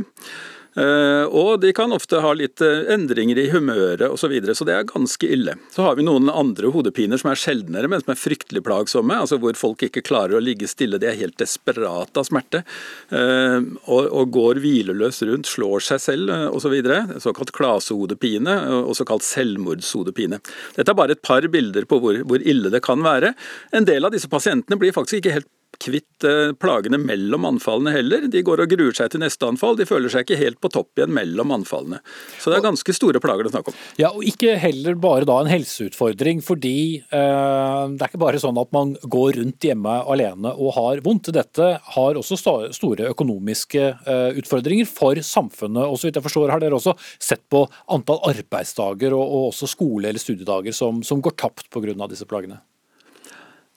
Eh, 0.74 1.26
og 1.30 1.60
de 1.62 1.70
kan 1.76 1.94
ofte 1.94 2.22
ha 2.24 2.32
litt 2.38 2.62
eh, 2.66 2.88
endringer 2.94 3.38
i 3.38 3.50
humøret 3.54 4.08
osv., 4.08 4.24
så, 4.24 4.30
videre, 4.32 4.56
så 4.56 4.66
det 4.66 4.76
er 4.78 4.86
ganske 4.88 5.28
ille. 5.28 5.58
Så 5.74 5.84
har 5.84 5.98
vi 6.00 6.06
noen 6.08 6.32
andre 6.32 6.70
hodepiner 6.74 7.20
som 7.20 7.34
er 7.34 7.40
sjeldnere, 7.40 7.90
men 7.92 8.02
som 8.02 8.14
er 8.14 8.20
fryktelig 8.22 8.64
plagsomme. 8.64 9.18
altså 9.20 9.38
Hvor 9.42 9.58
folk 9.60 9.84
ikke 9.86 10.06
klarer 10.06 10.38
å 10.38 10.44
ligge 10.44 10.70
stille, 10.72 10.98
de 11.02 11.10
er 11.10 11.20
helt 11.20 11.36
desperate 11.42 12.22
av 12.22 12.30
smerte. 12.30 12.64
Eh, 13.12 13.60
og, 13.92 14.24
går 14.34 14.62
hvileløst 14.64 15.26
rundt, 15.28 15.50
slår 15.52 15.84
seg 15.84 16.02
selv 16.02 16.32
osv. 16.56 16.78
Så 16.80 17.28
såkalt 17.28 17.52
klasehodepine 17.54 18.56
og 18.80 18.96
såkalt 18.98 19.26
selvmordshodepine. 19.28 20.40
Dette 20.78 20.96
er 20.96 20.98
bare 20.98 21.18
et 21.18 21.26
par 21.26 21.46
bilder 21.52 21.86
på 21.90 22.00
hvor 22.00 22.48
ille 22.48 22.72
det 22.74 22.82
kan 22.86 23.04
være. 23.04 23.34
En 23.76 23.86
del 23.86 24.08
av 24.08 24.16
disse 24.16 24.32
pasientene 24.32 24.80
blir 24.80 24.96
faktisk 24.96 25.20
ikke 25.20 25.36
helt 25.36 25.52
kvitt 25.84 26.26
eh, 26.28 26.54
plagene 26.60 26.98
mellom 27.02 27.46
anfallene 27.48 27.94
heller. 27.96 28.28
De 28.32 28.44
går 28.46 28.64
og 28.64 28.72
gruer 28.72 28.96
seg 28.96 29.12
til 29.14 29.24
neste 29.24 29.48
anfall. 29.48 29.78
De 29.80 29.88
føler 29.88 30.12
seg 30.12 30.26
ikke 30.26 30.40
helt 30.40 30.60
på 30.64 30.72
topp 30.74 31.00
igjen 31.00 31.14
mellom 31.16 31.54
anfallene. 31.56 32.00
Så 32.40 32.52
det 32.52 32.60
er 32.60 32.66
ganske 32.68 32.96
store 32.96 33.22
plager 33.24 33.46
det 33.46 33.52
er 33.52 33.58
snakk 33.58 33.72
om. 33.74 33.78
Ja, 34.00 34.14
og 34.14 34.26
Ikke 34.28 34.56
heller 34.60 34.98
bare 35.00 35.28
da 35.30 35.38
en 35.44 35.52
helseutfordring, 35.52 36.42
fordi 36.46 36.76
eh, 37.04 37.84
det 37.94 38.02
er 38.02 38.10
ikke 38.10 38.24
bare 38.24 38.42
sånn 38.42 38.60
at 38.62 38.72
man 38.76 38.96
går 39.04 39.40
rundt 39.42 39.68
hjemme 39.68 39.98
alene 40.16 40.54
og 40.54 40.76
har 40.78 41.04
vondt. 41.06 41.32
Dette 41.36 41.70
har 41.96 42.20
også 42.20 42.40
store 42.74 43.10
økonomiske 43.12 43.84
eh, 43.84 44.42
utfordringer 44.42 44.90
for 44.90 45.20
samfunnet. 45.24 45.86
Og 45.86 46.00
så 46.00 46.10
vidt 46.10 46.20
jeg 46.20 46.28
forstår 46.28 46.56
har 46.56 46.64
dere 46.64 46.80
også 46.80 46.96
sett 47.22 47.46
på 47.52 47.66
antall 47.94 48.22
arbeidsdager 48.34 49.16
og, 49.16 49.24
og 49.24 49.50
også 49.52 49.70
skole- 49.76 50.10
eller 50.10 50.22
studiedager 50.22 50.76
som, 50.76 51.04
som 51.06 51.22
går 51.24 51.38
tapt 51.40 51.70
pga. 51.74 52.08
disse 52.08 52.26
plagene. 52.28 52.62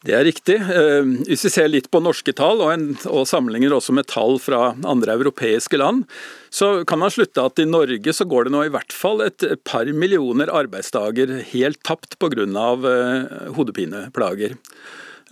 Det 0.07 0.15
er 0.15 0.27
riktig. 0.29 0.57
Eh, 0.63 1.09
hvis 1.27 1.43
vi 1.49 1.51
ser 1.51 1.71
litt 1.71 1.89
på 1.91 1.99
norske 2.03 2.31
tall, 2.39 2.61
og, 2.63 2.71
en, 2.71 2.85
og, 3.11 3.25
sammenligner 3.27 3.75
også 3.75 3.95
med 3.97 4.07
tall 4.11 4.39
fra 4.43 4.71
andre 4.87 5.17
europeiske 5.19 5.81
land, 5.81 6.05
så 6.55 6.85
kan 6.87 7.01
man 7.03 7.11
slutte 7.11 7.43
at 7.43 7.59
i 7.59 7.67
Norge 7.67 8.15
så 8.15 8.27
går 8.29 8.47
det 8.47 8.55
nå 8.55 8.63
i 8.67 8.73
hvert 8.75 8.95
fall 8.95 9.25
et 9.27 9.43
par 9.67 9.91
millioner 9.91 10.53
arbeidsdager 10.55 11.35
helt 11.51 11.83
tapt 11.87 12.19
pga. 12.23 12.47
Eh, 12.47 13.51
hodepineplager. 13.57 14.55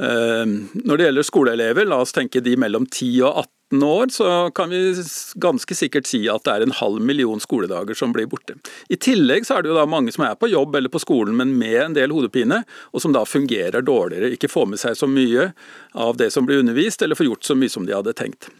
Eh, 0.02 0.44
når 0.82 0.98
det 0.98 1.06
gjelder 1.06 1.28
skoleelever, 1.30 1.86
la 1.86 2.00
oss 2.02 2.14
tenke 2.16 2.42
de 2.42 2.56
mellom 2.58 2.88
10 2.90 3.22
og 3.28 3.44
18 3.44 3.53
år, 3.72 4.08
så 4.12 4.50
kan 4.54 4.70
vi 4.70 4.94
ganske 5.36 5.74
sikkert 5.74 6.06
si 6.06 6.28
at 6.28 6.44
det 6.44 6.52
er 6.52 6.64
en 6.66 6.74
halv 6.74 7.00
million 7.02 7.40
skoledager 7.40 7.94
som 7.94 8.12
blir 8.12 8.28
borte. 8.30 8.54
I 8.88 8.96
tillegg 8.96 9.46
så 9.46 9.58
er 9.58 9.64
det 9.64 9.72
jo 9.72 9.78
da 9.78 9.86
mange 9.86 10.12
som 10.14 10.24
er 10.24 10.36
på 10.38 10.50
jobb 10.52 10.76
eller 10.76 10.92
på 10.92 11.02
skolen, 11.02 11.36
men 11.36 11.56
med 11.58 11.80
en 11.82 11.96
del 11.96 12.14
hodepine, 12.14 12.62
og 12.92 13.02
som 13.02 13.14
da 13.14 13.24
fungerer 13.24 13.82
dårligere. 13.82 14.34
Ikke 14.34 14.52
får 14.52 14.68
med 14.70 14.82
seg 14.82 14.98
så 14.98 15.08
mye 15.10 15.52
av 15.94 16.20
det 16.20 16.30
som 16.34 16.46
blir 16.46 16.62
undervist, 16.62 17.02
eller 17.02 17.18
får 17.18 17.32
gjort 17.32 17.50
så 17.50 17.58
mye 17.58 17.72
som 17.72 17.88
de 17.88 17.96
hadde 17.96 18.14
tenkt. 18.14 18.50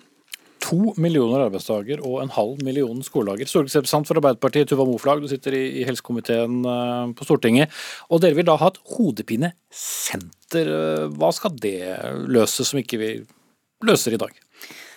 To 0.65 0.95
millioner 0.97 1.43
arbeidsdager 1.45 2.01
og 2.07 2.23
en 2.23 2.33
halv 2.33 2.63
million 2.65 3.03
skoledager. 3.05 3.49
Stortingsrepresentant 3.51 4.09
for 4.09 4.21
Arbeiderpartiet, 4.21 4.71
Tuva 4.71 4.87
Moflag, 4.89 5.21
du 5.21 5.29
sitter 5.29 5.57
i, 5.59 5.85
helsekomiteen 5.85 6.63
uh, 6.65 7.13
på 7.17 7.27
Stortinget. 7.29 7.75
Og 8.09 8.23
dere 8.25 8.39
vil 8.39 8.49
da 8.49 8.57
ha 8.63 8.73
et 8.73 8.81
hodepinesenter. 8.95 10.73
Uh, 10.73 11.05
hva 11.21 11.31
skal 11.37 11.59
det 11.61 11.77
løse 12.33 12.65
som 12.65 12.81
ikke 12.81 13.03
vi 13.03 13.13
løser 13.85 14.17
i 14.17 14.23
dag? 14.25 14.44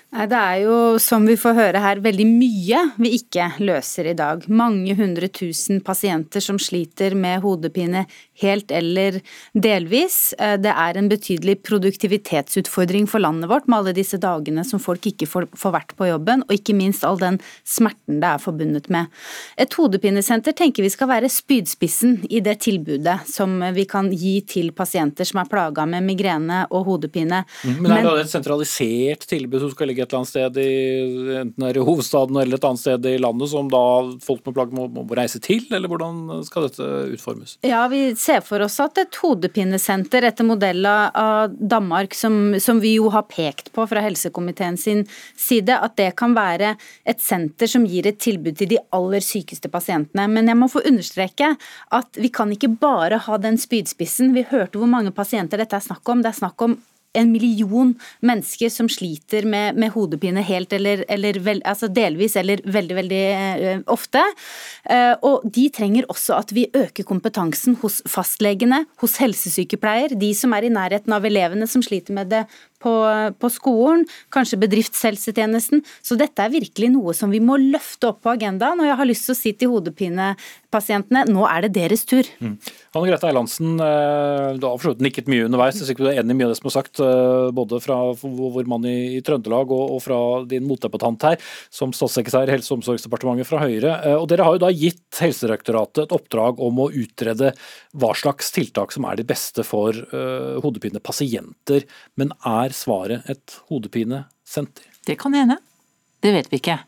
Nei, 0.07 0.25
Det 0.31 0.37
er 0.39 0.61
jo, 0.63 0.75
som 1.03 1.25
vi 1.27 1.35
får 1.35 1.55
høre 1.57 1.79
her, 1.83 1.99
veldig 1.99 2.25
mye 2.29 2.79
vi 2.95 3.09
ikke 3.17 3.49
løser 3.59 4.07
i 4.07 4.15
dag. 4.15 4.45
Mange 4.47 4.95
hundre 4.95 5.27
tusen 5.27 5.81
pasienter 5.83 6.39
som 6.39 6.55
sliter 6.55 7.11
med 7.11 7.41
hodepine 7.43 8.05
helt 8.39 8.71
eller 8.71 9.19
delvis. 9.51 10.33
Eh, 10.39 10.55
det 10.61 10.71
er 10.71 10.97
en 10.97 11.09
betydelig 11.11 11.57
produktivitetsutfordring 11.67 13.07
for 13.11 13.19
landet 13.19 13.49
vårt 13.51 13.67
med 13.67 13.81
alle 13.81 13.95
disse 13.97 14.19
dagene 14.21 14.63
som 14.67 14.79
folk 14.79 15.09
ikke 15.11 15.27
får, 15.27 15.49
får 15.57 15.75
vært 15.75 15.91
på 15.99 16.07
jobben, 16.07 16.45
og 16.47 16.55
ikke 16.55 16.77
minst 16.77 17.03
all 17.07 17.19
den 17.19 17.41
smerten 17.67 18.21
det 18.21 18.31
er 18.31 18.43
forbundet 18.43 18.87
med. 18.93 19.11
Et 19.59 19.75
hodepinesenter 19.75 20.55
tenker 20.55 20.85
vi 20.85 20.93
skal 20.93 21.11
være 21.11 21.31
spydspissen 21.31 22.21
i 22.31 22.39
det 22.45 22.59
tilbudet 22.63 23.19
som 23.27 23.59
vi 23.75 23.87
kan 23.89 24.07
gi 24.13 24.37
til 24.47 24.71
pasienter 24.77 25.27
som 25.27 25.43
er 25.43 25.51
plaga 25.51 25.83
med 25.89 26.05
migrene 26.07 26.63
og 26.71 26.87
hodepine. 26.87 27.43
Mm, 27.67 27.81
men 27.83 27.97
er 27.99 28.07
det 28.07 28.27
et 28.27 28.35
sentralisert 28.37 29.27
tilbud 29.27 29.65
som 29.65 29.73
skal 29.75 29.91
ligge 29.91 29.96
ligge 29.97 30.03
et 30.03 30.13
eller 30.13 30.19
annet 30.19 30.29
sted 30.29 30.57
i 30.62 31.39
enten 31.41 31.65
er 31.65 31.77
i 31.77 31.83
hovedstaden 31.83 32.38
eller 32.41 32.57
et 32.57 32.65
annet 32.67 32.81
sted 32.81 33.05
i 33.10 33.17
landet 33.21 33.49
som 33.49 33.69
da 33.71 33.81
folk 34.23 34.45
med 34.45 34.55
plagg 34.55 34.73
må, 34.75 34.88
må, 34.93 35.05
reise 35.17 35.39
til, 35.43 35.65
eller 35.73 35.89
hvordan 35.89 36.43
skal 36.45 36.67
dette 36.67 36.88
utformes? 37.15 37.57
Ja, 37.65 37.88
Vi 37.88 38.15
ser 38.15 38.41
for 38.45 38.62
oss 38.62 38.79
at 38.83 38.97
et 39.01 39.15
hodepinesenter 39.21 40.27
etter 40.27 40.45
modell 40.47 40.86
av 40.86 41.53
Danmark, 41.57 42.15
som, 42.15 42.57
som 42.60 42.81
vi 42.83 42.95
jo 42.97 43.10
har 43.13 43.27
pekt 43.29 43.71
på 43.75 43.88
fra 43.89 44.03
helsekomiteen 44.03 44.77
sin 44.77 45.05
side, 45.36 45.73
at 45.73 45.97
det 45.97 46.13
kan 46.19 46.36
være 46.38 46.75
et 47.07 47.23
senter 47.23 47.69
som 47.69 47.86
gir 47.88 48.07
et 48.07 48.19
tilbud 48.21 48.57
til 48.60 48.71
de 48.75 48.81
aller 48.95 49.23
sykeste 49.23 49.71
pasientene. 49.71 50.27
Men 50.31 50.51
jeg 50.51 50.60
må 50.60 50.69
få 50.71 50.83
understreke 50.88 51.53
at 51.95 52.19
vi 52.19 52.31
kan 52.33 52.51
ikke 52.53 52.73
bare 52.81 53.21
ha 53.27 53.39
den 53.41 53.57
spydspissen. 53.60 54.36
Vi 54.36 54.45
hørte 54.51 54.81
hvor 54.81 54.91
mange 54.91 55.15
pasienter 55.15 55.62
dette 55.62 55.79
er 55.79 55.88
snakk 55.88 56.07
om. 56.12 56.21
Det 56.23 56.33
er 56.33 56.41
snakk 56.41 56.67
om 56.67 56.77
en 57.17 57.31
million 57.31 57.93
mennesker 58.25 58.71
som 58.73 58.89
sliter 58.91 59.45
med, 59.47 59.77
med 59.79 59.93
hodepine 59.95 60.43
helt 60.45 60.73
eller, 60.75 61.03
eller 61.09 61.39
vel, 61.43 61.61
altså 61.65 61.89
delvis 61.91 62.35
eller 62.39 62.61
veldig, 62.65 62.97
veldig 62.99 63.21
uh, 63.33 63.81
ofte. 63.93 64.23
Uh, 64.89 65.15
og 65.25 65.47
de 65.53 65.67
trenger 65.73 66.07
også 66.11 66.37
at 66.37 66.53
vi 66.55 66.67
øker 66.75 67.07
kompetansen 67.07 67.77
hos 67.81 68.01
fastlegene, 68.09 68.83
hos 69.01 69.17
helsesykepleier, 69.21 70.17
de 70.19 70.33
som 70.37 70.55
er 70.57 70.67
i 70.67 70.73
nærheten 70.73 71.15
av 71.15 71.25
elevene 71.27 71.69
som 71.69 71.85
sliter 71.85 72.15
med 72.17 72.33
det 72.33 72.45
på, 72.83 72.93
på, 73.41 73.49
skolen, 73.51 74.05
kanskje 74.33 74.59
bedriftshelsetjenesten. 74.61 75.83
Så 76.05 76.17
dette 76.19 76.43
er 76.43 76.53
virkelig 76.53 76.91
noe 76.93 77.15
som 77.17 77.33
vi 77.33 77.41
må 77.43 77.57
løfte 77.61 78.11
opp 78.11 78.21
på 78.25 78.33
agendaen. 78.35 78.79
Og 78.81 78.89
jeg 78.89 78.97
har 78.99 79.09
lyst 79.09 79.27
til 79.27 79.33
å 79.33 79.39
si 79.39 79.53
til 79.57 79.71
hodepinepasientene, 79.73 81.25
nå 81.31 81.47
er 81.49 81.65
det 81.65 81.73
deres 81.79 82.05
tur. 82.07 82.27
Mm. 82.43 82.57
Anne 82.97 83.09
Grete 83.09 83.29
Eilandsen, 83.29 83.75
eh, 83.81 84.57
du 84.57 84.67
har 84.67 84.77
forstått 84.77 85.03
nikket 85.05 85.29
mye 85.31 85.47
underveis. 85.47 85.77
Jeg 85.77 85.87
er 85.87 85.91
sikker 85.91 86.07
du 86.07 86.11
er 86.11 86.21
enig 86.21 86.35
i 86.35 86.39
mye 86.39 86.49
av 86.49 86.53
det 86.53 86.59
som 86.61 86.69
er 86.69 86.75
sagt, 86.77 87.01
eh, 87.03 87.49
både 87.57 87.81
fra 87.83 87.97
vår 88.21 88.69
mann 88.69 88.85
i, 88.87 88.97
Trøndelag 89.27 89.71
og, 89.73 89.95
og 89.97 90.01
fra 90.05 90.19
din 90.47 90.67
motdebattant 90.69 91.25
her, 91.25 91.41
som 91.73 91.91
statssekretær 91.95 92.47
i 92.47 92.53
Helse- 92.55 92.71
og 92.71 92.79
omsorgsdepartementet 92.79 93.49
fra 93.49 93.63
Høyre. 93.65 93.97
Eh, 94.05 94.15
og 94.15 94.27
Dere 94.29 94.45
har 94.45 94.57
jo 94.57 94.63
da 94.67 94.71
gitt 94.71 95.21
Helsedirektoratet 95.23 96.05
et 96.05 96.15
oppdrag 96.15 96.61
om 96.63 96.83
å 96.83 96.89
utrede 96.93 97.53
hva 97.97 98.13
slags 98.17 98.53
tiltak 98.55 98.93
som 98.93 99.07
er 99.09 99.17
de 99.17 99.25
beste 99.27 99.63
for 99.65 99.95
hodepinepasienter. 100.61 101.85
Men 102.19 102.31
er 102.45 102.66
er 102.67 102.75
svaret 102.75 103.30
et 103.32 103.58
hodepinesenter? 103.71 104.86
Det 105.08 105.15
kan 105.19 105.34
hende. 105.36 105.58
Det 106.19 106.34
vet 106.36 106.51
vi 106.51 106.60
ikke. 106.60 106.80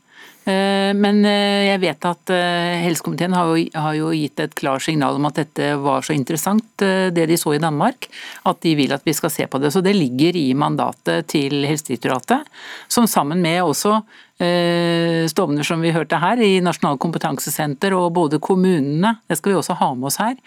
Eh, 0.50 0.92
men 0.98 1.22
eh, 1.28 1.68
jeg 1.70 1.82
vet 1.84 2.06
at 2.10 2.32
eh, 2.34 2.80
helsekomiteen 2.86 3.36
har 3.36 3.98
jo 3.98 4.12
gitt 4.16 4.42
et 4.42 4.56
klart 4.58 4.86
signal 4.86 5.20
om 5.20 5.28
at 5.30 5.42
dette 5.42 5.74
var 5.82 6.06
så 6.06 6.16
interessant, 6.16 6.66
det 6.80 7.26
de 7.30 7.38
så 7.38 7.54
i 7.56 7.62
Danmark, 7.62 8.08
at 8.48 8.62
de 8.64 8.74
vil 8.80 8.94
at 8.96 9.06
vi 9.06 9.14
skal 9.16 9.34
se 9.34 9.46
på 9.50 9.60
det. 9.62 9.74
Så 9.74 9.84
det 9.86 9.94
ligger 9.98 10.38
i 10.40 10.48
mandatet 10.58 11.28
til 11.32 11.66
Helsedirektoratet, 11.68 12.48
som 12.88 13.08
sammen 13.10 13.44
med 13.44 13.62
også 13.66 14.00
Stovner, 14.40 15.66
som 15.68 15.82
vi 15.84 15.90
hørte 15.92 16.16
her, 16.16 16.40
i 16.40 16.62
Nasjonal 16.64 16.96
kompetansesenter 17.04 17.92
og 17.98 18.14
både 18.16 18.40
kommunene, 18.40 19.18
det 19.28 19.36
skal 19.36 19.52
vi 19.52 19.58
også 19.60 19.76
ha 19.82 19.90
med 19.92 20.08
oss 20.08 20.20
her. 20.22 20.38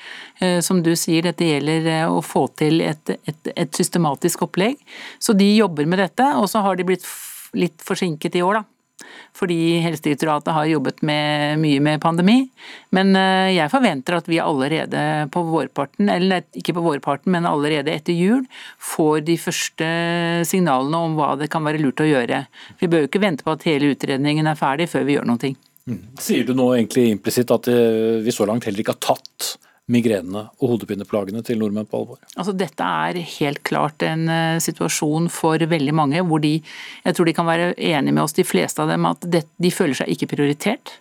Som 0.65 0.81
du 0.81 0.95
sier, 0.97 1.27
dette 1.27 1.45
gjelder 1.45 2.07
å 2.09 2.23
få 2.25 2.47
til 2.57 2.81
et, 2.87 3.12
et, 3.21 3.53
et 3.53 3.77
systematisk 3.77 4.47
opplegg. 4.49 4.81
Så 5.21 5.37
de 5.37 5.51
jobber 5.51 5.85
med 5.85 6.01
dette, 6.01 6.31
og 6.41 6.49
så 6.49 6.65
har 6.65 6.81
de 6.81 6.88
blitt 6.88 7.05
litt 7.53 7.85
forsinket 7.85 8.41
i 8.41 8.47
år, 8.47 8.62
da 8.62 8.82
fordi 9.37 9.81
Helsedirektoratet 9.83 10.52
har 10.55 10.68
jobbet 10.70 11.00
med, 11.07 11.59
mye 11.62 11.81
med 11.83 12.00
pandemi. 12.02 12.37
Men 12.94 13.16
eh, 13.18 13.55
jeg 13.57 13.72
forventer 13.72 14.18
at 14.18 14.28
vi 14.31 14.40
allerede 14.42 15.02
på 15.33 15.42
vårparten, 15.48 16.11
eller 16.12 16.44
ikke 16.59 16.76
på 16.76 16.85
vårparten, 16.85 17.33
men 17.35 17.48
allerede 17.48 17.94
etter 17.94 18.16
jul, 18.16 18.44
får 18.92 19.24
de 19.26 19.38
første 19.40 19.90
signalene 20.48 21.02
om 21.09 21.18
hva 21.18 21.33
det 21.40 21.50
kan 21.52 21.64
være 21.66 21.83
lurt 21.83 22.05
å 22.05 22.09
gjøre. 22.09 22.44
Vi 22.81 22.90
bør 22.92 23.05
jo 23.05 23.11
ikke 23.11 23.24
vente 23.24 23.46
på 23.46 23.57
at 23.57 23.66
hele 23.68 23.92
utredningen 23.96 24.50
er 24.50 24.61
ferdig 24.61 24.90
før 24.92 25.09
vi 25.09 25.18
gjør 25.18 25.28
noe. 25.33 25.55
Mm. 25.90 26.02
Sier 26.22 26.46
du 26.46 26.55
nå 26.55 26.68
egentlig 26.76 27.09
implisitt 27.11 27.50
at 27.50 27.66
eh, 27.72 28.22
vi 28.22 28.35
så 28.35 28.46
langt 28.46 28.68
heller 28.68 28.85
ikke 28.85 28.94
har 28.94 29.16
tatt 29.16 29.55
migrene 29.90 30.45
og 30.61 30.75
hodepineplagene 30.75 31.42
til 31.47 31.59
nordmenn 31.61 31.88
på 31.90 32.03
alvor? 32.03 32.21
Altså, 32.37 32.55
dette 32.55 32.87
er 32.87 33.18
helt 33.38 33.62
klart 33.66 34.05
en 34.07 34.29
uh, 34.31 34.62
situasjon 34.62 35.29
for 35.33 35.59
veldig 35.59 35.95
mange 35.97 36.23
hvor 36.27 36.42
de 36.42 36.55
jeg 36.62 37.16
tror 37.16 37.29
de 37.29 37.35
kan 37.37 37.49
være 37.49 37.73
enige 37.75 38.14
med 38.14 38.23
oss, 38.23 38.37
de 38.37 38.47
fleste 38.47 38.83
av 38.83 38.92
dem, 38.92 39.07
at 39.09 39.27
det, 39.27 39.45
de 39.59 39.73
føler 39.75 39.99
seg 39.99 40.12
ikke 40.14 40.31
prioritert. 40.35 40.95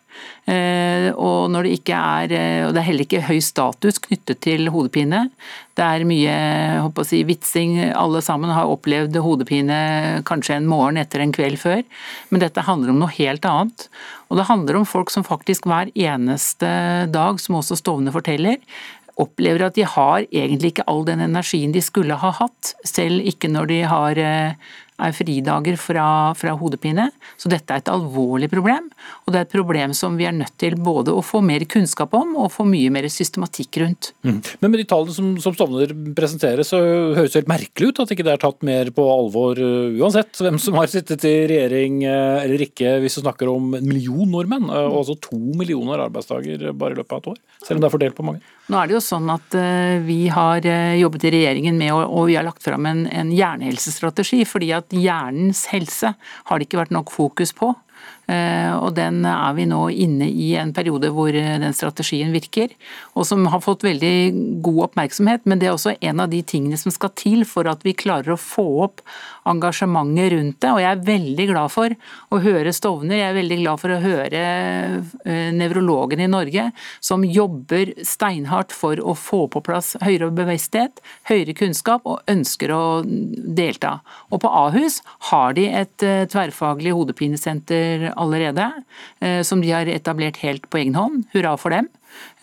Uh, 0.47 1.09
og 1.15 1.51
når 1.53 1.67
det 1.67 1.73
ikke 1.77 1.97
er 1.97 2.33
uh, 2.33 2.67
og 2.67 2.75
det 2.75 2.81
er 2.81 2.87
heller 2.87 3.05
ikke 3.05 3.23
høy 3.27 3.39
status 3.45 3.99
knyttet 4.03 4.41
til 4.43 4.71
hodepine. 4.73 5.25
Det 5.77 5.85
er 5.85 6.07
mye 6.07 6.33
håper 6.83 7.05
å 7.05 7.07
si, 7.07 7.21
vitsing. 7.27 7.77
Alle 7.95 8.23
sammen 8.25 8.51
har 8.53 8.69
opplevd 8.71 9.19
hodepine 9.23 9.81
kanskje 10.27 10.57
en 10.59 10.69
morgen 10.69 10.99
etter 11.01 11.23
en 11.23 11.33
kveld 11.35 11.61
før. 11.61 11.83
Men 12.29 12.43
dette 12.43 12.65
handler 12.67 12.93
om 12.93 13.03
noe 13.03 13.15
helt 13.15 13.45
annet. 13.47 13.87
Og 14.29 14.39
det 14.39 14.47
handler 14.49 14.79
om 14.79 14.87
folk 14.87 15.13
som 15.13 15.27
faktisk 15.27 15.67
hver 15.69 15.91
eneste 15.95 16.71
dag, 17.11 17.39
som 17.41 17.59
også 17.59 17.79
Stovne 17.79 18.13
forteller, 18.13 18.59
opplever 19.21 19.67
at 19.67 19.77
de 19.77 19.85
har 19.87 20.25
egentlig 20.29 20.73
ikke 20.73 20.87
all 20.89 21.03
den 21.07 21.23
energien 21.23 21.73
de 21.75 21.83
skulle 21.83 22.17
ha 22.17 22.31
hatt, 22.41 22.73
selv 22.87 23.23
ikke 23.27 23.51
når 23.51 23.71
de 23.71 23.81
har 23.91 24.21
er 25.01 25.15
fridager 25.15 25.77
fra, 25.79 26.05
fra, 26.37 26.53
hodepine. 26.59 27.09
Så 27.39 27.49
dette 27.51 27.73
er 27.73 27.81
et 27.81 27.91
alvorlig 27.91 28.49
problem, 28.51 28.89
og 29.25 29.33
det 29.33 29.41
er 29.41 29.47
et 29.47 29.55
problem 29.55 29.95
som 29.97 30.17
vi 30.19 30.27
er 30.29 30.35
nødt 30.35 30.55
til 30.61 30.77
både 30.79 31.13
å 31.15 31.23
få 31.25 31.41
mer 31.45 31.65
kunnskap 31.69 32.13
om 32.17 32.35
og 32.39 32.51
få 32.53 32.65
mye 32.69 32.91
mer 32.93 33.07
systematikk 33.11 33.81
rundt. 33.83 34.11
Mm. 34.25 34.39
Men 34.61 34.73
med 34.73 34.81
de 34.83 34.87
tallene 34.89 35.15
som, 35.15 35.31
som 35.41 35.55
Stovner 35.55 35.93
presenterer, 36.17 36.63
så 36.67 36.79
høres 37.17 37.33
det 37.33 37.41
helt 37.41 37.51
merkelig 37.51 37.91
ut 37.91 38.03
at 38.03 38.13
ikke 38.13 38.27
det 38.27 38.35
er 38.35 38.43
tatt 38.43 38.61
mer 38.67 38.91
på 38.95 39.07
alvor, 39.11 39.59
uh, 39.59 39.89
uansett 40.01 40.41
hvem 40.41 40.59
som 40.61 40.77
har 40.79 40.91
sittet 40.91 41.25
i 41.27 41.35
regjering 41.51 42.01
uh, 42.05 42.43
eller 42.43 42.67
ikke, 42.67 42.97
hvis 43.03 43.17
du 43.17 43.23
snakker 43.23 43.51
om 43.51 43.73
en 43.77 43.87
million 43.87 44.29
nordmenn, 44.29 44.69
uh, 44.69 44.85
og 44.91 45.01
altså 45.03 45.17
to 45.29 45.39
millioner 45.59 46.05
arbeidsdager 46.07 46.69
bare 46.77 46.95
i 46.95 47.01
løpet 47.01 47.17
av 47.17 47.23
et 47.23 47.31
år, 47.33 47.41
selv 47.61 47.77
om 47.77 47.83
det 47.83 47.89
er 47.89 47.93
fordelt 47.93 48.17
på 48.17 48.25
mange. 48.25 48.41
Nå 48.71 48.79
er 48.79 48.89
det 48.89 48.95
jo 48.95 49.03
sånn 49.03 49.29
at 49.33 49.55
Vi 50.05 50.19
har 50.31 50.65
jobbet 50.97 51.25
i 51.27 51.31
regjeringen 51.35 51.77
med, 51.77 51.91
og 51.93 52.29
vi 52.29 52.37
har 52.37 52.45
lagt 52.47 52.63
fram 52.63 52.87
en, 52.89 53.03
en 53.11 53.33
hjernehelsestrategi. 53.35 54.45
fordi 54.47 54.71
at 54.73 54.95
hjernens 54.95 55.65
helse 55.73 56.13
har 56.17 56.59
det 56.59 56.69
ikke 56.69 56.79
vært 56.79 56.95
nok 56.95 57.11
fokus 57.13 57.51
på. 57.53 57.73
Eh, 58.31 58.71
og 58.77 58.93
den 58.95 59.25
er 59.27 59.55
vi 59.57 59.65
nå 59.67 59.81
inne 59.91 60.27
i 60.29 60.53
en 60.59 60.71
periode 60.75 61.09
hvor 61.11 61.33
eh, 61.35 61.57
den 61.59 61.75
strategien 61.75 62.31
virker, 62.31 62.71
og 63.17 63.25
som 63.27 63.43
har 63.51 63.63
fått 63.63 63.83
veldig 63.83 64.61
god 64.63 64.81
oppmerksomhet. 64.87 65.43
Men 65.49 65.59
det 65.59 65.67
er 65.67 65.75
også 65.75 65.97
en 65.99 66.23
av 66.23 66.31
de 66.31 66.39
tingene 66.47 66.79
som 66.79 66.93
skal 66.93 67.11
til 67.17 67.43
for 67.49 67.67
at 67.71 67.83
vi 67.87 67.95
klarer 67.97 68.35
å 68.35 68.39
få 68.39 68.67
opp 68.85 69.03
engasjementet 69.49 70.31
rundt 70.35 70.59
det. 70.63 70.71
Og 70.71 70.81
jeg 70.83 70.91
er 70.91 71.05
veldig 71.09 71.47
glad 71.51 71.73
for 71.73 71.97
å 72.31 72.41
høre 72.45 72.75
Stovner, 72.75 73.17
jeg 73.19 73.31
er 73.31 73.39
veldig 73.39 73.57
glad 73.63 73.81
for 73.81 73.93
å 73.93 73.99
høre 74.03 74.43
eh, 74.45 75.49
nevrologene 75.57 76.27
i 76.27 76.31
Norge 76.31 76.69
som 77.03 77.25
jobber 77.27 77.93
steinhardt 78.07 78.71
for 78.75 79.01
å 79.01 79.15
få 79.17 79.43
på 79.51 79.63
plass 79.65 79.95
høyere 80.01 80.31
bevissthet, 80.35 81.01
høyere 81.27 81.57
kunnskap 81.57 82.07
og 82.07 82.21
ønsker 82.31 82.71
å 82.71 82.83
delta. 83.03 83.97
Og 84.31 84.43
på 84.45 84.51
Ahus 84.61 85.01
har 85.31 85.57
de 85.57 85.67
et 85.81 86.07
tverrfaglig 86.31 86.93
hodepinesenter 86.95 88.11
allerede, 88.21 88.67
eh, 89.19 89.41
som 89.47 89.63
de 89.63 89.73
har 89.73 89.89
etablert 89.89 90.41
helt 90.45 90.69
på 90.69 90.81
egen 90.81 90.97
hånd. 90.97 91.25
Hurra 91.33 91.55
for 91.59 91.73
dem. 91.73 91.89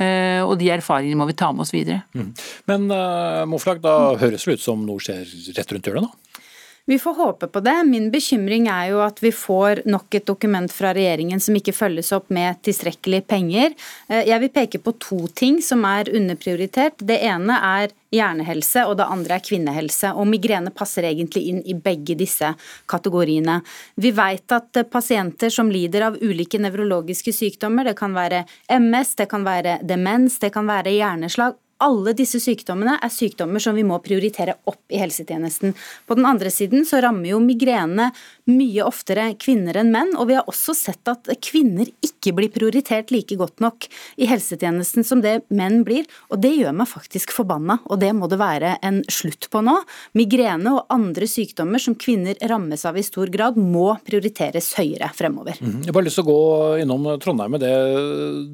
Eh, 0.01 0.41
og 0.43 0.57
de 0.61 0.71
erfaringene 0.75 1.19
må 1.21 1.29
vi 1.29 1.37
ta 1.39 1.51
med 1.53 1.67
oss 1.67 1.75
videre. 1.75 2.03
Mm. 2.17 2.31
Men 2.71 2.87
uh, 2.93 3.45
Moflag, 3.51 3.83
da 3.85 4.15
høres 4.21 4.47
det 4.49 4.59
ut 4.59 4.65
som 4.65 4.85
noe 4.87 5.03
skjer 5.03 5.29
rett 5.57 5.75
rundt 5.75 5.91
hjørnet, 5.91 6.09
da? 6.09 6.45
Vi 6.89 6.99
får 6.99 7.15
håpe 7.15 7.47
på 7.47 7.61
det. 7.61 7.85
Min 7.85 8.07
bekymring 8.11 8.67
er 8.73 8.87
jo 8.89 9.03
at 9.05 9.19
vi 9.21 9.29
får 9.29 9.83
nok 9.85 10.15
et 10.17 10.25
dokument 10.25 10.73
fra 10.73 10.95
regjeringen 10.97 11.37
som 11.41 11.59
ikke 11.59 11.75
følges 11.77 12.15
opp 12.17 12.31
med 12.33 12.63
tilstrekkelig 12.65 13.27
penger. 13.29 13.75
Eh, 14.09 14.23
jeg 14.31 14.41
vil 14.41 14.53
peke 14.55 14.81
på 14.81 14.95
to 14.97 15.19
ting 15.37 15.59
som 15.61 15.85
er 15.85 16.09
underprioritert. 16.09 16.97
Det 17.05 17.19
ene 17.29 17.59
er 17.61 17.93
hjernehelse, 18.17 18.87
og 18.89 18.97
det 19.03 19.11
andre 19.13 19.37
er 19.37 19.45
kvinnehelse. 19.45 20.15
Og 20.17 20.31
migrene 20.33 20.73
passer 20.73 21.11
egentlig 21.11 21.45
inn 21.53 21.61
i 21.69 21.77
begge 21.77 22.17
disse 22.17 22.55
kategoriene. 22.89 23.61
Vi 24.01 24.17
vet 24.17 24.57
at 24.57 24.81
pasienter 24.89 25.53
som 25.53 25.69
lider 25.69 26.09
av 26.09 26.17
ulike 26.25 26.57
nevrologiske 26.57 27.37
sykdommer, 27.37 27.85
det 27.85 27.99
kan 28.01 28.17
være 28.17 28.47
MS, 28.81 29.13
det 29.21 29.29
kan 29.29 29.45
være 29.45 29.83
demens, 29.85 30.41
det 30.41 30.55
kan 30.57 30.73
være 30.73 30.97
hjerneslag, 30.97 31.61
alle 31.85 32.15
disse 32.17 32.41
sykdommene 32.43 32.97
er 33.03 33.13
sykdommer 33.13 33.63
som 33.63 33.77
vi 33.79 33.85
må 33.87 34.01
prioritere 34.03 34.57
opp 34.69 34.91
i 34.91 34.99
helsetjenesten. 34.99 35.75
På 36.09 36.17
den 36.19 36.27
andre 36.27 36.51
siden 36.51 36.87
så 36.89 37.01
rammer 37.05 37.31
jo 37.31 37.41
migrene 37.43 38.11
mye 38.51 38.83
oftere 38.87 39.29
kvinner 39.39 39.79
enn 39.79 39.93
menn, 39.95 40.15
og 40.19 40.31
vi 40.31 40.39
har 40.39 40.49
også 40.51 40.75
sett 40.77 41.11
at 41.11 41.31
kvinner 41.45 41.89
ikke 42.05 42.33
blir 42.37 42.51
prioritert 42.53 43.13
like 43.15 43.37
godt 43.39 43.63
nok 43.63 43.87
i 44.19 44.29
helsetjenesten 44.31 45.07
som 45.07 45.23
det 45.23 45.43
menn 45.55 45.83
blir, 45.87 46.09
og 46.33 46.43
det 46.43 46.55
gjør 46.57 46.75
meg 46.81 46.91
faktisk 46.91 47.35
forbanna, 47.37 47.79
og 47.87 48.01
det 48.03 48.11
må 48.17 48.31
det 48.31 48.41
være 48.41 48.75
en 48.83 49.03
slutt 49.13 49.51
på 49.53 49.63
nå. 49.65 49.77
Migrene 50.19 50.75
og 50.75 50.95
andre 50.95 51.29
sykdommer 51.31 51.83
som 51.83 51.97
kvinner 51.99 52.39
rammes 52.51 52.85
av 52.89 52.99
i 52.99 53.07
stor 53.07 53.31
grad, 53.31 53.59
må 53.59 53.93
prioriteres 54.07 54.73
høyere 54.79 55.13
fremover. 55.15 55.61
Mhm. 55.61 55.85
Jeg 55.85 55.93
har 55.93 55.99
bare 55.99 56.09
lyst 56.09 56.19
til 56.19 56.27
å 56.27 56.33
gå 56.33 56.83
innom 56.83 57.07
Trondheim 57.23 57.55
med 57.55 57.63
det. 57.63 57.75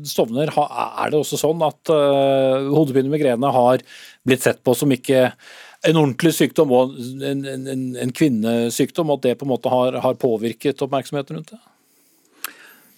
Stovner, 0.09 0.51
er 0.51 1.11
det 1.11 1.19
også 1.19 1.39
sånn 1.41 1.63
at 1.65 1.93
uh, 1.93 2.69
hodepine 2.75 3.14
migrene 3.15 3.53
har 3.55 3.85
blitt 4.27 4.45
sett 4.45 4.63
på 4.67 4.75
som 4.79 4.93
ikke 4.95 5.31
en 5.85 6.01
ordentlig 6.01 6.33
sykdom 6.37 6.73
og 6.73 6.97
en, 7.25 7.45
en, 7.45 7.85
en 8.01 8.13
kvinnesykdom, 8.17 9.11
og 9.11 9.21
at 9.21 9.29
det 9.29 9.39
på 9.41 9.49
en 9.49 9.53
måte 9.53 9.73
har, 9.73 10.01
har 10.05 10.21
påvirket 10.21 10.83
oppmerksomheten 10.85 11.39
rundt 11.39 11.55
det? 11.55 11.61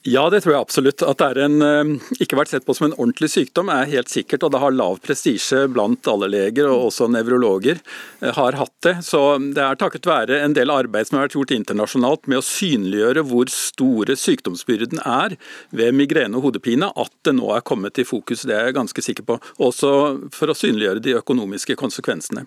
Ja, 0.07 0.29
det 0.31 0.45
tror 0.45 0.53
jeg 0.55 0.63
absolutt. 0.63 1.03
At 1.03 1.19
det 1.19 1.27
er 1.33 1.39
en, 1.49 1.63
eh, 1.67 2.13
ikke 2.23 2.39
vært 2.39 2.53
sett 2.53 2.67
på 2.67 2.75
som 2.77 2.87
en 2.87 2.95
ordentlig 2.95 3.27
sykdom 3.33 3.73
er 3.75 3.89
helt 3.91 4.07
sikkert, 4.13 4.45
og 4.47 4.53
det 4.55 4.61
har 4.63 4.71
lav 4.71 5.01
prestisje 5.03 5.65
blant 5.67 6.07
alle 6.07 6.29
leger, 6.31 6.69
og 6.71 6.93
også 6.93 7.09
nevrologer 7.11 7.81
eh, 8.23 8.31
har 8.37 8.55
hatt 8.55 8.75
det. 8.87 8.95
Så 9.03 9.19
det 9.57 9.65
er 9.65 9.75
takket 9.75 10.07
være 10.07 10.39
en 10.45 10.55
del 10.55 10.71
arbeid 10.71 11.09
som 11.09 11.19
har 11.19 11.27
vært 11.27 11.35
gjort 11.35 11.57
internasjonalt 11.57 12.31
med 12.31 12.39
å 12.39 12.47
synliggjøre 12.47 13.27
hvor 13.27 13.51
store 13.51 14.15
sykdomsbyrden 14.15 15.03
er 15.03 15.35
ved 15.75 15.99
migrene 15.99 16.39
og 16.39 16.47
hodepine, 16.53 16.93
at 16.95 17.13
det 17.27 17.35
nå 17.35 17.51
er 17.57 17.67
kommet 17.67 17.99
i 17.99 18.07
fokus. 18.07 18.47
Det 18.47 18.55
er 18.55 18.71
jeg 18.71 18.79
ganske 18.79 19.07
sikker 19.09 19.27
på. 19.27 19.41
Også 19.59 19.91
for 20.31 20.55
å 20.55 20.55
synliggjøre 20.55 21.03
de 21.03 21.19
økonomiske 21.19 21.75
konsekvensene. 21.83 22.47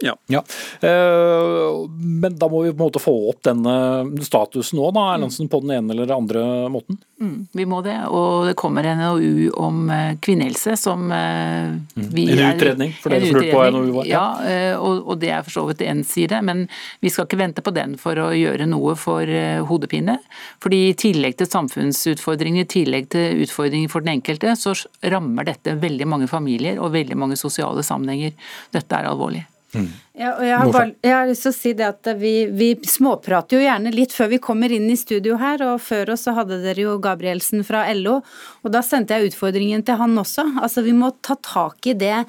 Ja. 0.00 0.16
ja. 0.26 0.44
Eh, 0.80 1.88
men 2.22 2.38
da 2.38 2.48
må 2.48 2.62
vi 2.62 2.72
på 2.72 2.76
en 2.76 2.86
måte 2.86 3.02
få 3.02 3.12
opp 3.30 3.42
denne 3.44 3.74
statusen 4.24 4.80
òg, 4.80 4.94
da, 4.96 5.04
Erlandsen, 5.14 5.50
på 5.52 5.60
den 5.64 5.74
ene 5.76 5.92
eller 5.94 6.14
andre 6.14 6.44
måten? 6.72 6.96
Mm, 7.20 7.34
vi 7.52 7.66
må 7.68 7.82
det, 7.84 7.98
og 8.08 8.46
det 8.48 8.54
kommer 8.56 8.86
en 8.88 9.02
NOU 9.02 9.50
om 9.60 9.90
eh, 9.92 10.14
kvinnehelse 10.24 10.78
som 10.80 11.04
eh, 11.12 11.74
mm. 11.76 12.08
vi 12.16 12.24
En 12.32 12.42
utredning, 12.46 12.94
for 12.96 13.12
dere 13.12 13.28
som 13.28 13.36
lurte 13.36 13.52
på 13.52 13.66
NOU 13.76 13.92
var? 13.98 14.08
Ja, 14.08 14.24
og, 14.80 15.04
og 15.04 15.20
det 15.20 15.34
er 15.36 15.44
for 15.44 15.58
så 15.58 15.66
vidt 15.68 15.84
én 15.84 16.00
side, 16.06 16.40
men 16.48 16.64
vi 17.04 17.12
skal 17.12 17.28
ikke 17.28 17.42
vente 17.42 17.64
på 17.64 17.74
den 17.76 17.98
for 18.00 18.16
å 18.16 18.30
gjøre 18.36 18.68
noe 18.70 18.96
for 18.96 19.28
hodepine. 19.68 20.16
fordi 20.64 20.80
i 20.88 20.96
tillegg 20.96 21.36
til 21.36 21.50
samfunnsutfordringer, 21.50 22.64
i 22.64 22.72
tillegg 22.78 23.12
til 23.12 23.44
utfordringer 23.44 23.92
for 23.92 24.04
den 24.04 24.16
enkelte, 24.16 24.56
så 24.56 24.72
rammer 25.12 25.48
dette 25.52 25.76
veldig 25.76 26.08
mange 26.08 26.30
familier 26.30 26.80
og 26.80 26.94
veldig 26.96 27.20
mange 27.20 27.36
sosiale 27.36 27.84
sammenhenger. 27.84 28.32
Dette 28.72 28.96
er 28.96 29.12
alvorlig. 29.12 29.49
Mm. 29.70 29.88
Ja, 30.18 30.30
og 30.34 30.44
jeg 30.44 30.56
har, 30.58 30.70
bare, 30.74 30.92
jeg 31.04 31.14
har, 31.14 31.28
lyst 31.28 31.44
til 31.46 31.52
å 31.52 31.56
si 31.56 31.72
det 31.78 31.86
at 31.86 32.08
vi, 32.18 32.32
vi, 32.50 32.70
småprater 32.90 33.56
jo 33.56 33.62
gjerne 33.62 33.92
litt 33.94 34.14
før 34.14 34.32
vi 34.32 34.40
kommer 34.42 34.72
inn 34.74 34.88
i 34.90 34.98
studio 34.98 35.38
her, 35.40 35.62
og 35.62 35.82
før 35.84 36.14
oss 36.16 36.26
så 36.26 36.34
hadde 36.36 36.58
dere 36.64 36.88
jo 36.88 36.96
Gabrielsen 37.02 37.62
fra 37.66 37.84
LO, 37.94 38.18
og 38.64 38.74
da 38.74 38.82
sendte 38.84 39.16
jeg 39.16 39.30
utfordringen 39.30 39.86
til 39.86 40.00
han 40.00 40.18
også. 40.18 40.48
Altså 40.60 40.84
vi 40.86 40.96
må 40.96 41.12
ta 41.22 41.38
tak 41.38 41.86
i 41.86 41.94
det 41.98 42.24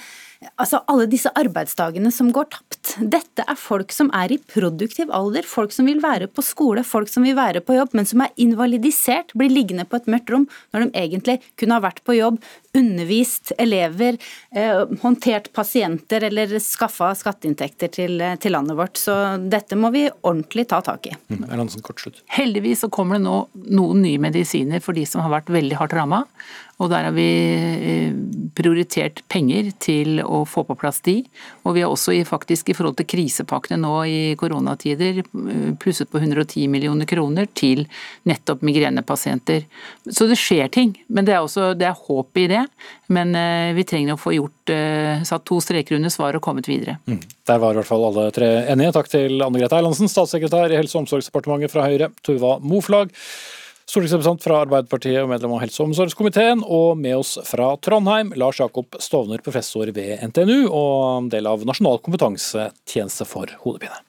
Altså 0.57 0.79
alle 0.89 1.05
disse 1.05 1.29
arbeidsdagene 1.37 2.09
som 2.13 2.31
går 2.33 2.47
tapt. 2.55 2.95
Dette 2.97 3.43
er 3.45 3.57
folk 3.59 3.93
som 3.93 4.09
er 4.17 4.33
i 4.33 4.39
produktiv 4.41 5.11
alder, 5.13 5.45
folk 5.45 5.73
som 5.73 5.85
vil 5.85 6.01
være 6.01 6.25
på 6.33 6.41
skole, 6.45 6.81
folk 6.85 7.11
som 7.13 7.27
vil 7.27 7.35
være 7.37 7.61
på 7.65 7.75
jobb, 7.77 7.93
men 7.97 8.07
som 8.09 8.23
er 8.25 8.33
invalidisert, 8.41 9.35
blir 9.37 9.53
liggende 9.53 9.85
på 9.85 9.99
et 9.99 10.09
mørkt 10.09 10.33
rom 10.33 10.47
når 10.73 10.87
de 10.87 11.03
egentlig 11.03 11.37
kunne 11.61 11.77
ha 11.77 11.83
vært 11.83 12.01
på 12.07 12.17
jobb, 12.17 12.39
undervist 12.77 13.51
elever, 13.61 14.17
eh, 14.55 14.81
håndtert 15.03 15.51
pasienter 15.53 16.23
eller 16.23 16.57
skaffa 16.63 17.11
skatteinntekter 17.19 17.91
til, 17.91 18.21
eh, 18.21 18.35
til, 18.35 18.51
landet 18.51 18.77
vårt. 18.77 18.97
Så 18.97 19.13
dette 19.49 19.75
må 19.75 19.91
vi 19.91 20.09
ordentlig 20.09 20.67
ta 20.67 20.81
tak 20.81 21.05
i. 21.07 21.15
Mm, 21.29 21.45
Heldigvis 22.27 22.81
så 22.81 22.89
kommer 22.89 23.19
det 23.19 23.27
nå 23.27 23.47
noen 23.77 24.01
nye 24.01 24.17
medisiner 24.17 24.81
for 24.81 24.93
de 24.93 25.05
som 25.05 25.21
har 25.21 25.29
vært 25.41 25.53
veldig 25.53 25.77
hardt 25.77 25.93
ramma. 25.93 26.25
Og 26.81 26.89
der 26.89 27.05
har 27.05 27.13
vi 27.13 27.27
eh, 27.53 28.13
prioritert 28.57 29.21
penger 29.29 29.69
til 29.81 30.21
å 30.23 30.41
få 30.49 30.63
på 30.65 30.75
plass 30.79 31.01
de. 31.05 31.19
Og 31.61 31.75
vi 31.75 31.83
har 31.83 31.93
også 31.93 32.15
faktisk 32.25 32.71
i 32.71 32.75
forhold 32.77 32.97
til 32.97 33.07
krisepakkene 33.13 33.77
nå 33.83 33.93
i 34.09 34.21
koronatider 34.39 35.21
eh, 35.21 35.67
plusset 35.81 36.09
på 36.09 36.21
110 36.21 36.65
millioner 36.73 37.09
kroner 37.09 37.49
til 37.53 37.85
nettopp 38.29 38.65
migrenepasienter. 38.65 39.67
Så 40.09 40.27
det 40.31 40.39
skjer 40.41 40.73
ting. 40.73 40.95
Men 41.07 41.29
det 41.29 41.37
er 41.37 41.45
også 41.45 41.71
det 41.77 41.91
er 41.91 42.01
håp 42.07 42.41
i 42.41 42.47
det. 42.49 42.65
Men 43.13 43.37
eh, 43.37 43.75
vi 43.77 43.85
trenger 43.85 44.17
å 44.17 44.21
få 44.21 44.35
gjort 44.39 44.57
satt 45.27 45.43
to 45.49 45.57
streker 45.59 45.97
under 45.97 46.11
svaret 46.13 46.37
og 46.39 46.45
kommet 46.45 46.67
videre. 46.69 46.93
Mm. 47.09 47.17
Der 47.49 47.57
var 47.59 47.73
i 47.73 47.79
hvert 47.81 47.89
fall 47.89 48.05
alle 48.07 48.29
tre 48.31 48.47
enige. 48.71 48.93
Takk 48.95 49.09
til 49.11 49.41
Anne 49.43 49.59
Grete 49.59 49.75
Eilandsen, 49.75 50.07
statssekretær 50.07 50.71
i 50.71 50.77
Helse- 50.79 50.95
og 50.95 51.03
omsorgsdepartementet 51.03 51.73
fra 51.73 51.83
Høyre, 51.89 52.07
Tuva 52.23 52.55
Moflag 52.63 53.11
Stortingsrepresentant 53.91 54.45
fra 54.45 54.61
Arbeiderpartiet 54.63 55.19
og 55.19 55.33
medlem 55.33 55.51
av 55.57 55.65
helse- 55.65 55.81
og 55.81 55.89
omsorgskomiteen. 55.89 56.61
Og 56.63 56.93
med 56.95 57.17
oss 57.17 57.33
fra 57.43 57.73
Trondheim, 57.83 58.31
Lars 58.39 58.61
Jakob 58.61 58.95
Stovner, 59.03 59.43
professor 59.43 59.91
ved 59.91 60.23
NTNU 60.29 60.69
og 60.69 61.27
del 61.33 61.49
av 61.51 61.65
Nasjonal 61.67 61.99
kompetansetjeneste 62.05 63.27
for 63.27 63.51
hodepine. 63.65 63.99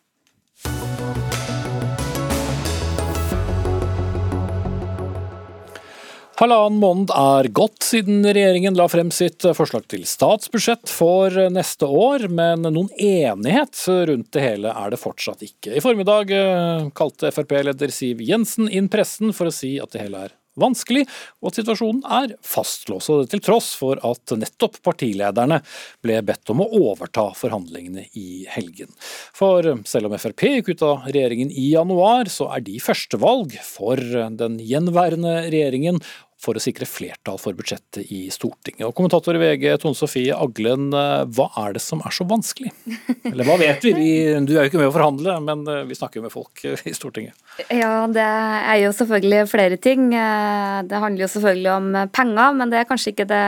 Halvannen 6.41 6.81
måned 6.81 7.13
er 7.15 7.47
gått 7.55 7.85
siden 7.85 8.25
regjeringen 8.25 8.75
la 8.79 8.89
frem 8.91 9.11
sitt 9.15 9.45
forslag 9.55 9.85
til 9.93 10.07
statsbudsjett 10.09 10.91
for 10.91 11.37
neste 11.53 11.87
år, 11.87 12.25
men 12.33 12.65
noen 12.65 12.89
enighet 12.97 13.77
rundt 14.09 14.33
det 14.35 14.45
hele 14.45 14.73
er 14.73 14.95
det 14.95 15.01
fortsatt 15.03 15.45
ikke. 15.45 15.77
I 15.77 15.85
formiddag 15.85 16.33
eh, 16.35 16.87
kalte 16.97 17.31
Frp-leder 17.37 17.93
Siv 17.95 18.25
Jensen 18.25 18.71
inn 18.73 18.91
pressen 18.93 19.35
for 19.37 19.51
å 19.51 19.55
si 19.55 19.77
at 19.83 19.93
det 19.93 20.07
hele 20.07 20.27
er 20.27 20.39
vanskelig, 20.61 21.05
og 21.41 21.51
at 21.51 21.61
situasjonen 21.61 22.03
er 22.21 22.35
fastlåst. 22.45 23.13
Til 23.33 23.43
tross 23.45 23.73
for 23.79 24.01
at 24.07 24.35
nettopp 24.39 24.81
partilederne 24.85 25.61
ble 26.05 26.19
bedt 26.27 26.53
om 26.53 26.65
å 26.65 26.71
overta 26.93 27.29
forhandlingene 27.39 28.07
i 28.19 28.45
helgen. 28.53 28.93
For 29.37 29.67
selv 29.89 30.11
om 30.11 30.19
Frp 30.19 30.47
gikk 30.59 30.75
ut 30.75 30.85
av 30.87 31.09
regjeringen 31.09 31.53
i 31.53 31.71
januar, 31.73 32.31
så 32.33 32.51
er 32.57 32.65
de 32.67 32.79
førstevalg 32.83 33.57
for 33.65 34.01
den 34.39 34.61
gjenværende 34.63 35.43
regjeringen 35.49 36.03
for 36.43 36.59
å 36.59 36.63
sikre 36.63 36.87
flertall 36.89 37.39
for 37.39 37.55
budsjettet 37.55 38.11
i 38.11 38.25
Stortinget. 38.35 38.83
Og 38.89 38.95
Kommentator 38.99 39.37
i 39.39 39.41
VG 39.43 39.77
Tone 39.83 39.95
Sofie 39.99 40.35
Aglen, 40.35 40.89
eh, 40.91 41.23
hva 41.37 41.47
er 41.63 41.77
det 41.77 41.83
som 41.85 42.03
er 42.03 42.15
så 42.15 42.27
vanskelig? 42.29 42.73
Eller 43.31 43.47
hva 43.47 43.57
vet 43.61 43.85
vi? 43.87 43.93
vi 43.95 44.11
du 44.43 44.57
er 44.57 44.65
jo 44.65 44.73
ikke 44.73 44.81
med 44.81 44.91
å 44.91 44.95
forhandle, 44.97 45.37
men 45.47 45.63
eh, 45.71 45.85
vi 45.87 45.99
snakker 45.99 46.19
jo 46.19 46.27
med 46.27 46.35
folk 46.35 46.65
eh, 46.67 46.83
i 46.91 46.95
Stortinget. 46.97 47.39
Ja, 47.69 48.09
det 48.11 48.27
er 48.27 48.81
jo 48.83 48.91
selvfølgelig 48.97 49.45
flere 49.53 49.79
ting. 49.83 50.09
Det 50.11 51.03
handler 51.05 51.27
jo 51.27 51.31
selvfølgelig 51.31 51.71
om 51.77 51.89
penger, 52.17 52.57
men 52.59 52.73
det 52.73 52.81
er 52.81 52.89
kanskje 52.89 53.13
ikke 53.13 53.29
det, 53.31 53.45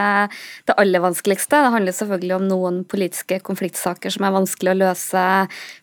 det 0.69 0.77
aller 0.79 1.03
vanskeligste. 1.03 1.63
Det 1.65 1.73
handler 1.75 1.97
selvfølgelig 1.97 2.37
om 2.37 2.47
noen 2.51 2.81
politiske 2.89 3.41
konfliktsaker 3.47 4.13
som 4.13 4.27
er 4.29 4.37
vanskelig 4.37 4.75
å 4.75 4.81
løse 4.85 5.25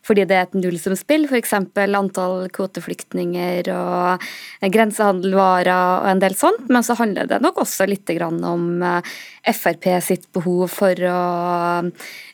fordi 0.06 0.24
det 0.28 0.38
er 0.38 0.46
et 0.46 0.56
nullsumspill, 0.56 1.26
f.eks. 1.28 1.52
antall 1.82 2.48
kvoteflyktninger 2.54 3.68
og 3.74 4.24
grensehandelvarer 4.62 5.72
og 6.02 6.08
en 6.12 6.22
del 6.22 6.36
sånt. 6.38 6.70
men 6.72 6.84
så 6.86 6.96
handler 7.02 7.28
det 7.30 7.40
nok 7.42 7.62
også 7.64 7.86
litt 7.90 8.10
om 8.22 8.82
eh, 8.86 9.12
Frp 9.52 9.88
sitt 10.04 10.28
behov 10.34 10.70
for 10.72 10.94
å 11.08 11.22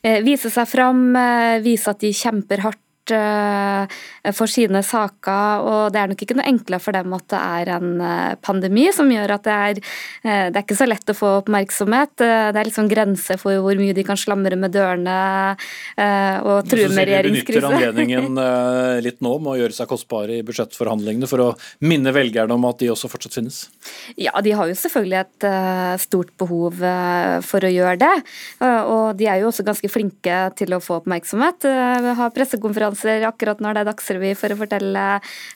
eh, 0.03 0.21
vise 0.25 0.51
seg 0.53 0.69
fram, 0.69 1.09
eh, 1.15 1.57
vise 1.65 1.89
at 1.91 2.01
de 2.03 2.13
kjemper 2.15 2.63
hardt 2.65 2.83
Eh, 3.11 4.33
for 4.35 4.51
sine 4.51 4.81
saker, 4.85 5.63
og 5.65 5.93
det 5.93 6.01
er 6.01 6.11
nok 6.11 6.23
ikke 6.23 6.37
noe 6.37 6.47
enklere 6.49 6.81
for 6.83 6.95
dem 6.95 7.13
at 7.15 7.25
det 7.31 7.39
er 7.39 7.71
en 7.77 8.03
eh, 8.03 8.35
pandemi 8.43 8.87
som 8.95 9.09
gjør 9.11 9.35
at 9.37 9.45
det 9.47 9.55
er, 9.55 9.81
eh, 10.23 10.45
det 10.51 10.59
er 10.59 10.65
ikke 10.65 10.77
så 10.79 10.87
lett 10.89 11.11
å 11.13 11.17
få 11.17 11.31
oppmerksomhet. 11.41 12.15
Det 12.19 12.59
er 12.59 12.67
liksom 12.67 12.89
grenser 12.91 13.39
for 13.41 13.59
hvor 13.63 13.79
mye 13.79 13.95
de 13.95 14.05
kan 14.07 14.19
slamre 14.19 14.57
med 14.59 14.73
dørene 14.75 15.15
og 15.99 16.67
true 16.69 16.89
med 16.93 17.07
regjeringskrise. 17.09 17.61
Så 17.61 17.69
benytter 17.69 17.69
anledningen 17.69 18.39
litt 19.03 19.19
nå 19.23 19.33
med 19.39 19.53
å 19.53 19.57
gjøre 19.61 19.75
seg 19.75 19.89
kostbare 19.89 20.39
i 20.39 20.45
budsjettforhandlingene 20.45 21.29
for 21.29 21.43
å 21.43 21.49
minne 21.85 22.13
velgerne 22.15 22.55
om 22.55 22.67
at 22.69 22.81
de 22.81 22.91
også 22.91 23.09
fortsatt 23.11 23.37
finnes? 23.39 23.61
Ja, 24.19 24.33
de 24.43 24.53
har 24.57 24.69
jo 24.69 24.77
selvfølgelig 24.77 25.19
et 25.21 25.47
stort 26.03 26.33
behov 26.39 26.81
for 27.45 27.65
å 27.65 27.71
gjøre 27.71 27.97
det. 28.01 28.13
Og 28.91 29.17
de 29.19 29.29
er 29.31 29.41
jo 29.41 29.49
også 29.51 29.65
ganske 29.67 29.91
flinke 29.91 30.39
til 30.59 30.75
å 30.75 30.81
få 30.83 30.99
oppmerksomhet. 31.01 31.67
Vi 32.05 32.15
har 32.19 32.35
pressekonferanse 32.35 32.98
pressekonferanser 32.99 33.27
akkurat 33.27 33.59
når 33.61 33.75
det 33.75 33.81
er 33.81 33.89
Dagsrevy 33.89 34.33
for 34.37 34.53
å 34.53 34.57
fortelle 34.59 35.05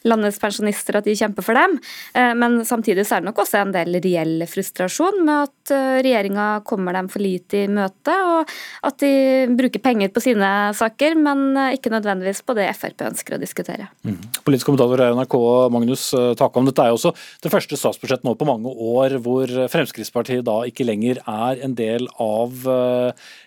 landets 0.08 0.40
pensjonister 0.40 0.98
at 0.98 1.06
de 1.06 1.16
kjemper 1.16 1.44
for 1.44 1.58
dem. 1.58 1.78
Eh, 2.14 2.34
men 2.36 2.64
samtidig 2.66 3.06
så 3.06 3.18
er 3.18 3.24
det 3.24 3.30
nok 3.30 3.44
også 3.44 3.62
en 3.62 3.74
del 3.74 4.00
reell 4.04 4.46
frustrasjon 4.48 5.24
med 5.26 5.50
at 5.50 5.74
eh, 5.74 6.02
regjeringa 6.04 6.64
kommer 6.66 6.94
dem 6.94 7.10
for 7.10 7.24
lite 7.24 7.64
i 7.64 7.68
møte, 7.68 8.14
og 8.14 8.50
at 8.84 9.00
de 9.00 9.48
bruker 9.54 9.84
penger 9.84 10.12
på 10.14 10.24
sine 10.24 10.74
saker, 10.74 11.16
men 11.20 11.56
eh, 11.58 11.76
ikke 11.78 11.94
nødvendigvis 11.94 12.44
på 12.46 12.56
det 12.58 12.70
Frp 12.78 13.06
ønsker 13.10 13.38
å 13.38 13.42
diskutere. 13.42 13.90
Mm. 14.04 14.20
Politisk 14.44 14.70
kommentator 14.70 15.04
i 15.04 15.12
NRK, 15.14 15.38
Magnus 15.74 16.10
Takam. 16.40 16.68
Dette 16.70 16.86
er 16.86 16.94
jo 16.94 17.00
også 17.00 17.14
det 17.44 17.52
første 17.54 17.80
statsbudsjettet 17.80 18.28
nå 18.28 18.36
på 18.40 18.48
mange 18.48 18.72
år 18.72 19.18
hvor 19.24 19.50
Fremskrittspartiet 19.72 20.46
da 20.48 20.62
ikke 20.68 20.88
lenger 20.88 21.22
er 21.24 21.64
en 21.64 21.76
del 21.78 22.08
av 22.22 22.68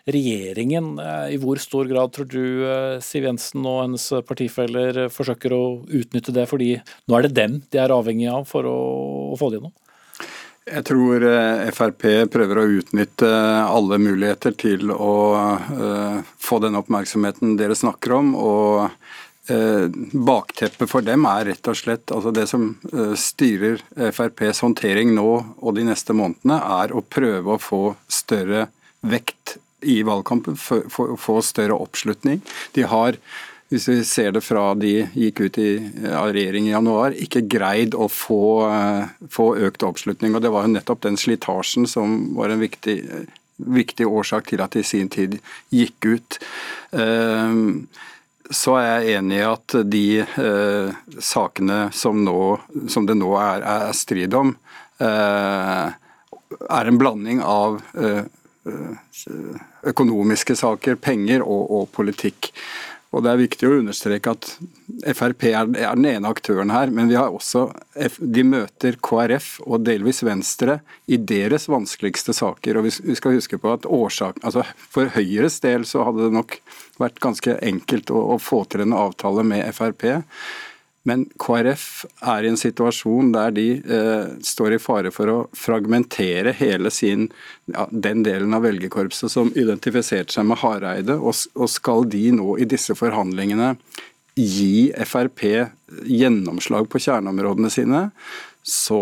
regjeringen. 0.06 0.94
I 1.30 1.38
hvor 1.42 1.58
stor 1.62 1.88
grad 1.90 2.14
tror 2.14 2.28
du 2.30 3.00
Siv 3.02 3.26
Jensen 3.26 3.66
og 3.66 3.82
hennes 3.82 4.04
partifeller 4.28 5.06
forsøker 5.12 5.54
å 5.56 5.64
utnytte 5.82 6.34
det, 6.34 6.46
fordi 6.50 6.76
nå 7.06 7.18
er 7.18 7.26
det 7.26 7.34
dem 7.36 7.58
de 7.72 7.82
er 7.82 7.94
avhengig 7.94 8.30
av 8.30 8.46
for 8.48 8.68
å, 8.70 8.78
få 9.38 9.50
det 9.50 9.60
gjennom? 9.60 9.74
Jeg 10.66 10.82
tror 10.88 11.22
eh, 11.26 11.68
Frp 11.74 12.06
prøver 12.32 12.58
å 12.58 12.70
utnytte 12.80 13.28
alle 13.66 14.00
muligheter 14.02 14.54
til 14.58 14.90
å 14.90 15.12
få 16.42 16.58
den 16.62 16.78
oppmerksomheten 16.78 17.54
dere 17.58 17.78
snakker 17.78 18.16
om. 18.18 18.34
og 18.34 18.90
Bakteppet 19.46 20.90
for 20.90 21.06
dem 21.06 21.22
er 21.30 21.52
rett 21.52 21.68
og 21.70 21.76
slett 21.78 22.10
altså 22.10 22.32
det 22.34 22.48
som 22.50 22.72
styrer 23.14 23.78
FrPs 23.94 24.64
håndtering 24.64 25.12
nå 25.14 25.28
og 25.62 25.76
de 25.76 25.84
neste 25.86 26.16
månedene, 26.18 26.58
er 26.82 26.90
å 26.90 27.04
prøve 27.06 27.54
å 27.54 27.62
få 27.62 27.80
større 28.10 28.66
vekt 29.06 29.60
i 29.86 30.00
valgkampen, 30.06 30.56
få 30.58 31.36
større 31.46 31.78
oppslutning. 31.78 32.42
De 32.74 32.86
har 32.90 33.20
hvis 33.72 33.88
vi 33.90 33.96
ser 34.06 34.30
det 34.36 34.44
fra 34.46 34.68
de 34.78 34.92
gikk 35.18 35.40
ut 35.42 35.56
av 36.14 36.30
regjering 36.34 36.68
i 36.68 36.74
januar, 36.74 37.16
ikke 37.18 37.42
greid 37.50 37.96
å 37.98 38.06
få, 38.12 38.42
uh, 38.70 39.08
få, 39.32 39.56
økt 39.66 39.82
oppslutning. 39.86 40.36
og 40.36 40.44
Det 40.44 40.52
var 40.54 40.66
jo 40.66 40.74
nettopp 40.76 41.02
den 41.02 41.18
slitasjen 41.18 41.88
som 41.90 42.36
var 42.38 42.54
en 42.54 42.62
viktig, 42.62 42.96
viktig 43.56 44.06
årsak 44.06 44.52
til 44.52 44.62
at 44.62 44.76
de 44.76 44.84
i 44.84 44.86
sin 44.86 45.10
tid 45.10 45.40
gikk 45.74 46.06
ut. 46.06 46.38
Uh, 46.94 47.82
så 48.54 48.76
er 48.78 48.86
jeg 48.86 49.18
enig 49.18 49.40
i 49.40 49.48
at 49.48 49.78
de 49.90 50.06
uh, 50.22 51.18
sakene 51.18 51.80
som, 51.90 52.22
nå, 52.22 52.38
som, 52.86 53.08
det 53.10 53.18
nå 53.18 53.34
er, 53.42 53.66
er 53.66 53.98
strid 53.98 54.36
om, 54.38 54.54
er 54.96 56.88
en 56.88 56.96
blanding 56.96 57.42
av 57.44 57.82
økonomiske 59.86 60.56
saker, 60.58 60.98
penger 61.00 61.44
og, 61.44 61.64
og 61.70 61.88
politikk. 61.96 62.52
Og 63.14 63.22
Det 63.24 63.30
er 63.30 63.38
viktig 63.40 63.68
å 63.68 63.76
understreke 63.78 64.32
at 64.34 64.48
Frp 65.16 65.46
er 65.48 65.68
den 65.70 66.08
ene 66.10 66.28
aktøren 66.28 66.72
her, 66.74 66.90
men 66.92 67.08
vi 67.08 67.16
har 67.16 67.32
også, 67.32 67.68
de 68.18 68.44
møter 68.44 68.98
KrF 69.00 69.60
og 69.64 69.86
delvis 69.86 70.20
Venstre 70.26 70.80
i 71.08 71.16
deres 71.16 71.68
vanskeligste 71.70 72.34
saker. 72.36 72.76
og 72.76 72.88
Vi 72.90 73.16
skal 73.16 73.38
huske 73.38 73.60
på 73.62 73.72
at 73.72 73.88
årsak, 73.88 74.42
altså 74.42 74.66
For 74.92 75.08
Høyres 75.14 75.60
del 75.64 75.86
så 75.88 76.04
hadde 76.08 76.26
det 76.26 76.36
nok 76.36 76.58
vært 77.00 77.22
ganske 77.22 77.56
enkelt 77.64 78.12
å, 78.12 78.20
å 78.34 78.40
få 78.42 78.64
til 78.68 78.84
en 78.84 78.96
avtale 78.96 79.46
med 79.46 79.64
Frp. 79.76 80.10
Men 81.06 81.22
KrF 81.38 82.04
er 82.26 82.44
i 82.44 82.50
en 82.50 82.58
situasjon 82.58 83.30
der 83.34 83.54
de 83.54 83.66
eh, 83.78 84.32
står 84.42 84.74
i 84.74 84.80
fare 84.82 85.12
for 85.14 85.30
å 85.30 85.36
fragmentere 85.54 86.54
hele 86.58 86.90
sin, 86.90 87.28
ja, 87.70 87.86
den 87.90 88.24
delen 88.26 88.56
av 88.56 88.66
velgerkorpset 88.66 89.30
som 89.30 89.52
identifiserte 89.54 90.34
seg 90.34 90.48
med 90.50 90.58
Hareide. 90.64 91.18
Og, 91.20 91.46
og 91.54 91.70
skal 91.70 92.08
de 92.10 92.24
nå 92.34 92.58
i 92.58 92.66
disse 92.68 92.98
forhandlingene 92.98 93.76
gi 94.36 94.90
Frp 95.06 95.46
gjennomslag 96.04 96.90
på 96.92 97.00
kjerneområdene 97.00 97.70
sine, 97.72 98.02
så, 98.66 99.00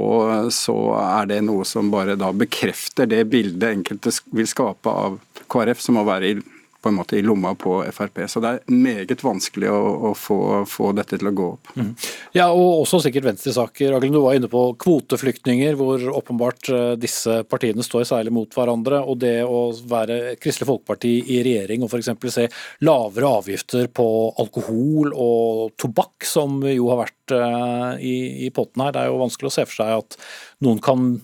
så, 0.53 0.77
er 1.01 1.31
det 1.31 1.41
noe 1.47 1.65
som 1.65 1.89
bare 1.89 2.19
da 2.21 2.29
bekrefter 2.37 3.09
det 3.09 3.23
bildet 3.33 3.79
enkelte 3.79 4.13
vil 4.37 4.49
skape 4.51 4.93
av 4.93 5.17
KrF, 5.49 5.81
som 5.81 5.97
må 5.97 6.05
være 6.05 6.35
i 6.35 6.43
på 6.85 6.91
en 6.93 6.99
måte 6.99 7.17
i 7.17 7.23
lomma 7.25 7.55
på 7.57 7.79
Frp. 7.93 8.19
Så 8.29 8.43
det 8.45 8.51
er 8.51 8.75
meget 8.77 9.23
vanskelig 9.25 9.71
å, 9.73 9.81
å 10.11 10.13
få, 10.19 10.39
få, 10.69 10.91
dette 10.97 11.17
til 11.17 11.31
å 11.31 11.33
gå 11.33 11.47
opp. 11.55 11.71
Mm. 11.81 11.95
Ja, 12.37 12.51
og 12.53 12.83
også 12.83 13.01
sikkert 13.07 13.31
venstresaker. 13.31 13.97
Aglen, 13.97 14.13
du 14.13 14.21
var 14.21 14.37
inne 14.37 14.51
på 14.53 14.67
kvoteflyktninger, 14.85 15.79
hvor 15.81 16.05
åpenbart 16.21 16.69
eh, 16.69 16.93
disse 17.01 17.41
partiene 17.49 17.85
står 17.87 18.05
særlig 18.11 18.35
mot 18.37 18.59
hverandre. 18.59 19.01
Og 19.09 19.19
det 19.25 19.39
å 19.49 19.65
være 19.89 20.37
Kristelig 20.43 20.69
Folkeparti 20.69 21.15
i 21.33 21.41
regjering 21.47 21.87
og 21.87 21.95
f.eks. 21.95 22.13
se 22.35 22.47
lavere 22.85 23.33
avgifter 23.41 23.89
på 23.89 24.09
alkohol 24.45 25.17
og 25.17 25.75
tobakk, 25.81 26.29
som 26.29 26.61
jo 26.69 26.93
har 26.93 27.05
vært 27.07 27.35
uh, 27.35 27.91
i, 27.97 28.45
i 28.45 28.53
potten 28.55 28.85
her. 28.85 28.93
Det 28.93 29.05
er 29.05 29.13
jo 29.13 29.21
vanskelig 29.25 29.51
å 29.51 29.57
se 29.57 29.69
for 29.71 29.81
seg 29.81 29.97
at 30.03 30.19
noen 30.65 30.85
kan 30.85 31.15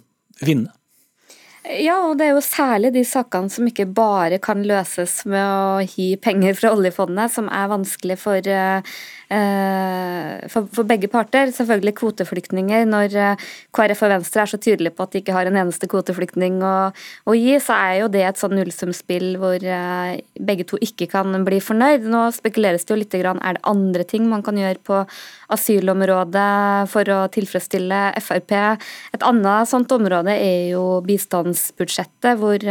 vinne. 0.41 0.73
Ja, 1.61 1.99
og 2.09 2.17
det 2.17 2.25
er 2.25 2.31
jo 2.33 2.41
særlig 2.41 2.95
de 2.95 3.03
sakene 3.05 3.53
som 3.53 3.67
ikke 3.69 3.85
bare 3.93 4.39
kan 4.41 4.63
løses 4.65 5.19
med 5.29 5.45
å 5.45 5.83
gi 5.85 6.15
penger 6.17 6.57
fra 6.57 6.73
oljefondet, 6.73 7.35
som 7.35 7.51
er 7.53 7.69
vanskelig 7.69 8.17
for 8.23 8.49
Eh, 8.49 8.81
for, 9.31 10.67
for, 10.75 10.87
begge 10.89 11.09
parter. 11.11 11.53
Selvfølgelig 11.55 11.95
kvoteflyktninger. 12.01 12.87
Når 12.91 13.15
eh, 13.15 13.45
KrF 13.77 14.03
og 14.07 14.13
Venstre 14.15 14.43
er 14.43 14.51
så 14.51 14.59
tydelige 14.59 14.95
på 14.97 15.07
at 15.07 15.15
de 15.15 15.21
ikke 15.23 15.37
har 15.37 15.47
en 15.47 15.59
eneste 15.61 15.87
kvoteflyktning 15.91 16.59
å, 16.67 16.75
å 16.91 17.37
gi, 17.39 17.55
så 17.63 17.77
er 17.77 17.95
jo 18.01 18.09
det 18.11 18.25
et 18.27 18.41
sånn 18.41 18.57
nullsumspill 18.59 19.37
hvor 19.41 19.63
eh, 19.63 20.19
begge 20.41 20.67
to 20.67 20.81
ikke 20.83 21.07
kan 21.13 21.31
bli 21.47 21.61
fornøyd. 21.63 22.09
Nå 22.11 22.25
spekuleres 22.35 22.87
det 22.87 22.95
jo 22.95 22.99
litt 22.99 23.15
er 23.21 23.31
det 23.37 23.63
andre 23.69 24.07
ting 24.09 24.27
man 24.31 24.43
kan 24.47 24.59
gjøre 24.59 24.83
på 24.87 24.99
asylområdet 25.51 26.91
for 26.91 27.11
å 27.11 27.21
tilfredsstille 27.35 28.03
Frp. 28.23 28.55
Et 29.15 29.27
annet 29.27 29.71
sånt 29.71 29.91
område 29.95 30.35
er 30.35 30.71
jo 30.73 30.85
bistandsbudsjettet, 31.07 32.39
hvor 32.39 32.63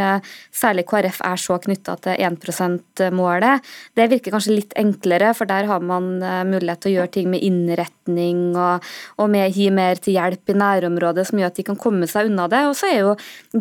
særlig 0.55 0.85
KrF 0.89 1.19
er 1.27 1.39
så 1.39 1.59
knytta 1.59 1.97
til 2.03 2.19
1 2.29 2.39
%-målet. 2.39 3.67
Det 3.95 4.07
virker 4.11 4.35
kanskje 4.35 4.55
litt 4.55 4.75
enklere, 4.79 5.33
for 5.35 5.49
der 5.49 5.67
har 5.69 5.83
man 5.83 6.19
mulighet 6.49 6.83
til 6.83 6.91
å 6.91 6.95
gjøre 6.97 7.13
ting 7.15 7.29
med 7.31 7.43
innretning 7.45 8.43
og, 8.57 8.85
og 9.21 9.31
med, 9.31 9.53
gi 9.55 9.69
mer 9.73 10.01
til 10.01 10.17
hjelp 10.17 10.53
i 10.53 10.57
nærområdet, 10.59 11.27
som 11.29 11.41
gjør 11.41 11.53
at 11.53 11.59
de 11.61 11.67
kan 11.69 11.79
komme 11.79 12.09
seg 12.09 12.29
unna 12.29 12.49
det. 12.51 12.63
Og 12.69 12.77
så 12.79 12.91
er 12.91 13.01
jo 13.03 13.15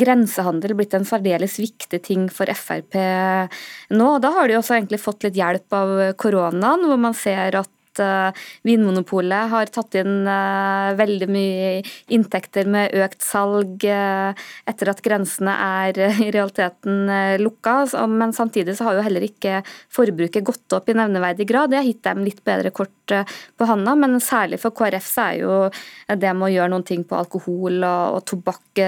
grensehandel 0.05 0.77
blitt 0.79 0.97
en 0.99 1.09
særdeles 1.09 1.59
viktig 1.61 2.03
ting 2.05 2.29
for 2.33 2.51
Frp 2.59 2.99
nå. 2.99 4.07
og 4.15 4.23
Da 4.25 4.35
har 4.35 4.49
de 4.49 4.59
også 4.59 4.79
egentlig 4.79 5.03
fått 5.03 5.29
litt 5.29 5.39
hjelp 5.39 5.79
av 5.79 5.97
koronaen, 6.21 6.87
hvor 6.89 7.01
man 7.01 7.17
ser 7.17 7.61
at 7.63 7.73
uh, 8.03 8.31
Vinmonopolet 8.67 9.51
har 9.53 9.71
tatt 9.73 9.97
inn 10.01 10.27
uh, 10.29 10.95
veldig 10.99 11.29
mye 11.31 11.71
inntekter 12.15 12.69
med 12.71 12.95
økt 12.99 13.25
salg 13.25 13.85
uh, 13.89 14.33
etter 14.69 14.93
at 14.93 15.03
grensene 15.05 15.55
er 15.55 16.01
i 16.27 16.31
realiteten 16.35 17.11
lukka. 17.43 17.81
Men 18.11 18.35
samtidig 18.37 18.77
så 18.79 18.89
har 18.89 18.99
jo 18.99 19.07
heller 19.07 19.27
ikke 19.27 19.63
forbruket 19.95 20.47
gått 20.47 20.77
opp 20.77 20.89
i 20.91 20.97
nevneverdig 20.99 21.49
grad. 21.49 21.73
Det 21.73 21.81
har 21.81 21.89
gitt 21.89 22.05
dem 22.07 22.25
litt 22.27 22.43
bedre 22.47 22.73
kort 22.75 22.95
på 23.09 23.69
handa, 23.69 23.95
men 23.97 24.19
særlig 24.21 24.59
for 24.61 24.77
KrF 24.77 25.07
så 25.09 25.29
er 25.31 25.39
jo 25.41 25.55
det 26.21 26.33
med 26.37 26.49
å 26.49 26.53
gjøre 26.53 26.73
noen 26.75 26.85
ting 26.87 27.07
på 27.09 27.17
alkohol 27.17 27.81
og, 27.81 28.19
og 28.19 28.25
tobakk 28.29 28.83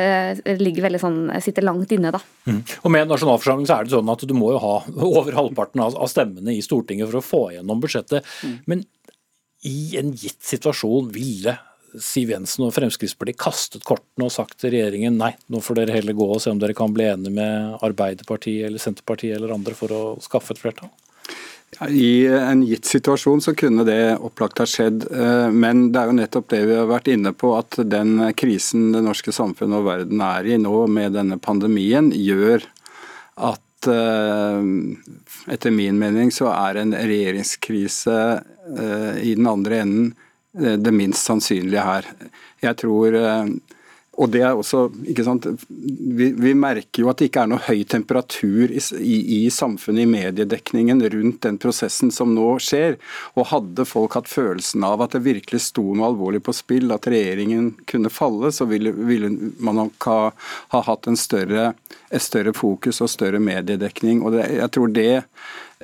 ligger 0.60 0.86
veldig 0.86 1.00
sånn, 1.00 1.20
sitter 1.42 1.64
langt 1.64 1.92
inne, 1.96 2.12
da. 2.12 2.20
Mm. 2.46 2.60
Og 2.82 2.92
Med 2.92 3.10
nasjonalforsamling 3.10 3.68
så 3.68 3.78
er 3.78 3.86
det 3.86 3.94
sånn 3.94 4.12
at 4.12 4.24
du 4.28 4.34
må 4.36 4.52
jo 4.54 4.62
ha 4.62 4.74
over 5.10 5.36
halvparten 5.36 5.82
av, 5.84 5.96
av 5.96 6.10
stemmene 6.10 6.54
i 6.56 6.64
Stortinget 6.64 7.10
for 7.10 7.20
å 7.20 7.24
få 7.24 7.42
gjennom 7.56 7.82
budsjettet. 7.82 8.26
Mm. 8.44 8.56
Men 8.70 8.84
i 9.66 9.96
en 10.00 10.14
gitt 10.16 10.40
situasjon 10.46 11.10
ville 11.12 11.56
Siv 11.98 12.30
Jensen 12.30 12.68
og 12.68 12.74
Fremskrittspartiet 12.76 13.38
kastet 13.40 13.84
kortene 13.86 14.28
og 14.28 14.32
sagt 14.34 14.60
til 14.62 14.70
regjeringen 14.76 15.16
nei, 15.18 15.32
nå 15.50 15.58
får 15.64 15.80
dere 15.80 15.96
heller 15.96 16.14
gå 16.14 16.28
og 16.30 16.38
se 16.42 16.52
om 16.52 16.60
dere 16.62 16.76
kan 16.78 16.92
bli 16.94 17.08
enige 17.10 17.34
med 17.34 17.82
Arbeiderpartiet 17.82 18.68
eller 18.68 18.82
Senterpartiet 18.82 19.34
eller 19.36 19.56
andre 19.56 19.74
for 19.74 19.94
å 19.94 20.02
skaffe 20.22 20.54
et 20.54 20.62
flertall? 20.62 20.92
I 21.86 22.26
en 22.26 22.62
gitt 22.66 22.88
situasjon 22.88 23.42
så 23.42 23.54
kunne 23.58 23.84
det 23.86 24.18
opplagt 24.18 24.58
ha 24.58 24.66
skjedd, 24.66 25.04
eh, 25.10 25.50
men 25.54 25.88
det 25.94 26.00
er 26.00 26.10
jo 26.10 26.16
nettopp 26.18 26.48
det 26.50 26.64
vi 26.66 26.76
har 26.76 26.88
vært 26.90 27.10
inne 27.12 27.30
på, 27.32 27.52
at 27.58 27.78
den 27.86 28.18
krisen 28.38 28.90
det 28.94 29.04
norske 29.06 29.32
samfunnet 29.34 29.78
og 29.78 29.86
verden 29.86 30.22
er 30.26 30.50
i 30.50 30.58
nå 30.58 30.74
med 30.90 31.14
denne 31.14 31.38
pandemien, 31.42 32.10
gjør 32.10 32.66
at 33.50 33.90
eh, 33.90 34.58
etter 35.48 35.70
min 35.72 35.98
mening 35.98 36.32
så 36.34 36.50
er 36.52 36.82
en 36.82 36.92
regjeringskrise 36.96 38.16
Eh, 38.78 39.18
i 39.18 39.34
den 39.34 39.46
andre 39.46 39.78
enden 39.78 40.14
eh, 40.58 40.72
det 40.72 40.92
minst 40.92 41.24
sannsynlige 41.26 41.82
her. 41.82 42.06
Jeg 42.62 42.76
tror 42.76 43.16
eh, 43.18 43.46
og 44.20 44.28
det 44.34 44.42
er 44.44 44.58
også, 44.58 44.82
ikke 45.08 45.24
sant, 45.24 45.46
vi, 45.68 46.26
vi, 46.36 46.52
merker 46.52 47.02
jo 47.02 47.08
at 47.08 47.20
det 47.20 47.30
ikke 47.30 47.44
er 47.46 47.50
noe 47.54 47.64
høy 47.64 47.86
temperatur 47.88 48.68
i, 48.68 48.80
i, 49.00 49.16
i, 49.38 49.40
samfunnet, 49.54 50.04
i 50.04 50.10
mediedekningen, 50.10 51.00
rundt 51.14 51.40
den 51.46 51.56
prosessen 51.62 52.12
som 52.12 52.34
nå 52.36 52.50
skjer. 52.60 52.98
Og 53.40 53.48
hadde 53.54 53.86
folk 53.88 54.18
hatt 54.18 54.28
følelsen 54.28 54.84
av 54.84 55.06
at 55.06 55.16
det 55.16 55.22
virkelig 55.24 55.62
sto 55.70 55.86
noe 55.94 56.10
alvorlig 56.10 56.42
på 56.44 56.54
spill, 56.56 56.92
at 56.92 57.08
regjeringen 57.08 57.72
kunne 57.88 58.12
falle, 58.12 58.52
så 58.52 58.68
ville, 58.68 58.92
ville 58.92 59.32
man 59.56 59.80
nok 59.80 60.10
ha, 60.10 60.20
ha 60.76 60.84
hatt 60.90 61.08
større, 61.16 61.72
et 62.10 62.22
større 62.22 62.52
fokus 62.56 63.00
og 63.00 63.08
større 63.12 63.40
mediedekning. 63.40 64.20
Og 64.20 64.36
det, 64.36 64.50
jeg 64.60 64.72
tror 64.76 64.92
det 64.92 65.10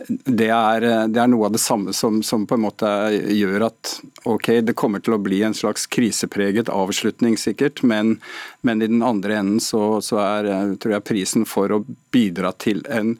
det 0.09 0.51
er, 0.53 0.85
det 1.09 1.21
er, 1.23 1.29
noe 1.33 1.49
av 1.49 1.55
det 1.55 1.63
samme 1.63 1.93
som, 1.97 2.19
som, 2.23 2.45
på 2.47 2.59
en 2.59 2.65
måte 2.67 2.89
gjør 3.33 3.65
at 3.71 3.95
ok, 4.29 4.51
det 4.69 4.77
kommer 4.77 5.01
til 5.01 5.17
å 5.17 5.21
bli 5.23 5.41
en 5.47 5.57
slags 5.57 5.87
krisepreget 5.89 6.69
avslutning, 6.69 7.39
sikkert, 7.41 7.81
men, 7.83 8.19
men 8.61 8.85
i 8.85 8.91
den 8.93 9.01
andre 9.07 9.39
enden 9.41 9.63
så, 9.65 10.03
så, 10.05 10.21
er 10.21 10.77
tror 10.83 10.99
jeg, 10.99 11.07
prisen 11.09 11.49
for 11.49 11.73
å 11.73 11.83
bidra 12.13 12.53
til 12.61 12.85
en, 12.93 13.17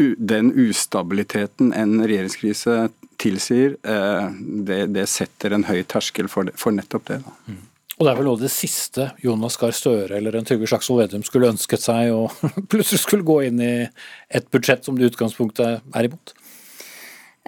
den 0.00 0.50
ustabiliteten 0.50 1.70
en 1.78 2.00
regjeringskrise 2.02 2.88
tilsier, 3.20 3.76
eh, 3.82 4.30
det, 4.66 4.86
det 4.96 5.06
setter 5.12 5.54
en 5.54 5.68
høy 5.68 5.84
terskel 5.86 6.30
for, 6.32 6.50
for 6.58 6.74
nettopp 6.74 7.12
det. 7.12 7.22
Da. 7.26 7.60
Og 8.00 8.06
det 8.06 8.12
er 8.14 8.16
vel 8.16 8.30
også 8.30 8.46
det 8.46 8.54
siste 8.54 9.06
Jonas 9.20 9.58
Gahr 9.60 9.74
Støre 9.76 10.16
eller 10.16 10.38
en 10.38 10.46
Trygve 10.48 10.64
Slagsvold 10.70 11.02
Vedum 11.02 11.24
skulle 11.26 11.50
ønsket 11.52 11.82
seg, 11.84 12.14
og 12.16 12.32
plutselig 12.72 13.02
skulle 13.02 13.26
gå 13.28 13.42
inn 13.50 13.60
i 13.60 13.74
et 14.32 14.46
budsjett 14.48 14.88
som 14.88 14.96
det 14.96 15.10
utgangspunktet 15.10 15.84
er 15.84 16.08
imot? 16.08 16.32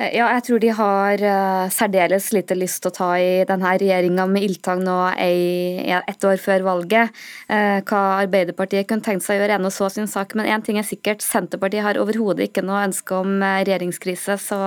Eh, 0.03 0.17
ja, 0.17 0.27
jeg 0.37 0.45
tror 0.47 0.63
de 0.63 0.71
har 0.75 1.23
uh, 1.23 1.71
særdeles 1.73 2.31
lite 2.35 2.57
lyst 2.59 2.81
til 2.83 2.91
å 2.91 2.95
ta 2.97 3.11
i 3.21 3.45
denne 3.47 3.75
regjeringa 3.79 4.27
med 4.31 4.47
ildtang 4.47 4.83
nå 4.83 4.97
ett 5.15 6.27
år 6.27 6.41
før 6.43 6.67
valget. 6.67 7.13
Uh, 7.47 7.79
hva 7.87 8.03
Arbeiderpartiet 8.23 8.89
kunne 8.91 9.05
tenkt 9.05 9.27
seg 9.27 9.39
å 9.39 9.43
gjøre, 9.43 9.59
er 9.59 9.63
nå 9.63 9.71
så 9.75 9.91
sin 9.93 10.11
sak. 10.11 10.35
Men 10.39 10.51
én 10.51 10.65
ting 10.65 10.81
er 10.81 10.87
sikkert, 10.87 11.23
Senterpartiet 11.25 11.87
har 11.87 12.01
overhodet 12.03 12.49
ikke 12.49 12.65
noe 12.67 12.83
ønske 12.89 13.21
om 13.21 13.39
regjeringskrise. 13.43 14.39
Så, 14.43 14.61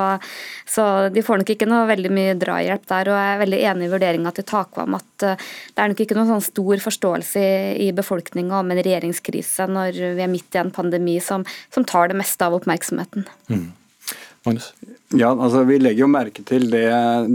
så, 0.69 0.87
de 1.11 1.25
får 1.25 1.41
nok 1.41 1.55
ikke 1.55 1.69
noe 1.69 1.85
veldig 1.91 2.13
mye 2.15 2.37
drahjelp 2.39 2.87
der. 2.91 3.11
Og 3.11 3.19
jeg 3.19 3.35
er 3.35 3.43
veldig 3.43 3.61
enig 3.71 3.89
i 3.89 3.93
vurderinga 3.95 4.35
til 4.35 4.47
Takvam 4.47 4.99
at 4.99 5.25
det 5.25 5.81
er 5.81 5.91
nok 5.91 6.03
ikke 6.03 6.17
noen 6.17 6.35
sånn 6.35 6.45
stor 6.45 6.83
forståelse 6.83 7.45
i 7.81 7.89
befolkninga 7.95 8.61
om 8.61 8.71
en 8.71 8.83
regjeringskrise 8.83 9.67
når 9.71 9.97
vi 10.17 10.23
er 10.23 10.31
midt 10.31 10.55
i 10.55 10.61
en 10.61 10.73
pandemi 10.75 11.17
som, 11.23 11.43
som 11.73 11.87
tar 11.87 12.11
det 12.11 12.19
meste 12.19 12.45
av 12.45 12.55
oppmerksomheten. 12.57 13.27
Mm. 13.51 13.67
Magnus? 14.45 14.73
Ja, 15.13 15.29
altså 15.29 15.61
Vi 15.63 15.75
legger 15.77 16.01
jo 16.01 16.07
merke 16.09 16.41
til 16.41 16.63
det, 16.71 16.87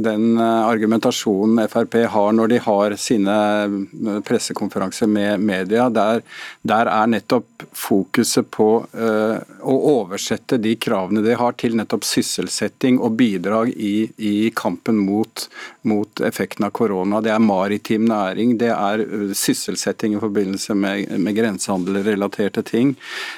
den 0.02 0.32
eh, 0.34 0.62
argumentasjonen 0.66 1.68
Frp 1.70 2.00
har 2.10 2.32
når 2.34 2.50
de 2.50 2.58
har 2.64 2.94
sine 2.98 3.36
eh, 3.62 4.16
pressekonferanser 4.26 5.06
med 5.06 5.38
media. 5.46 5.86
Der, 5.86 6.24
der 6.66 6.90
er 6.90 7.06
nettopp 7.06 7.62
fokuset 7.76 8.48
på 8.50 8.66
uh, 8.96 9.36
å 9.60 9.74
oversette 9.90 10.56
de 10.58 10.72
kravene 10.80 11.20
de 11.22 11.34
har 11.36 11.52
til 11.60 11.76
nettopp 11.76 12.06
sysselsetting 12.08 12.96
og 12.98 13.14
bidrag 13.20 13.70
i, 13.76 14.08
i 14.16 14.50
kampen 14.56 14.96
mot, 15.04 15.44
mot, 15.86 16.22
effekten 16.24 16.66
av 16.66 16.72
korona. 16.76 17.20
Det 17.22 17.30
er 17.34 17.44
maritim 17.44 18.06
næring, 18.08 18.56
det 18.60 18.72
er 18.72 19.04
sysselsetting 19.36 20.16
i 20.16 20.22
forbindelse 20.22 20.74
med, 20.74 21.12
med 21.20 21.36
grensehandelrelaterte 21.36 22.64
ting. 22.66 22.94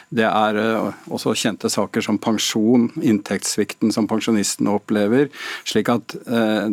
Det 0.09 0.27
er 0.29 0.61
uh, 0.63 1.05
også 1.13 1.35
kjente 1.43 1.71
saker 1.73 2.07
som 2.07 2.21
pensjon, 2.23 2.89
inntektssvikten 3.03 3.93
som 3.93 4.07
pensjonist 4.09 4.22
pensjonistene 4.23 4.71
opplever. 4.79 5.29
Slik 5.65 5.91
at 5.93 6.15
eh, 6.27 6.69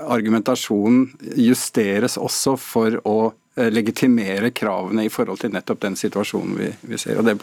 argumentasjonen 0.00 1.10
justeres 1.36 2.16
også 2.16 2.56
for 2.60 2.96
å 3.04 3.18
eh, 3.56 3.68
legitimere 3.70 4.50
kravene 4.50 5.04
i 5.04 5.12
forhold 5.12 5.42
til 5.44 5.52
nettopp 5.54 5.82
den 5.84 5.98
situasjonen 6.00 6.56
vi, 6.58 6.70
vi, 6.80 6.98
ser. 6.98 7.20
Og 7.20 7.28
Det 7.28 7.36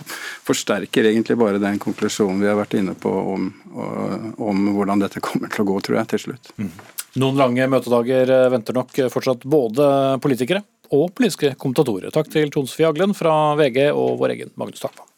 forsterker 0.48 1.12
egentlig 1.12 1.38
bare 1.38 1.62
den 1.62 1.80
konklusjonen 1.80 2.42
vi 2.42 2.50
har 2.50 2.60
vært 2.60 2.80
inne 2.80 2.98
på 2.98 3.12
om, 3.36 3.52
om 4.38 4.66
hvordan 4.74 5.06
dette 5.06 5.24
kommer 5.24 5.52
til 5.54 5.64
å 5.64 5.70
gå, 5.72 5.80
tror 5.86 6.02
jeg, 6.02 6.12
til 6.16 6.26
slutt. 6.28 6.52
Mm. 6.58 6.74
Noen 7.22 7.40
lange 7.40 7.68
møtedager 7.68 8.30
eh, 8.32 8.50
venter 8.52 8.78
nok 8.78 9.06
fortsatt 9.14 9.46
både 9.46 9.88
politikere 10.24 10.64
og 10.92 11.14
politiske 11.16 11.54
kommentatorer. 11.60 12.12
Takk 12.12 12.28
til 12.32 12.52
Tone 12.52 12.68
Sofie 12.68 12.90
Aglen 12.90 13.16
fra 13.16 13.54
VG 13.60 13.86
og 13.92 14.18
vår 14.20 14.36
egen 14.36 14.52
Magnus 14.60 14.84
Takvam. 14.84 15.11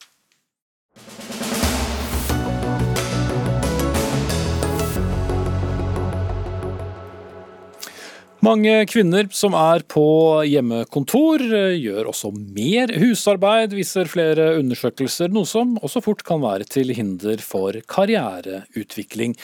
Mange 8.43 8.81
kvinner 8.91 9.29
som 9.31 9.53
er 9.55 9.85
på 9.87 10.03
hjemmekontor, 10.43 11.39
gjør 11.79 12.09
også 12.11 12.33
mer 12.35 12.91
husarbeid, 12.99 13.71
viser 13.77 14.09
flere 14.11 14.57
undersøkelser, 14.57 15.31
noe 15.31 15.47
som 15.47 15.77
også 15.79 16.01
fort 16.03 16.25
kan 16.27 16.43
være 16.43 16.67
til 16.67 16.91
hinder 16.97 17.39
for 17.39 17.77
karriereutvikling. 17.87 19.37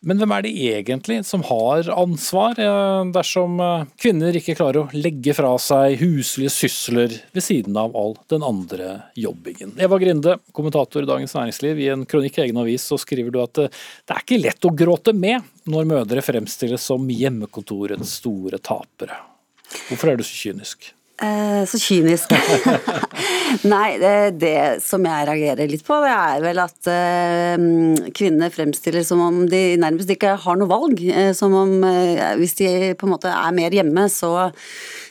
Men 0.00 0.16
hvem 0.16 0.32
er 0.32 0.44
det 0.46 0.50
egentlig 0.64 1.18
som 1.28 1.42
har 1.44 1.88
ansvar 1.92 2.56
eh, 2.56 3.00
dersom 3.12 3.58
eh, 3.60 3.88
kvinner 4.00 4.36
ikke 4.36 4.54
klarer 4.56 4.86
å 4.86 4.96
legge 4.96 5.34
fra 5.36 5.50
seg 5.60 5.98
huslige 6.00 6.52
sysler 6.54 7.18
ved 7.34 7.44
siden 7.44 7.76
av 7.76 7.92
all 7.98 8.14
den 8.32 8.44
andre 8.46 8.94
jobbingen? 9.20 9.74
Eva 9.76 9.98
Grinde, 10.00 10.38
kommentator 10.56 11.04
i 11.04 11.10
Dagens 11.10 11.36
Næringsliv, 11.36 11.82
i 11.84 11.90
en 11.92 12.06
kronikk 12.08 12.38
i 12.38 12.46
egen 12.46 12.62
avis 12.62 12.86
så 12.88 12.96
skriver 13.00 13.34
du 13.34 13.42
at 13.44 13.60
eh, 13.60 13.82
det 14.08 14.16
er 14.16 14.24
ikke 14.24 14.40
lett 14.40 14.70
å 14.70 14.72
gråte 14.72 15.12
med 15.12 15.44
når 15.68 15.92
mødre 15.92 16.24
fremstilles 16.24 16.88
som 16.88 17.04
hjemmekontorets 17.12 18.16
store 18.22 18.62
tapere. 18.64 19.20
Hvorfor 19.90 20.14
er 20.14 20.16
du 20.16 20.24
så 20.24 20.46
kynisk? 20.46 20.94
Eh, 21.20 21.64
så 21.68 21.78
kynisk. 21.78 22.32
Nei, 23.72 23.88
det, 24.00 24.12
det, 24.40 24.54
som 24.80 25.04
jeg 25.04 25.26
reagerer 25.28 25.68
litt 25.68 25.84
på, 25.84 25.98
det 26.00 26.12
er 26.14 26.44
vel 26.44 26.60
at 26.62 26.88
eh, 26.88 27.66
kvinner 28.16 28.52
fremstiller 28.54 29.04
som 29.04 29.20
om 29.26 29.42
de 29.50 29.76
nærmest 29.80 30.12
ikke 30.14 30.38
har 30.40 30.56
noe 30.56 30.70
valg. 30.70 31.02
Eh, 31.04 31.32
som 31.36 31.56
om 31.58 31.74
eh, 31.84 32.24
hvis 32.40 32.56
de 32.62 32.70
på 32.96 33.08
en 33.08 33.12
måte 33.12 33.32
er 33.32 33.56
mer 33.56 33.76
hjemme, 33.76 34.06
så 34.08 34.48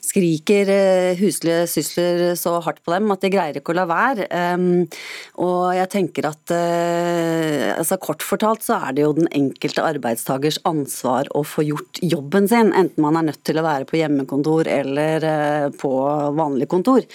skriker 0.10 0.70
eh, 0.74 1.20
huslige 1.20 1.68
sysler 1.70 2.34
så 2.40 2.56
hardt 2.66 2.82
på 2.86 2.94
dem 2.94 3.12
at 3.14 3.22
de 3.22 3.32
greier 3.34 3.60
ikke 3.60 3.74
å 3.74 3.78
la 3.78 3.86
være. 3.90 4.28
Og 5.40 5.66
jeg 5.76 5.90
tenker 5.94 6.28
at 6.30 6.54
uh, 6.54 7.78
altså 7.78 7.98
Kort 8.02 8.24
fortalt 8.26 8.64
så 8.66 8.80
er 8.88 8.96
det 8.96 9.04
jo 9.04 9.14
den 9.18 9.30
enkelte 9.36 9.84
arbeidstagers 9.86 10.60
ansvar 10.68 11.30
å 11.38 11.44
få 11.48 11.66
gjort 11.68 12.02
jobben 12.02 12.48
sin, 12.50 12.72
enten 12.76 13.04
man 13.04 13.20
er 13.20 13.28
nødt 13.30 13.42
til 13.48 13.60
å 13.60 13.66
være 13.66 13.88
på 13.90 14.00
hjemmekontor 14.00 14.70
eller 14.72 15.26
uh, 15.26 15.68
på 15.80 15.92
vanlig 16.38 16.70
kontor. 16.72 17.06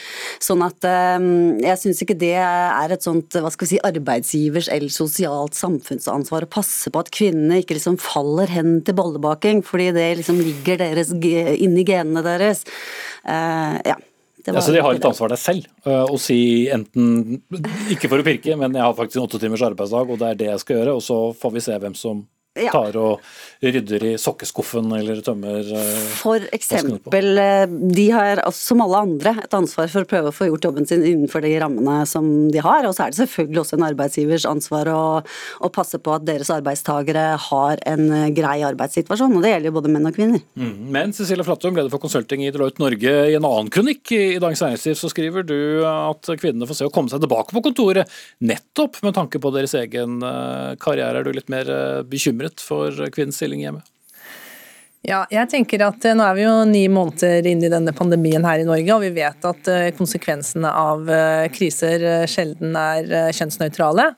Sånn 0.43 0.63
at 0.65 0.85
jeg 0.85 1.81
syns 1.81 2.01
ikke 2.05 2.17
det 2.19 2.35
er 2.39 2.93
et 2.93 3.05
sånt 3.05 3.35
hva 3.41 3.51
skal 3.53 3.67
vi 3.67 3.71
si, 3.75 3.81
arbeidsgivers 3.85 4.69
eller 4.73 4.93
sosialt 4.93 5.57
samfunnsansvar 5.57 6.47
å 6.47 6.51
passe 6.53 6.93
på 6.93 7.03
at 7.03 7.11
kvinnene 7.15 7.63
ikke 7.63 7.79
liksom 7.79 7.99
faller 8.03 8.51
hen 8.53 8.79
til 8.85 8.97
bollebaking, 8.99 9.63
fordi 9.67 9.91
det 9.97 10.09
liksom 10.21 10.41
ligger 10.43 10.81
deres, 10.83 11.13
inni 11.15 11.87
genene 11.89 12.25
deres. 12.27 12.65
Uh, 13.25 13.79
ja. 13.85 13.97
Ja, 14.45 14.61
så 14.61 14.75
De 14.75 14.81
har 14.85 14.93
et 14.93 15.05
ansvar 15.09 15.31
der 15.33 15.41
selv, 15.41 15.65
uh, 15.87 16.05
å 16.13 16.19
si 16.21 16.69
enten 16.69 17.39
ikke 17.95 18.11
for 18.13 18.21
å 18.21 18.27
pirke, 18.27 18.59
men 18.61 18.77
jeg 18.77 18.85
har 18.85 18.97
faktisk 18.99 19.17
en 19.17 19.25
åtte 19.25 19.41
timers 19.41 19.65
arbeidsdag, 19.65 20.11
og 20.13 20.21
det 20.21 20.29
er 20.29 20.41
det 20.43 20.49
jeg 20.51 20.61
skal 20.61 20.77
gjøre, 20.77 20.97
og 20.99 21.05
så 21.07 21.17
får 21.41 21.55
vi 21.55 21.63
se 21.65 21.79
hvem 21.81 21.97
som 21.97 22.21
ja. 22.55 22.71
tar 22.71 22.95
og 22.99 23.25
rydder 23.65 24.05
i 24.07 24.13
sokkeskuffen 24.21 24.93
eller 24.95 25.21
tømmer 25.25 25.67
eh, 25.75 26.03
For 26.21 26.43
eksempel, 26.55 27.31
eh, 27.41 27.65
de 27.69 28.07
har 28.15 28.43
som 28.55 28.83
alle 28.85 29.01
andre 29.09 29.35
et 29.43 29.57
ansvar 29.57 29.91
for 29.91 30.05
å 30.05 30.11
prøve 30.11 30.31
å 30.31 30.35
få 30.35 30.49
gjort 30.49 30.69
jobben 30.69 30.89
sin 30.89 31.05
innenfor 31.05 31.43
de 31.45 31.55
rammene 31.63 32.03
som 32.09 32.29
de 32.53 32.63
har. 32.63 32.87
Og 32.87 32.95
så 32.97 33.07
er 33.07 33.15
det 33.15 33.21
selvfølgelig 33.23 33.63
også 33.65 33.79
en 33.79 33.87
arbeidsgivers 33.89 34.47
ansvar 34.49 34.91
å, 34.93 35.05
å 35.25 35.73
passe 35.75 35.99
på 35.99 36.15
at 36.15 36.27
deres 36.29 36.53
arbeidstakere 36.55 37.27
har 37.49 37.83
en 37.91 38.07
eh, 38.21 38.31
grei 38.37 38.59
arbeidssituasjon. 38.69 39.35
Og 39.35 39.45
det 39.45 39.55
gjelder 39.55 39.71
jo 39.73 39.77
både 39.81 39.95
menn 39.95 40.11
og 40.11 40.19
kvinner. 40.19 40.45
Mm. 40.55 40.75
Men 40.95 41.17
Cecilie 41.17 41.47
Flattum, 41.47 41.75
leder 41.75 41.93
for 41.93 42.03
konsulting 42.03 42.45
i 42.47 42.53
Deloitte 42.55 42.83
Norge, 42.83 43.15
i 43.31 43.39
en 43.39 43.49
annen 43.49 43.73
kronikk 43.75 44.15
i 44.15 44.39
Dagens 44.43 44.63
Næringsliv 44.65 44.99
så 45.01 45.11
skriver 45.11 45.47
du 45.47 45.59
at 45.89 46.31
kvinnene 46.39 46.69
får 46.69 46.81
se 46.81 46.89
å 46.89 46.95
komme 46.95 47.11
seg 47.11 47.23
tilbake 47.25 47.55
på 47.55 47.65
kontoret, 47.65 48.11
nettopp 48.45 49.01
med 49.03 49.17
tanke 49.17 49.41
på 49.43 49.51
deres 49.55 49.75
egen 49.79 50.21
karriere. 50.81 51.21
Er 51.21 51.27
du 51.27 51.35
litt 51.35 51.51
mer 51.53 51.69
bekymret? 52.09 52.44
Bekymret 52.45 52.61
for 52.61 53.11
kvinnens 53.11 53.37
stilling 53.37 53.61
hjemme? 53.61 53.83
Ja, 55.05 55.27
jeg 55.29 55.51
tenker 55.51 55.83
at 55.85 56.05
eh, 56.05 56.15
Nå 56.17 56.25
er 56.25 56.35
vi 56.35 56.45
jo 56.47 56.65
ni 56.65 56.89
måneder 56.89 57.45
inn 57.47 57.63
i 57.63 57.69
denne 57.69 57.93
pandemien 57.93 58.45
her 58.45 58.59
i 58.59 58.65
Norge, 58.65 58.95
og 58.95 59.03
vi 59.03 59.13
vet 59.13 59.45
at 59.45 59.69
eh, 59.69 59.93
konsekvensene 59.93 60.71
av 60.71 61.11
eh, 61.11 61.49
kriser 61.53 62.27
sjelden 62.27 62.75
er 62.75 63.33
kjønnsnøytrale. 63.37 64.15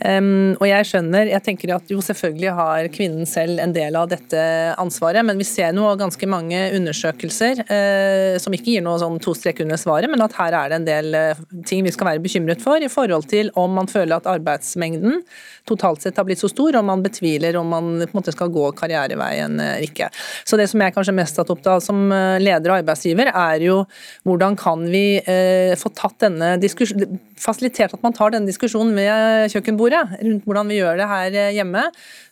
Um, 0.00 0.54
og 0.56 0.64
jeg 0.64 0.86
skjønner, 0.88 1.28
jeg 1.28 1.44
tenker 1.44 1.74
at 1.74 1.90
jo 1.92 2.00
selvfølgelig 2.04 2.52
har 2.56 2.86
kvinnen 2.94 3.28
selv 3.28 3.60
en 3.60 3.74
del 3.74 3.96
av 4.00 4.08
dette 4.08 4.40
ansvaret, 4.80 5.20
men 5.26 5.36
vi 5.36 5.44
ser 5.44 5.74
nå 5.76 5.90
ganske 6.00 6.28
mange 6.30 6.58
undersøkelser 6.78 7.60
uh, 7.68 8.38
som 8.40 8.56
ikke 8.56 8.76
gir 8.76 8.84
noe 8.86 8.96
sånn 9.02 9.20
to 9.20 9.34
strek 9.36 9.60
under 9.64 9.80
svaret, 9.80 10.08
men 10.08 10.24
at 10.24 10.36
her 10.38 10.56
er 10.56 10.72
det 10.72 10.78
en 10.78 10.88
del 10.88 11.18
uh, 11.18 11.42
ting 11.68 11.84
vi 11.84 11.92
skal 11.92 12.12
være 12.12 12.24
bekymret 12.24 12.64
for 12.64 12.80
i 12.80 12.88
forhold 12.92 13.28
til 13.30 13.52
om 13.60 13.76
man 13.76 13.90
føler 13.90 14.16
at 14.16 14.30
arbeidsmengden 14.30 15.20
totalt 15.68 16.06
sett 16.06 16.16
har 16.16 16.24
blitt 16.28 16.40
så 16.40 16.48
stor, 16.48 16.80
og 16.80 16.88
man 16.88 17.04
betviler 17.04 17.60
om 17.60 17.68
man 17.68 17.92
på 18.00 18.08
en 18.08 18.20
måte 18.22 18.32
skal 18.34 18.52
gå 18.52 18.70
karriereveien 18.80 19.60
eller 19.60 19.84
ikke. 19.84 20.08
Så 20.48 20.56
det 20.56 20.70
som 20.72 20.80
jeg 20.80 20.96
kanskje 20.96 21.16
mest 21.18 21.36
har 21.36 21.44
tatt 21.44 21.52
opp 21.52 21.64
da 21.66 21.76
som 21.84 22.08
leder 22.40 22.72
og 22.72 22.80
arbeidsgiver, 22.80 23.28
er 23.28 23.66
jo 23.68 23.82
hvordan 24.24 24.56
kan 24.60 24.88
vi 24.88 25.20
uh, 25.20 25.76
få 25.76 25.92
tatt 25.92 26.22
denne 26.24 26.54
diskusjonen, 26.62 27.20
fasilitert 27.40 27.94
at 27.96 28.02
man 28.04 28.14
tar 28.16 28.34
denne 28.34 28.48
diskusjonen 28.48 28.92
ved 28.96 29.52
kjøkkenbordet 29.52 30.02
rundt 30.20 30.46
hvordan 30.48 30.70
vi 30.70 30.80
gjør 30.80 31.00
det 31.00 31.08
her 31.10 31.38
eh, 31.44 31.52
hjemme. 31.56 31.86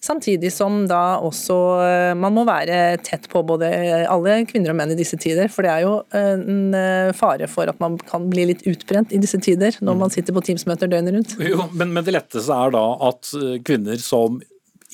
Samtidig 0.05 0.53
som 0.55 0.83
da 0.91 1.19
også 1.25 1.59
eh, 1.85 2.13
man 2.19 2.37
må 2.37 2.45
være 2.49 2.99
tett 3.07 3.29
på 3.33 3.43
både 3.47 3.71
alle 4.11 4.41
kvinner 4.51 4.75
og 4.75 4.79
menn 4.81 4.93
i 4.95 4.99
disse 4.99 5.19
tider. 5.21 5.51
For 5.53 5.67
det 5.67 5.73
er 5.75 5.87
jo 5.87 5.95
eh, 6.17 6.35
en 6.37 7.15
fare 7.17 7.49
for 7.51 7.71
at 7.71 7.81
man 7.83 7.99
kan 8.09 8.29
bli 8.31 8.49
litt 8.53 8.67
utbrent 8.69 9.15
i 9.15 9.23
disse 9.23 9.41
tider 9.45 9.81
når 9.85 9.99
man 10.05 10.13
sitter 10.15 10.37
på 10.37 10.45
Teams-møter 10.45 10.91
døgnet 10.91 11.17
rundt. 11.17 11.35
Jo, 11.43 11.71
men, 11.73 11.95
men 11.97 12.07
det 12.07 12.17
letteste 12.17 12.55
er 12.55 12.75
da 12.75 12.85
at 13.09 13.33
kvinner 13.67 14.01
som 14.03 14.41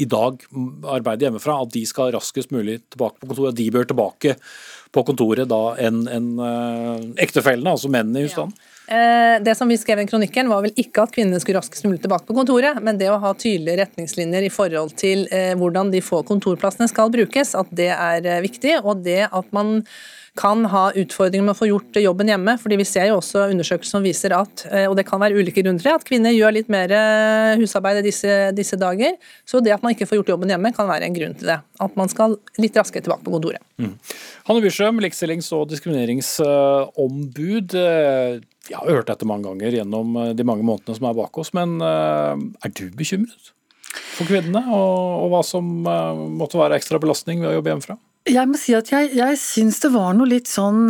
i 0.00 0.06
dag 0.10 0.40
arbeider 0.90 1.28
hjemmefra, 1.28 1.60
at 1.62 1.70
de 1.74 1.84
skal 1.86 2.10
raskest 2.16 2.50
mulig 2.54 2.80
tilbake 2.90 3.20
på 3.20 3.28
kontoret. 3.30 3.54
De 3.58 3.66
bør 3.70 3.86
tilbake 3.86 4.34
på 4.94 5.04
kontoret 5.06 5.46
da 5.50 5.62
enn 5.82 6.04
en, 6.10 6.30
uh, 6.40 7.04
ektefellene, 7.22 7.76
altså 7.76 7.90
mennene 7.92 8.22
i 8.22 8.26
husstanden. 8.26 8.58
Ja. 8.58 8.73
Eh, 8.86 9.42
det 9.42 9.54
som 9.54 9.68
vi 9.68 9.78
skrev 9.78 10.00
i 10.00 10.06
kronikken 10.06 10.48
var 10.48 10.60
vel 10.64 10.74
ikke 10.76 11.06
at 11.06 11.12
kvinnene 11.14 11.40
skulle 11.40 11.62
raskest 11.62 11.86
mulig 11.86 12.02
tilbake 12.02 12.26
på 12.28 12.34
kontoret, 12.36 12.76
men 12.84 12.98
det 13.00 13.08
å 13.08 13.20
ha 13.22 13.30
tydelige 13.32 13.78
retningslinjer 13.80 14.44
i 14.44 14.50
forhold 14.52 14.92
til 15.00 15.24
eh, 15.32 15.54
hvordan 15.56 15.88
de 15.94 16.02
få 16.04 16.20
kontorplassene 16.28 16.88
skal 16.90 17.08
brukes, 17.14 17.54
at 17.56 17.68
det 17.72 17.88
er 17.94 18.20
eh, 18.28 18.42
viktig. 18.44 18.84
Og 18.84 19.00
det 19.06 19.22
at 19.30 19.48
man 19.56 19.80
kan 20.34 20.66
ha 20.66 20.90
utfordringer 20.98 21.46
med 21.46 21.54
å 21.54 21.60
få 21.60 21.68
gjort 21.70 21.94
jobben 22.02 22.26
hjemme. 22.26 22.58
fordi 22.58 22.74
Vi 22.80 22.86
ser 22.90 23.06
jo 23.06 23.20
også 23.20 23.46
undersøkelser 23.54 23.94
som 23.94 24.02
viser 24.02 24.34
at 24.34 24.66
og 24.90 24.96
det 24.98 25.06
kan 25.06 25.22
være 25.22 25.38
ulike 25.38 25.62
grunner 25.62 25.86
at 25.92 26.02
kvinner 26.08 26.34
gjør 26.34 26.56
litt 26.56 26.72
mer 26.74 26.90
husarbeid 27.60 28.00
i 28.00 28.08
disse, 28.08 28.50
disse, 28.50 28.74
dager. 28.74 29.14
Så 29.46 29.62
det 29.62 29.70
at 29.76 29.82
man 29.86 29.94
ikke 29.94 30.10
får 30.10 30.18
gjort 30.18 30.32
jobben 30.32 30.50
hjemme, 30.50 30.74
kan 30.74 30.90
være 30.90 31.06
en 31.06 31.14
grunn 31.14 31.38
til 31.38 31.46
det. 31.52 31.60
At 31.86 31.94
man 31.94 32.10
skal 32.10 32.34
litt 32.58 32.74
raskere 32.74 33.06
tilbake 33.06 33.22
på 33.22 33.30
kontoret. 33.36 33.62
Mm. 33.78 33.94
Hanne 34.50 34.66
Bysjøm, 34.66 34.98
likestillings- 35.06 35.54
og 35.54 35.70
diskrimineringsombud. 35.70 37.78
Jeg 38.70 38.80
har 38.80 38.88
hørt 38.88 39.10
dette 39.10 39.28
mange 39.28 39.44
ganger 39.50 39.76
gjennom 39.80 40.16
eh, 40.20 40.32
de 40.36 40.46
mange 40.46 40.64
månedene 40.64 40.96
som 40.96 41.10
er 41.10 41.18
bak 41.18 41.42
oss, 41.42 41.52
men 41.56 41.76
eh, 41.84 42.48
er 42.64 42.72
du 42.72 42.86
bekymret 42.96 43.52
for 44.14 44.26
kvinnene, 44.26 44.64
og, 44.72 45.26
og 45.26 45.30
hva 45.34 45.44
som 45.46 45.84
eh, 45.84 46.24
måtte 46.40 46.58
være 46.60 46.80
ekstra 46.80 47.00
belastning 47.02 47.42
ved 47.42 47.52
å 47.52 47.58
jobbe 47.58 47.74
hjemmefra? 47.74 47.98
Jeg 48.24 48.48
må 48.48 48.56
si 48.56 48.72
at 48.72 48.88
jeg, 48.88 49.10
jeg 49.18 49.36
syns 49.36 49.82
det 49.82 49.90
var 49.92 50.14
noe 50.16 50.30
litt 50.30 50.48
sånn 50.48 50.86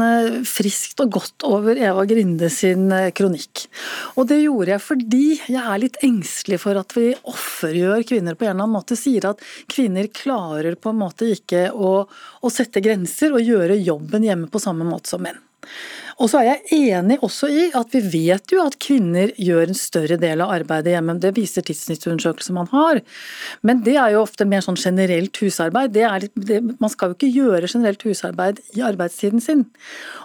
friskt 0.47 1.03
og 1.03 1.16
godt 1.16 1.43
over 1.49 1.75
Eva 1.75 2.05
Grinde 2.07 2.47
sin 2.47 2.85
kronikk. 3.11 3.64
Og 4.14 4.29
det 4.31 4.39
gjorde 4.39 4.70
jeg 4.70 4.83
fordi 4.85 5.22
jeg 5.41 5.59
er 5.59 5.81
litt 5.83 5.99
engstelig 6.07 6.61
for 6.62 6.79
at 6.79 6.95
vi 6.95 7.09
offergjør 7.27 8.07
kvinner 8.07 8.39
på 8.39 8.47
en 8.47 8.53
eller 8.53 8.68
annen 8.68 8.77
måte. 8.77 8.95
Sier 8.95 9.27
at 9.33 9.43
kvinner 9.66 10.07
klarer 10.14 10.79
på 10.79 10.95
en 10.95 11.03
måte 11.03 11.33
ikke 11.35 11.64
å, 11.75 12.05
å 12.07 12.55
sette 12.55 12.85
grenser 12.87 13.35
og 13.35 13.43
gjøre 13.43 13.83
jobben 13.83 14.31
hjemme 14.31 14.47
på 14.47 14.62
samme 14.62 14.87
måte 14.87 15.11
som 15.11 15.27
menn. 15.27 15.43
Og 16.23 16.31
så 16.31 16.41
er 16.41 16.47
jeg 16.49 16.91
enig 16.95 17.19
også 17.25 17.49
i 17.51 17.65
at 17.75 17.95
vi 17.95 18.03
vet 18.29 18.53
jo 18.55 18.62
at 18.65 18.77
kvinner 18.83 19.33
gjør 19.41 19.71
en 19.71 19.79
større 19.79 20.19
del 20.21 20.43
av 20.45 20.53
arbeidet 20.55 20.95
hjemme. 20.95 21.17
Det 21.23 21.35
viser 21.37 21.65
tidsnyttundersøkelser 21.67 22.55
man 22.57 22.71
har. 22.73 23.01
Men 23.67 23.83
det 23.87 23.97
er 24.01 24.15
jo 24.15 24.23
ofte 24.23 24.47
mer 24.49 24.62
sånn 24.65 24.79
generelt 24.79 25.37
husarbeid. 25.43 25.97
Er, 25.97 26.29
det, 26.35 26.61
man 26.81 26.93
skal 26.93 27.11
jo 27.11 27.19
ikke 27.19 27.33
gjøre 27.35 27.71
generelt 27.71 28.05
husarbeid 28.07 28.62
i 28.79 28.85
arbeidstiden 28.87 29.43
sin. 29.43 29.67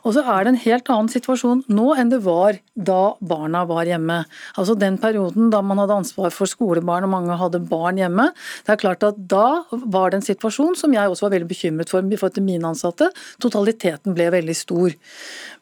Og 0.04 0.16
så 0.18 0.24
er 0.26 0.46
det 0.46 0.54
en 0.54 0.64
helt 0.66 0.94
annen 0.94 1.12
situasjon 1.12 1.66
nå 1.72 1.94
enn 1.98 2.14
det 2.14 2.22
var 2.26 2.60
da 2.76 3.16
barna 3.20 3.66
var 3.70 3.90
hjemme. 3.90 4.22
Altså 4.60 4.78
den 4.80 5.00
perioden 5.02 5.50
da 5.54 5.62
man 5.66 5.82
hadde 5.82 5.98
ansvar 6.04 6.34
for 6.36 6.50
skolebarn 6.50 7.08
og 7.08 7.14
mange 7.16 7.40
hadde 7.40 7.64
barn 7.70 8.00
hjemme. 8.00 8.30
Det 8.66 8.76
er 8.76 8.84
klart 8.84 9.06
at 9.08 9.18
da 9.32 9.64
var 9.72 10.12
det 10.12 10.22
en 10.22 10.30
situasjon 10.30 10.78
som 10.80 10.94
jeg 10.96 11.10
også 11.10 11.28
var 11.28 11.36
veldig 11.38 11.50
bekymret 11.50 11.92
for, 11.92 12.06
i 12.06 12.20
forhold 12.20 12.38
til 12.38 12.46
mine 12.46 12.70
ansatte. 12.70 13.10
Totaliteten 13.42 14.16
ble 14.18 14.30
veldig 14.34 14.56
stor. 14.58 14.96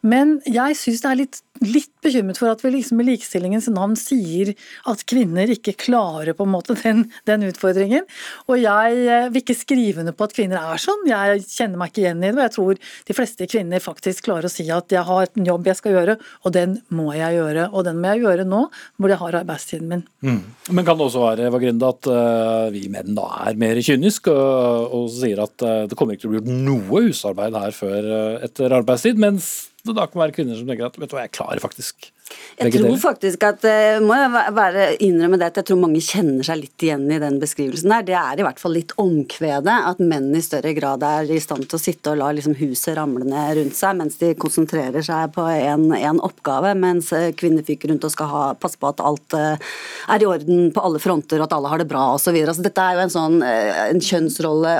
Men 0.07 0.37
jeg 0.47 0.77
syns 0.79 1.03
det 1.03 1.11
er 1.11 1.21
litt 1.25 1.41
litt 1.65 1.91
bekymret 2.03 2.39
for 2.39 2.51
at 2.51 2.61
vi 2.63 2.71
liksom 2.75 3.01
i 3.01 3.05
likestillingens 3.07 3.69
navn 3.73 3.95
sier 3.99 4.53
at 4.89 5.03
kvinner 5.09 5.49
ikke 5.51 5.75
klarer 5.79 6.35
på 6.37 6.45
en 6.45 6.53
måte 6.53 6.75
den, 6.81 7.05
den, 7.29 7.45
utfordringen. 7.47 8.05
Og 8.47 8.59
jeg 8.61 8.99
eh, 9.07 9.29
vil 9.31 9.43
ikke 9.43 9.57
skrive 9.57 10.03
under 10.03 10.15
på 10.17 10.27
at 10.27 10.35
kvinner 10.37 10.61
er 10.61 10.81
sånn, 10.81 11.05
jeg 11.09 11.43
kjenner 11.45 11.81
meg 11.81 11.93
ikke 11.93 12.03
igjen 12.03 12.23
i 12.23 12.29
det. 12.29 12.35
Og 12.37 12.43
jeg 12.43 12.55
tror 12.57 12.81
de 13.09 13.17
fleste 13.17 13.49
kvinner 13.49 13.83
faktisk 13.83 14.27
klarer 14.27 14.49
å 14.49 14.53
si 14.53 14.67
at 14.73 14.93
jeg 14.93 15.05
har 15.07 15.31
en 15.31 15.49
jobb 15.49 15.69
jeg 15.71 15.79
skal 15.79 15.97
gjøre, 15.97 16.17
og 16.43 16.55
den 16.55 16.77
må 16.93 17.09
jeg 17.15 17.37
gjøre. 17.39 17.69
Og 17.73 17.87
den 17.87 18.01
må 18.01 18.13
jeg 18.13 18.25
gjøre 18.25 18.47
nå 18.47 18.63
hvor 18.97 19.13
jeg 19.13 19.21
har 19.21 19.39
arbeidstiden 19.41 19.91
min. 19.91 20.05
Mm. 20.25 20.41
Men 20.73 20.87
kan 20.87 20.99
det 20.99 21.07
også 21.07 21.23
være 21.23 21.47
Eva 21.49 21.61
Grinde, 21.61 21.93
at 21.93 22.11
uh, 22.11 22.67
vi 22.73 22.87
menn 22.91 23.17
da 23.17 23.27
er 23.47 23.59
mer 23.59 23.79
kyniske 23.83 24.33
og, 24.33 24.93
og 24.97 25.09
sier 25.13 25.41
at 25.45 25.65
uh, 25.65 25.85
det 25.89 25.97
kommer 25.97 26.15
ikke 26.15 26.25
til 26.25 26.31
å 26.31 26.35
bli 26.35 26.41
gjort 26.41 26.67
noe 26.67 27.03
husarbeid 27.07 27.57
her 27.57 27.75
før 27.75 28.11
uh, 28.11 28.45
etter 28.45 28.75
arbeidstid, 28.77 29.19
mens 29.21 29.49
det 29.89 29.97
da 29.97 30.07
kan 30.09 30.21
være 30.23 30.35
kvinner 30.35 30.59
som 30.59 30.69
tenker 30.69 30.89
at 30.89 30.99
vet 30.99 31.11
du 31.11 31.17
hva, 31.17 31.25
jeg 31.25 31.35
klarer 31.37 31.63
faktisk 31.63 32.09
Jeg 32.57 32.73
tror 32.73 32.95
faktisk 32.97 33.43
at 33.45 33.65
uh, 33.69 33.99
må 34.01 34.15
jeg 34.17 34.53
være, 34.57 34.85
innrømme 35.05 35.37
det 35.37 35.51
at 35.51 35.59
jeg 35.59 35.67
tror 35.69 35.77
mange 35.83 35.99
kjenner 36.01 36.45
seg 36.45 36.57
litt 36.63 36.85
igjen 36.87 37.03
i 37.13 37.19
den 37.21 37.35
beskrivelsen 37.41 37.91
der. 37.93 38.05
Det 38.07 38.15
er 38.17 38.41
i 38.41 38.45
hvert 38.47 38.61
fall 38.61 38.73
litt 38.73 38.95
omkvedet 38.97 39.75
at 39.91 40.01
menn 40.01 40.31
i 40.33 40.41
større 40.41 40.73
grad 40.73 41.05
er 41.05 41.29
i 41.29 41.37
stand 41.43 41.67
til 41.69 41.77
å 41.77 41.81
sitte 41.81 42.15
og 42.15 42.17
la 42.17 42.31
liksom, 42.33 42.55
huset 42.57 42.97
ramle 42.97 43.27
ned 43.29 43.59
rundt 43.59 43.77
seg 43.77 43.99
mens 43.99 44.17
de 44.17 44.31
konsentrerer 44.41 45.05
seg 45.05 45.35
på 45.35 45.45
en 45.45 46.21
oppgave, 46.25 46.73
mens 46.81 47.11
eh, 47.13 47.29
kvinner 47.37 47.65
fyker 47.67 47.91
rundt 47.91 48.07
og 48.07 48.13
skal 48.15 48.31
ha, 48.31 48.41
passe 48.57 48.81
på 48.81 48.89
at 48.89 49.05
alt 49.05 49.37
uh, 49.37 49.69
er 50.15 50.25
i 50.25 50.29
orden 50.29 50.71
på 50.73 50.81
alle 50.89 51.01
fronter 51.03 51.37
og 51.37 51.45
at 51.45 51.55
alle 51.59 51.71
har 51.75 51.83
det 51.83 51.89
bra 51.91 52.07
osv. 52.15 52.33
Altså, 52.41 52.65
dette 52.65 52.81
er 52.81 52.97
jo 52.97 53.05
en 53.05 53.13
sånn 53.13 53.37
en 53.45 54.01
kjønnsrolle 54.01 54.73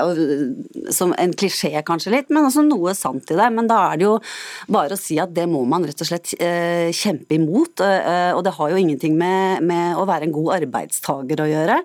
som 0.94 1.14
en 1.14 1.36
klisjé 1.38 1.78
kanskje 1.86 2.16
litt, 2.16 2.34
men 2.34 2.48
også 2.48 2.66
noe 2.66 2.96
sant 2.98 3.30
i 3.30 3.38
det. 3.38 3.48
Men 3.54 3.70
da 3.70 3.78
er 3.92 4.00
det 4.00 4.08
jo 4.08 4.18
bare 4.66 4.98
å 4.98 5.00
si 5.00 5.20
at 5.22 5.30
det 5.36 5.46
må 5.50 5.62
man 5.68 5.86
rett 5.86 6.02
og 6.02 6.10
slett 6.10 6.34
kjempe 6.34 7.37
imot 7.38 7.68
imot. 7.68 7.80
Eh, 7.80 8.32
og 8.34 8.44
det 8.44 8.54
har 8.56 8.70
jo 8.70 8.78
ingenting 8.78 9.16
med, 9.18 9.62
med, 9.62 9.96
å 9.96 10.06
være 10.08 10.28
en 10.28 10.34
god 10.34 10.62
arbeidstaker 10.62 11.42
å 11.42 11.48
gjøre. 11.48 11.78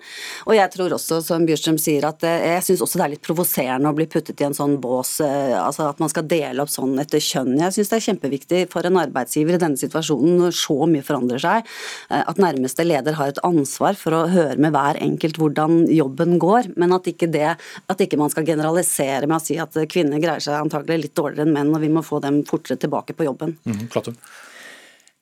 Og 0.48 0.56
jeg 0.58 0.72
tror 0.74 0.94
også, 0.98 1.22
som 1.24 1.46
Bjørstrøm 1.48 1.80
sier, 1.82 2.06
at 2.08 2.24
eh, 2.24 2.54
jeg 2.56 2.66
syns 2.68 2.84
også 2.84 3.00
det 3.00 3.06
er 3.06 3.14
litt 3.16 3.26
provoserende 3.26 3.90
å 3.90 3.98
bli 3.98 4.08
puttet 4.08 4.42
i 4.42 4.48
en 4.48 4.58
sånn 4.58 4.80
bås, 4.84 5.20
eh, 5.24 5.56
altså 5.58 5.90
at 5.90 6.02
man 6.04 6.12
skal 6.12 6.28
dele 6.28 6.64
opp 6.64 6.72
sånn 6.72 6.98
etter 7.02 7.24
kjønn. 7.24 7.56
Jeg 7.62 7.76
syns 7.78 7.92
det 7.92 8.00
er 8.00 8.08
kjempeviktig 8.08 8.64
for 8.74 8.86
en 8.88 9.02
arbeidsgiver 9.02 9.58
i 9.58 9.62
denne 9.62 9.80
situasjonen 9.80 10.40
når 10.44 10.58
så 10.58 10.78
mye 10.90 11.06
forandrer 11.06 11.42
seg, 11.44 11.68
at 12.14 12.40
nærmeste 12.42 12.86
leder 12.86 13.16
har 13.18 13.32
et 13.32 13.42
ansvar 13.46 13.98
for 13.98 14.16
å 14.16 14.24
høre 14.32 14.58
med 14.62 14.74
hver 14.74 15.00
enkelt 15.02 15.38
hvordan 15.40 15.84
jobben 15.92 16.38
går, 16.42 16.74
men 16.80 16.96
at 16.96 17.08
ikke, 17.10 17.30
det, 17.32 17.54
at 17.58 18.04
ikke 18.04 18.20
man 18.20 18.32
skal 18.34 18.48
generalisere 18.48 19.28
med 19.30 19.40
å 19.40 19.44
si 19.44 19.58
at 19.62 19.78
kvinner 19.92 20.22
greier 20.24 20.44
seg 20.44 20.60
antagelig 20.60 21.08
litt 21.08 21.18
dårligere 21.18 21.48
enn 21.48 21.56
menn, 21.56 21.74
og 21.74 21.84
vi 21.84 21.92
må 21.94 22.04
få 22.06 22.22
dem 22.24 22.42
fortere 22.48 22.80
tilbake 22.82 23.16
på 23.18 23.28
jobben. 23.28 23.56
Mm, 23.68 23.86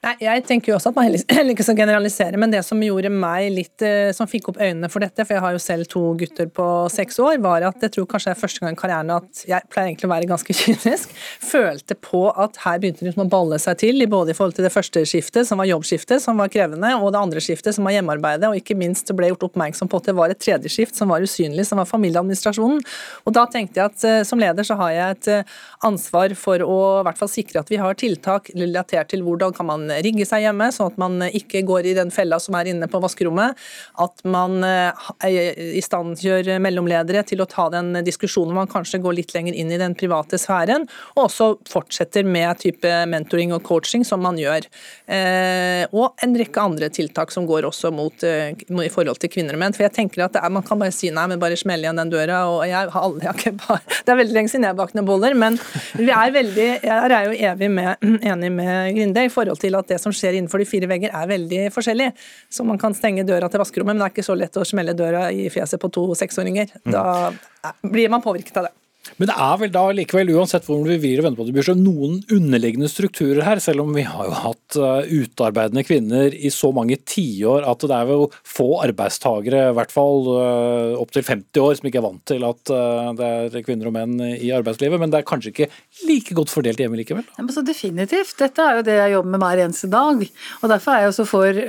Nei, 0.02 0.16
Jeg 0.18 0.42
tenker 0.50 0.72
jo 0.72 0.76
også 0.80 0.90
at 0.90 0.96
man 0.98 1.06
heller 1.38 1.54
ikke 1.54 1.66
skal 1.68 1.78
generalisere, 1.78 2.38
men 2.42 2.50
det 2.50 2.64
som 2.66 2.80
gjorde 2.82 3.12
meg 3.14 3.52
litt, 3.54 3.84
eh, 3.86 4.10
som 4.18 4.30
fikk 4.30 4.50
opp 4.50 4.58
øynene 4.58 4.90
for 4.90 5.04
dette, 5.04 5.22
for 5.22 5.38
jeg 5.38 5.44
har 5.44 5.54
jo 5.54 5.60
selv 5.62 5.90
to 5.92 6.02
gutter 6.18 6.48
på 6.50 6.66
seks 6.90 7.20
år, 7.22 7.36
var 7.44 7.68
at 7.68 7.86
jeg 7.86 7.94
tror 7.94 8.08
kanskje 8.10 8.32
det 8.32 8.34
er 8.34 8.40
første 8.40 8.64
gang 8.64 8.74
i 8.74 8.80
karrieren 8.80 9.14
at 9.14 9.44
jeg 9.46 9.70
pleier 9.70 9.92
egentlig 9.92 10.10
å 10.10 10.14
være 10.16 10.30
ganske 10.32 10.56
kynisk, 10.62 11.14
følte 11.46 11.98
på 12.02 12.24
at 12.34 12.58
her 12.64 12.80
begynte 12.82 13.04
det 13.04 13.12
liksom 13.12 13.28
å 13.28 13.34
balle 13.36 13.60
seg 13.62 13.78
til, 13.84 14.02
både 14.10 14.34
i 14.34 14.38
forhold 14.40 14.58
til 14.58 14.66
det 14.66 14.74
første 14.74 15.04
skiftet, 15.06 15.46
som 15.46 15.62
var 15.62 15.70
jobbskiftet, 15.70 16.26
som 16.26 16.42
var 16.42 16.50
krevende, 16.50 16.96
og 16.98 17.14
det 17.14 17.22
andre 17.22 17.46
skiftet, 17.46 17.78
som 17.78 17.86
var 17.86 17.94
hjemmearbeidet, 17.94 18.50
og 18.50 18.58
ikke 18.58 18.80
minst 18.82 19.14
ble 19.14 19.30
gjort 19.30 19.46
oppmerksom 19.52 19.92
på 19.92 20.02
at 20.02 20.10
det 20.10 20.18
var 20.18 20.34
et 20.34 20.42
tredje 20.42 20.74
skift 20.74 20.98
som 20.98 21.14
var 21.14 21.22
usynlig, 21.22 21.68
som 21.70 21.78
var 21.78 21.90
familieadministrasjonen. 21.92 22.82
Og 23.30 23.38
da 23.38 23.46
tenkte 23.54 23.84
jeg 23.84 23.94
at 23.94 24.10
eh, 24.10 24.26
som 24.26 24.42
leder 24.42 24.66
så 24.66 24.82
har 24.82 24.98
jeg 24.98 25.20
et 25.20 25.32
eh, 25.36 25.56
ansvar 25.86 26.34
for 26.42 26.66
å 26.66 26.82
i 27.04 27.06
hvert 27.06 27.22
fall 27.22 27.34
sikre 27.38 27.62
at 27.62 27.70
vi 27.70 27.78
har 27.78 28.02
tiltak 28.02 28.50
relatert 28.58 29.14
til 29.14 29.22
hvordan 29.30 29.54
kan 29.54 29.70
man 29.70 29.91
rigge 30.06 30.28
seg 30.28 30.46
hjemme, 30.46 30.70
sånn 30.74 30.92
at 30.94 31.00
man 31.02 31.28
ikke 31.28 31.64
går 31.68 31.92
i 31.92 31.96
den 31.98 32.14
fella 32.14 32.40
som 32.42 32.58
er 32.60 32.72
inne 32.72 32.90
på 32.92 33.02
vaskerommet. 33.04 33.58
At 34.02 34.24
man 34.28 34.60
istandgjør 35.22 36.42
i 36.42 36.52
stand 36.52 36.66
mellomledere 36.66 37.24
til 37.28 37.44
å 37.44 37.50
ta 37.50 37.68
den 37.74 37.94
diskusjonen 38.06 38.56
man 38.56 38.70
kanskje 38.72 39.02
går 39.04 39.18
litt 39.20 39.34
lenger 39.36 39.58
inn 39.58 39.72
i 39.74 39.80
den 39.82 39.96
private 39.98 40.40
sfæren, 40.42 40.88
og 41.16 41.26
også 41.28 41.50
fortsetter 41.70 42.28
med 42.28 42.60
type 42.62 42.92
mentoring 43.10 43.54
og 43.56 43.64
coaching, 43.68 44.06
som 44.08 44.24
man 44.24 44.40
gjør. 44.40 44.68
Eh, 45.12 45.84
og 45.92 46.22
en 46.24 46.36
rekke 46.38 46.62
andre 46.62 46.92
tiltak 46.94 47.34
som 47.34 47.48
går 47.50 47.68
også 47.70 47.92
mot, 47.96 48.24
eh, 48.24 48.52
i 48.52 48.92
forhold 48.94 49.20
til 49.22 49.32
kvinner 49.34 49.58
og 49.58 49.64
menn. 49.64 49.76
For 49.76 49.86
jeg 49.88 49.96
tenker 49.98 50.26
at 50.26 50.36
er, 50.36 50.50
Man 50.52 50.64
kan 50.64 50.80
bare 50.80 50.92
si 50.92 51.10
nei, 51.10 51.28
men 51.28 51.40
bare 51.40 51.56
smelle 51.58 51.88
igjen 51.88 51.98
den 51.98 52.12
døra. 52.12 52.46
og 52.48 52.66
jeg 52.68 52.90
har 52.92 53.02
aldri, 53.02 53.26
jeg 53.26 53.58
bare, 53.58 53.82
Det 54.06 54.12
er 54.12 54.18
veldig 54.18 54.36
lenge 54.36 54.50
siden 54.50 54.68
jeg 54.68 54.76
bakte 54.76 55.06
boller, 55.06 55.34
men 55.34 55.58
vi 55.96 56.12
er 56.12 56.32
veldig, 56.32 56.70
jeg 56.84 57.12
er 57.12 57.26
jo 57.26 57.32
evig 57.52 57.70
med, 57.72 57.98
enig 58.32 58.52
med 58.52 58.96
Grinde 58.96 59.26
i 59.26 59.30
forhold 59.30 59.60
til 59.60 59.76
at 59.76 59.81
det 59.90 59.98
som 60.04 60.14
skjer 60.14 60.38
innenfor 60.38 60.62
de 60.62 60.68
fire 60.70 60.90
vegger 60.92 61.16
er 61.18 61.32
veldig 61.32 61.64
forskjellig. 61.74 62.12
Så 62.52 62.66
man 62.68 62.80
kan 62.82 62.94
stenge 62.98 63.26
døra 63.28 63.50
til 63.50 63.64
vaskerommet, 63.64 63.96
men 63.96 64.04
det 64.04 64.10
er 64.10 64.16
ikke 64.16 64.30
så 64.30 64.38
lett 64.38 64.60
å 64.60 64.68
smelle 64.68 64.94
døra 64.98 65.30
i 65.34 65.48
fjeset 65.54 65.82
på 65.82 65.90
to 65.94 66.06
seksåringer. 66.20 66.76
Mm. 66.86 66.94
Da 66.94 67.74
blir 67.82 68.12
man 68.14 68.24
påvirket 68.24 68.62
av 68.62 68.70
det. 68.70 68.76
Men 69.18 69.30
det 69.30 69.36
er 69.38 69.58
vel 69.62 69.74
da 69.74 69.84
likevel, 69.96 70.34
uansett 70.38 70.68
hvordan 70.68 70.90
vi 70.92 71.00
vrir 71.02 71.22
og 71.22 71.28
vender 71.28 71.42
på 71.42 71.48
det, 71.48 71.56
Bjørsø, 71.56 71.76
noen 71.78 72.20
underliggende 72.34 72.90
strukturer 72.92 73.44
her, 73.46 73.62
selv 73.64 73.84
om 73.84 73.96
vi 73.96 74.06
har 74.06 74.28
jo 74.28 74.36
hatt 74.38 74.78
utarbeidende 75.12 75.84
kvinner 75.86 76.34
i 76.34 76.52
så 76.54 76.70
mange 76.76 76.98
tiår 77.10 77.66
at 77.68 77.86
det 77.88 77.98
er 77.98 78.12
jo 78.14 78.28
få 78.48 78.68
arbeidstagere, 78.86 79.64
i 79.72 79.76
hvert 79.78 79.94
fall 79.94 80.28
uh, 80.30 81.00
opptil 81.02 81.26
50 81.26 81.62
år, 81.64 81.78
som 81.78 81.90
ikke 81.90 82.02
er 82.02 82.06
vant 82.06 82.24
til 82.30 82.46
at 82.48 82.74
uh, 82.74 83.12
det 83.18 83.32
er 83.62 83.66
kvinner 83.66 83.90
og 83.90 83.96
menn 83.96 84.16
i 84.22 84.52
arbeidslivet. 84.56 85.02
Men 85.02 85.14
det 85.14 85.22
er 85.22 85.28
kanskje 85.28 85.54
ikke 85.54 85.70
like 86.08 86.38
godt 86.38 86.54
fordelt 86.54 86.82
hjemme 86.82 87.00
likevel? 87.00 87.26
Ja, 87.38 87.46
men 87.46 87.54
så 87.56 87.66
definitivt. 87.66 88.36
Dette 88.40 88.66
er 88.66 88.80
jo 88.80 88.86
det 88.88 88.98
jeg 89.00 89.16
jobber 89.16 89.36
med 89.36 89.44
hver 89.44 89.64
eneste 89.66 89.92
dag. 89.92 90.26
og 90.62 90.74
Derfor 90.74 90.96
er 90.96 91.06
jeg 91.06 91.14
også 91.14 91.28
for 91.30 91.62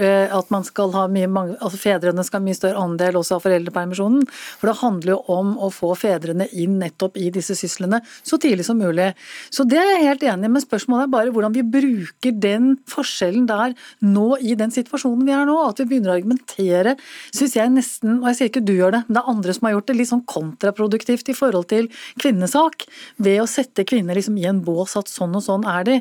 at 0.43 0.53
man 0.55 0.67
skal 0.69 0.95
ha 0.97 1.07
mye, 1.13 1.31
altså 1.59 1.81
fedrene 1.81 2.27
skal 2.27 2.43
ha 2.43 2.47
mye 2.47 2.59
større 2.59 2.83
andel 2.83 3.21
også 3.21 3.39
av 3.39 3.47
foreldrepermisjonen. 3.47 4.27
For 4.61 4.71
det 4.71 4.79
handler 4.83 5.17
jo 5.17 5.21
om 5.33 5.55
å 5.63 5.71
få 5.75 5.95
fedrene 5.99 6.49
inn 6.53 6.79
nettopp 6.83 7.19
i 7.21 7.22
disse 7.31 7.55
syslene 7.59 8.01
så 8.23 8.39
tidlig 8.41 8.67
som 8.67 8.81
mulig. 8.81 9.13
Så 9.53 9.67
det 9.69 9.79
er 9.79 9.91
jeg 9.93 10.09
helt 10.09 10.27
enig 10.33 10.49
i, 10.49 10.53
men 10.57 10.65
spørsmålet 10.65 11.07
er 11.07 11.13
bare 11.13 11.35
hvordan 11.35 11.55
vi 11.55 11.63
bruker 11.63 12.35
den 12.43 12.73
forskjellen 12.91 13.47
der 13.51 13.77
nå 14.03 14.39
i 14.41 14.57
den 14.59 14.75
situasjonen 14.75 15.27
vi 15.29 15.37
er 15.37 15.47
nå. 15.49 15.59
At 15.69 15.83
vi 15.83 15.89
begynner 15.93 16.13
å 16.13 16.17
argumentere, 16.19 16.97
syns 17.31 17.57
jeg 17.59 17.73
nesten, 17.75 18.19
og 18.21 18.31
jeg 18.31 18.41
sier 18.41 18.53
ikke 18.53 18.65
du 18.67 18.75
gjør 18.75 18.97
det, 18.97 19.03
men 19.07 19.19
det 19.19 19.23
er 19.23 19.33
andre 19.35 19.57
som 19.57 19.69
har 19.69 19.77
gjort 19.77 19.91
det, 19.91 19.99
litt 20.01 20.13
sånn 20.13 20.27
kontraproduktivt 20.35 21.33
i 21.33 21.39
forhold 21.39 21.71
til 21.73 21.91
kvinnesak. 22.23 22.87
Ved 23.23 23.43
å 23.45 23.49
sette 23.51 23.87
kvinner 23.89 24.19
liksom 24.19 24.39
i 24.41 24.49
en 24.51 24.63
bås 24.65 24.97
at 25.01 25.11
sånn 25.13 25.37
og 25.39 25.45
sånn 25.47 25.67
er 25.69 25.89
de. 25.89 25.99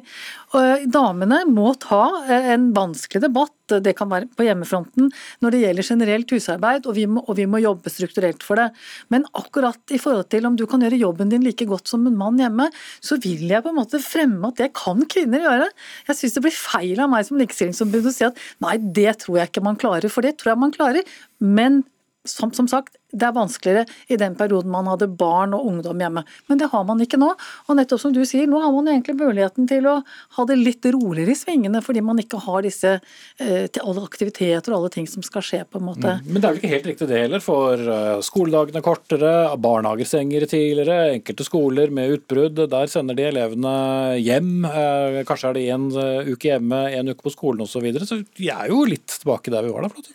Damene 0.92 1.44
må 1.50 1.74
ta 1.82 2.04
en 2.32 2.72
vanskelig 2.76 3.24
debatt, 3.28 3.56
det 3.80 3.94
kan 3.98 4.10
være 4.12 4.28
på 4.36 4.46
hjemmefronten, 4.46 5.12
når 5.42 5.54
det 5.54 5.62
gjelder 5.64 5.88
generelt 5.88 6.34
husarbeid, 6.36 6.90
og 6.90 6.98
vi, 6.98 7.06
må, 7.08 7.24
og 7.28 7.38
vi 7.40 7.48
må 7.50 7.62
jobbe 7.64 7.94
strukturelt 7.94 8.44
for 8.46 8.60
det. 8.60 8.68
Men 9.14 9.26
akkurat 9.38 9.96
i 9.96 10.00
forhold 10.02 10.28
til 10.34 10.50
om 10.50 10.58
du 10.60 10.66
kan 10.70 10.84
gjøre 10.84 11.00
jobben 11.00 11.32
din 11.32 11.46
like 11.46 11.68
godt 11.70 11.92
som 11.92 12.08
en 12.10 12.18
mann 12.18 12.42
hjemme, 12.42 12.68
så 13.00 13.20
vil 13.22 13.48
jeg 13.48 13.64
på 13.64 13.72
en 13.72 13.80
måte 13.80 14.02
fremme 14.04 14.52
at 14.52 14.60
det 14.60 14.72
kan 14.78 15.06
kvinner 15.12 15.46
gjøre. 15.46 15.70
Jeg 16.10 16.20
syns 16.20 16.38
det 16.38 16.46
blir 16.48 16.58
feil 16.58 17.04
av 17.04 17.12
meg 17.14 17.28
som 17.28 17.40
likestillingsombud 17.40 18.12
å 18.12 18.16
si 18.16 18.28
at 18.28 18.46
nei, 18.64 18.78
det 18.82 19.20
tror 19.24 19.42
jeg 19.42 19.52
ikke 19.52 19.66
man 19.66 19.80
klarer, 19.80 20.12
for 20.12 20.26
det 20.26 20.38
tror 20.42 20.56
jeg 20.56 20.64
man 20.66 20.76
klarer. 20.76 21.18
Men 21.42 21.84
som, 22.28 22.52
som, 22.54 22.68
sagt, 22.70 22.98
det 23.12 23.28
er 23.28 23.36
vanskeligere 23.36 23.86
i 24.12 24.20
den 24.20 24.38
perioden 24.40 24.72
man 24.74 24.90
hadde 24.92 25.10
barn 25.10 25.56
og 25.58 25.68
ungdom 25.70 26.02
hjemme. 26.02 26.26
Men 26.50 26.62
det 26.62 26.72
har 26.72 26.86
man 26.88 27.02
ikke 27.04 27.20
nå. 27.22 27.32
Og 27.68 27.78
nettopp 27.78 28.04
som 28.04 28.16
du 28.16 28.22
sier, 28.28 28.50
nå 28.50 28.62
har 28.64 28.74
man 28.76 28.90
egentlig 28.92 29.18
muligheten 29.20 29.70
til 29.70 29.90
å 29.90 29.98
ha 30.38 30.48
det 30.50 30.60
litt 30.60 30.86
roligere 30.92 31.36
i 31.36 31.38
svingene, 31.38 31.84
fordi 31.84 32.04
man 32.06 32.20
ikke 32.22 32.42
har 32.46 32.64
disse 32.66 32.98
til 33.38 33.84
alle 33.84 34.04
aktiviteter 34.06 34.74
og 34.74 34.82
alle 34.82 34.94
ting 34.94 35.08
som 35.10 35.24
skal 35.26 35.44
skje, 35.46 35.64
på 35.70 35.80
en 35.80 35.88
måte. 35.88 36.16
Mm. 36.22 36.32
Men 36.32 36.42
det 36.42 36.48
er 36.48 36.54
vel 36.54 36.62
ikke 36.62 36.74
helt 36.76 36.90
riktig 36.92 37.10
det 37.12 37.22
heller, 37.26 37.44
for 37.44 37.92
skoledagene 38.26 38.52
skoledagene 38.52 38.82
kortere, 38.84 39.58
barnehager 39.58 40.08
stenger 40.08 40.46
tidligere, 40.46 41.14
enkelte 41.16 41.46
skoler 41.46 41.92
med 41.94 42.18
utbrudd, 42.18 42.60
der 42.70 42.88
sender 42.92 43.18
de 43.18 43.28
elevene 43.30 43.74
hjem. 44.20 44.66
Uh, 44.66 45.22
kanskje 45.28 45.52
er 45.52 45.58
det 45.58 45.68
uh, 45.98 46.32
uke 46.32 46.52
hjemme, 46.52 46.82
én 46.92 47.12
uke 47.12 47.24
på 47.24 47.34
skolen 47.34 47.64
osv. 47.66 47.72
Så, 47.72 47.84
videre. 47.84 48.06
så 48.06 48.20
vi 48.38 48.50
er 48.52 48.70
jo 48.70 48.84
litt 48.86 49.08
tilbake 49.22 49.52
der 49.54 49.66
vi 49.66 49.74
var 49.74 49.88
da. 49.88 49.94
Flott. 49.94 50.12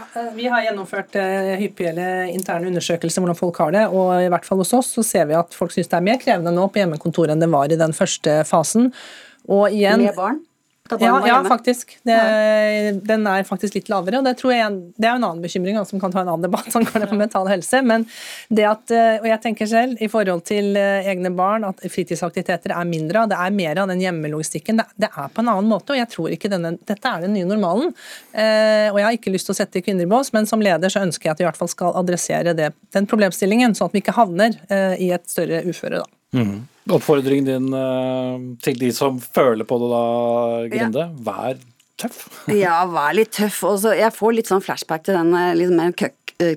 Eh, 0.00 0.30
vi 0.34 0.48
har 0.50 0.64
gjennomført 0.64 1.16
uh, 1.18 1.54
hyppige 1.60 2.08
interne 2.32 2.70
undersøkelser 2.70 3.24
hvordan 3.24 3.38
folk 3.38 3.58
har 3.62 3.74
det. 3.76 3.86
og 3.88 4.12
i 4.24 4.28
hvert 4.32 4.46
fall 4.46 4.62
hos 4.62 4.74
oss 4.76 4.92
så 4.96 5.04
ser 5.06 5.30
vi 5.30 5.38
at 5.38 5.54
folk 5.56 5.74
syns 5.74 5.90
det 5.90 5.98
er 5.98 6.06
mer 6.06 6.20
krevende 6.22 6.54
nå 6.54 6.68
på 6.68 6.82
hjemmekontoret 6.82 7.34
enn 7.34 7.42
det 7.42 7.50
var 7.52 7.70
i 7.70 7.80
den 7.80 7.96
første 7.96 8.40
fasen. 8.48 8.92
Og 9.50 9.70
igjen, 9.72 10.04
Med 10.04 10.16
barn? 10.16 10.42
Ja, 10.98 11.26
ja, 11.26 11.38
faktisk. 11.46 11.92
Det, 12.02 12.16
den 13.06 13.26
er 13.28 13.44
faktisk 13.46 13.76
litt 13.76 13.90
lavere. 13.92 14.18
og 14.20 14.26
Det, 14.26 14.34
tror 14.40 14.54
jeg, 14.54 14.78
det 14.96 15.06
er 15.06 15.18
en 15.18 15.26
annen 15.26 15.42
bekymring 15.44 15.78
som 15.86 16.02
kan 16.02 16.12
ta 16.12 16.22
en 16.22 16.30
annen 16.32 16.46
debatt 16.46 16.74
angående 16.76 17.08
på 17.10 17.18
mental 17.20 17.50
helse. 17.50 17.82
Men 17.86 18.06
det 18.48 18.66
at, 18.68 18.90
eh, 18.94 19.20
og 19.20 19.28
jeg 19.30 19.42
tenker 19.44 19.70
selv, 19.70 20.00
i 20.02 20.08
forhold 20.10 20.44
til 20.48 20.74
eh, 20.80 21.08
egne 21.12 21.32
barn, 21.36 21.66
at 21.68 21.84
fritidsaktiviteter 21.84 22.74
er 22.74 22.88
mindre 22.88 23.22
av. 23.22 23.30
Det 23.30 23.38
er 23.38 23.56
mer 23.60 23.82
av 23.84 23.92
den 23.92 24.02
hjemmelogistikken. 24.02 24.80
Det, 24.80 24.88
det, 25.06 25.12
er 25.12 25.30
på 25.34 25.44
en 25.44 25.52
annen 25.52 25.70
måte, 25.70 25.94
og 25.94 26.00
jeg 26.00 26.10
tror 26.12 26.34
ikke 26.34 26.52
denne, 26.52 26.74
dette 26.88 27.14
er 27.14 27.26
den 27.26 27.36
nye 27.36 27.48
normalen. 27.48 27.94
Eh, 28.32 28.88
og 28.90 28.98
Jeg 29.00 29.06
har 29.06 29.20
ikke 29.20 29.34
lyst 29.34 29.50
til 29.50 29.56
å 29.56 29.60
sette 29.60 29.84
kvinner 29.84 30.08
i 30.08 30.10
bås, 30.10 30.32
men 30.36 30.48
som 30.50 30.64
leder 30.64 30.92
så 30.92 31.04
ønsker 31.04 31.30
jeg 31.30 31.36
at 31.36 31.42
vi 31.42 31.46
i 31.46 31.50
hvert 31.50 31.60
fall 31.60 31.72
skal 31.72 31.96
adressere 32.00 32.56
det, 32.56 32.72
den 32.96 33.08
problemstillingen, 33.10 33.76
sånn 33.76 33.90
at 33.90 33.96
vi 33.96 34.04
ikke 34.04 34.18
havner 34.18 34.58
eh, 34.72 34.98
i 35.06 35.12
et 35.14 35.26
større 35.30 35.62
uføre. 35.68 36.02
da. 36.02 36.40
Mm. 36.40 36.60
Oppfordringen 36.88 37.48
din 37.48 37.74
uh, 37.76 38.56
til 38.64 38.78
de 38.80 38.88
som 38.96 39.18
føler 39.20 39.68
på 39.68 39.76
det 39.82 39.90
da, 39.92 40.04
Grinde, 40.72 41.04
ja. 41.10 41.24
vær 41.26 41.60
tøff. 42.00 42.22
ja, 42.62 42.78
vær 42.88 43.12
litt 43.18 43.34
tøff. 43.36 43.60
Også, 43.68 43.92
jeg 43.98 44.14
får 44.16 44.36
litt 44.38 44.50
sånn 44.50 44.64
flashback 44.64 45.04
til 45.08 45.18
den 45.18 45.36
liksom, 45.60 45.92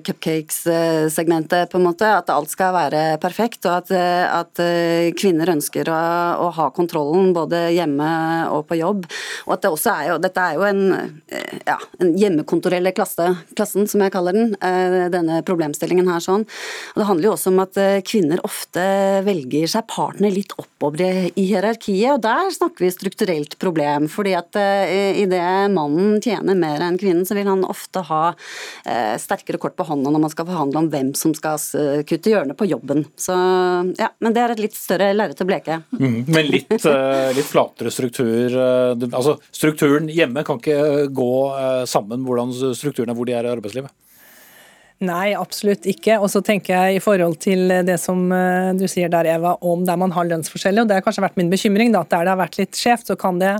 cupcakes-segmentet, 0.04 1.70
på 1.70 1.78
en 1.78 1.86
måte. 1.86 2.08
At 2.08 2.30
alt 2.32 2.52
skal 2.52 2.74
være 2.76 3.02
perfekt, 3.22 3.64
og 3.68 3.82
at, 3.82 3.92
at 3.94 4.62
kvinner 5.18 5.52
ønsker 5.54 5.88
å, 5.92 6.00
å, 6.46 6.50
ha 6.54 6.68
kontrollen 6.74 7.32
både 7.36 7.66
hjemme 7.74 8.08
og 8.54 8.66
på 8.70 8.78
jobb. 8.80 9.06
Og 9.46 9.54
at 9.56 9.64
det 9.64 9.72
også 9.74 9.94
er 9.94 10.10
jo, 10.12 10.18
dette 10.22 10.44
er 10.44 10.58
jo 10.58 10.66
en, 10.68 10.82
ja, 11.66 11.78
en 12.00 12.14
hjemmekontorelle 12.18 12.94
klasse, 12.96 13.28
klassen, 13.56 13.88
som 13.90 14.04
jeg 14.04 14.14
kaller 14.14 14.36
den, 14.36 14.54
denne 15.12 15.40
problemstillingen 15.46 16.08
her 16.10 16.22
sånn. 16.24 16.46
Og 16.94 17.02
det 17.02 17.08
handler 17.10 17.28
jo 17.28 17.34
også 17.36 17.52
om 17.52 17.62
at 17.64 17.80
kvinner 18.08 18.42
ofte 18.46 18.84
velger 19.26 19.70
seg 19.70 19.88
partner 19.90 20.32
litt 20.34 20.54
oppover 20.60 21.30
i 21.30 21.46
hierarkiet, 21.50 22.16
og 22.16 22.24
der 22.24 22.52
snakker 22.54 22.86
vi 22.86 22.92
strukturelt 22.94 23.58
problem. 23.60 24.08
fordi 24.10 24.34
at 24.38 24.56
idet 24.56 25.70
mannen 25.74 26.20
tjener 26.24 26.56
mer 26.58 26.82
enn 26.84 26.98
kvinnen, 27.00 27.24
så 27.26 27.36
vil 27.36 27.48
han 27.50 27.64
ofte 27.68 28.02
ha 28.08 28.22
eh, 28.30 29.14
sterkere 29.20 29.60
kort 29.60 29.73
på 29.76 29.86
hånda 29.88 30.12
når 30.12 30.22
man 30.24 30.32
skal 30.32 30.48
forhandle 30.48 30.82
om 30.82 30.90
hvem 30.92 31.12
som 31.18 31.34
skal 31.36 31.58
kutte 32.08 32.32
hjørnet 32.32 32.58
på 32.58 32.68
jobben. 32.68 33.04
Så, 33.16 33.34
ja, 33.98 34.10
men 34.24 34.34
det 34.36 34.42
er 34.42 34.54
et 34.54 34.62
litt 34.62 34.76
større 34.76 35.10
lerret 35.16 35.40
å 35.40 35.48
bleke. 35.48 35.80
Mm, 35.98 36.24
men 36.28 36.48
litt, 36.50 36.72
eh, 36.72 37.32
litt, 37.36 37.48
flatere 37.48 37.92
struktur. 37.94 38.54
Eh, 38.54 39.08
altså 39.10 39.36
Strukturen 39.54 40.08
hjemme 40.12 40.44
kan 40.46 40.60
ikke 40.60 41.08
gå 41.14 41.34
eh, 41.58 41.84
sammen 41.90 42.24
hvordan 42.26 42.52
strukturen 42.76 43.12
er 43.12 43.18
hvor 43.18 43.28
de 43.28 43.36
er 43.36 43.46
i 43.46 43.52
arbeidslivet? 43.52 43.92
Nei, 45.04 45.34
absolutt 45.36 45.86
ikke. 45.90 46.16
Og 46.22 46.30
så 46.32 46.40
tenker 46.44 46.74
jeg 46.74 46.98
i 46.98 47.02
forhold 47.02 47.36
til 47.42 47.68
det 47.84 47.98
som 48.00 48.22
du 48.78 48.86
sier 48.88 49.10
der, 49.12 49.26
Eva, 49.34 49.56
om 49.60 49.82
der 49.84 49.98
man 50.00 50.14
har 50.14 50.28
lønnsforskjeller, 50.30 50.84
og 50.84 50.90
det 50.90 51.00
har 51.00 51.04
kanskje 51.04 51.24
vært 51.26 51.40
min 51.40 51.50
bekymring, 51.52 51.92
da, 51.92 52.04
at 52.06 52.12
der 52.14 52.24
det 52.24 52.32
har 52.32 52.40
vært 52.40 52.60
litt 52.60 52.78
skjevt, 52.78 53.10
så 53.10 53.18
kan 53.20 53.40
det 53.42 53.56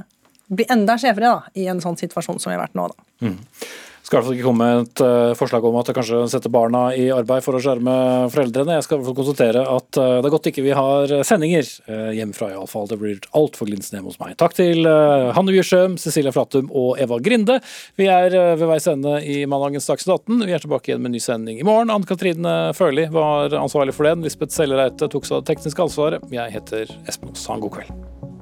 bli 0.54 0.66
enda 0.70 0.96
skjevere 1.00 1.32
da, 1.32 1.50
i 1.58 1.66
en 1.72 1.82
sånn 1.82 1.98
situasjon 2.00 2.38
som 2.40 2.52
vi 2.52 2.56
har 2.56 2.62
vært 2.64 2.78
nå. 2.78 2.86
da. 2.92 3.08
Mm. 3.26 3.36
Skal 4.04 4.20
i 4.20 4.34
ikke 4.36 4.44
komme 4.50 4.66
et 4.82 5.00
uh, 5.00 5.32
forslag 5.32 5.64
om 5.64 5.78
at 5.80 5.88
det 5.88 5.94
kanskje 5.96 6.26
setter 6.28 6.52
barna 6.52 6.90
i 6.92 7.06
arbeid 7.14 7.40
for 7.44 7.56
å 7.56 7.60
skjerme 7.62 7.94
foreldrene. 8.34 8.76
Jeg 8.76 8.84
skal 8.84 9.00
i 9.00 9.14
konstatere 9.16 9.62
at 9.64 9.96
uh, 9.96 10.18
det 10.20 10.28
er 10.28 10.34
godt 10.34 10.48
ikke 10.50 10.64
vi 10.66 10.74
har 10.76 11.14
sendinger 11.24 11.64
uh, 11.88 12.10
hjemmefra, 12.12 12.50
iallfall. 12.52 12.84
Det 12.90 12.98
blir 13.00 13.24
altfor 13.32 13.70
glinsende 13.70 14.02
hjemme 14.02 14.12
hos 14.12 14.20
meg. 14.20 14.36
Takk 14.40 14.58
til 14.58 14.84
Hanne 14.84 15.54
Bjørsøm, 15.56 15.96
Cecilia 16.00 16.34
Flatum 16.36 16.68
og 16.68 17.00
Eva 17.00 17.16
Grinde. 17.24 17.56
Vi 17.96 18.10
er 18.12 18.36
ved 18.60 18.66
veis 18.68 18.90
ende 18.92 19.16
i 19.24 19.40
mandagens 19.48 19.88
Dagsnytt 19.88 20.28
18. 20.28 20.44
Vi 20.44 20.52
er 20.58 20.66
tilbake 20.66 20.92
igjen 20.92 21.00
med 21.00 21.14
en 21.14 21.16
ny 21.16 21.24
sending 21.24 21.64
i 21.64 21.66
morgen. 21.66 21.92
Anne 21.94 22.08
Katrine 22.08 22.54
Førli 22.76 23.08
var 23.14 23.56
ansvarlig 23.56 23.96
for 23.96 24.10
den. 24.10 24.26
Lisbeth 24.26 24.52
Sellereite 24.52 25.08
tok 25.08 25.24
seg 25.24 25.40
det 25.40 25.54
tekniske 25.54 25.88
ansvaret. 25.88 26.28
Jeg 26.34 26.58
heter 26.58 26.92
Espen 27.08 27.32
Aas. 27.32 27.48
Ha 27.48 27.56
en 27.56 27.64
god 27.64 27.78
kveld. 27.80 28.33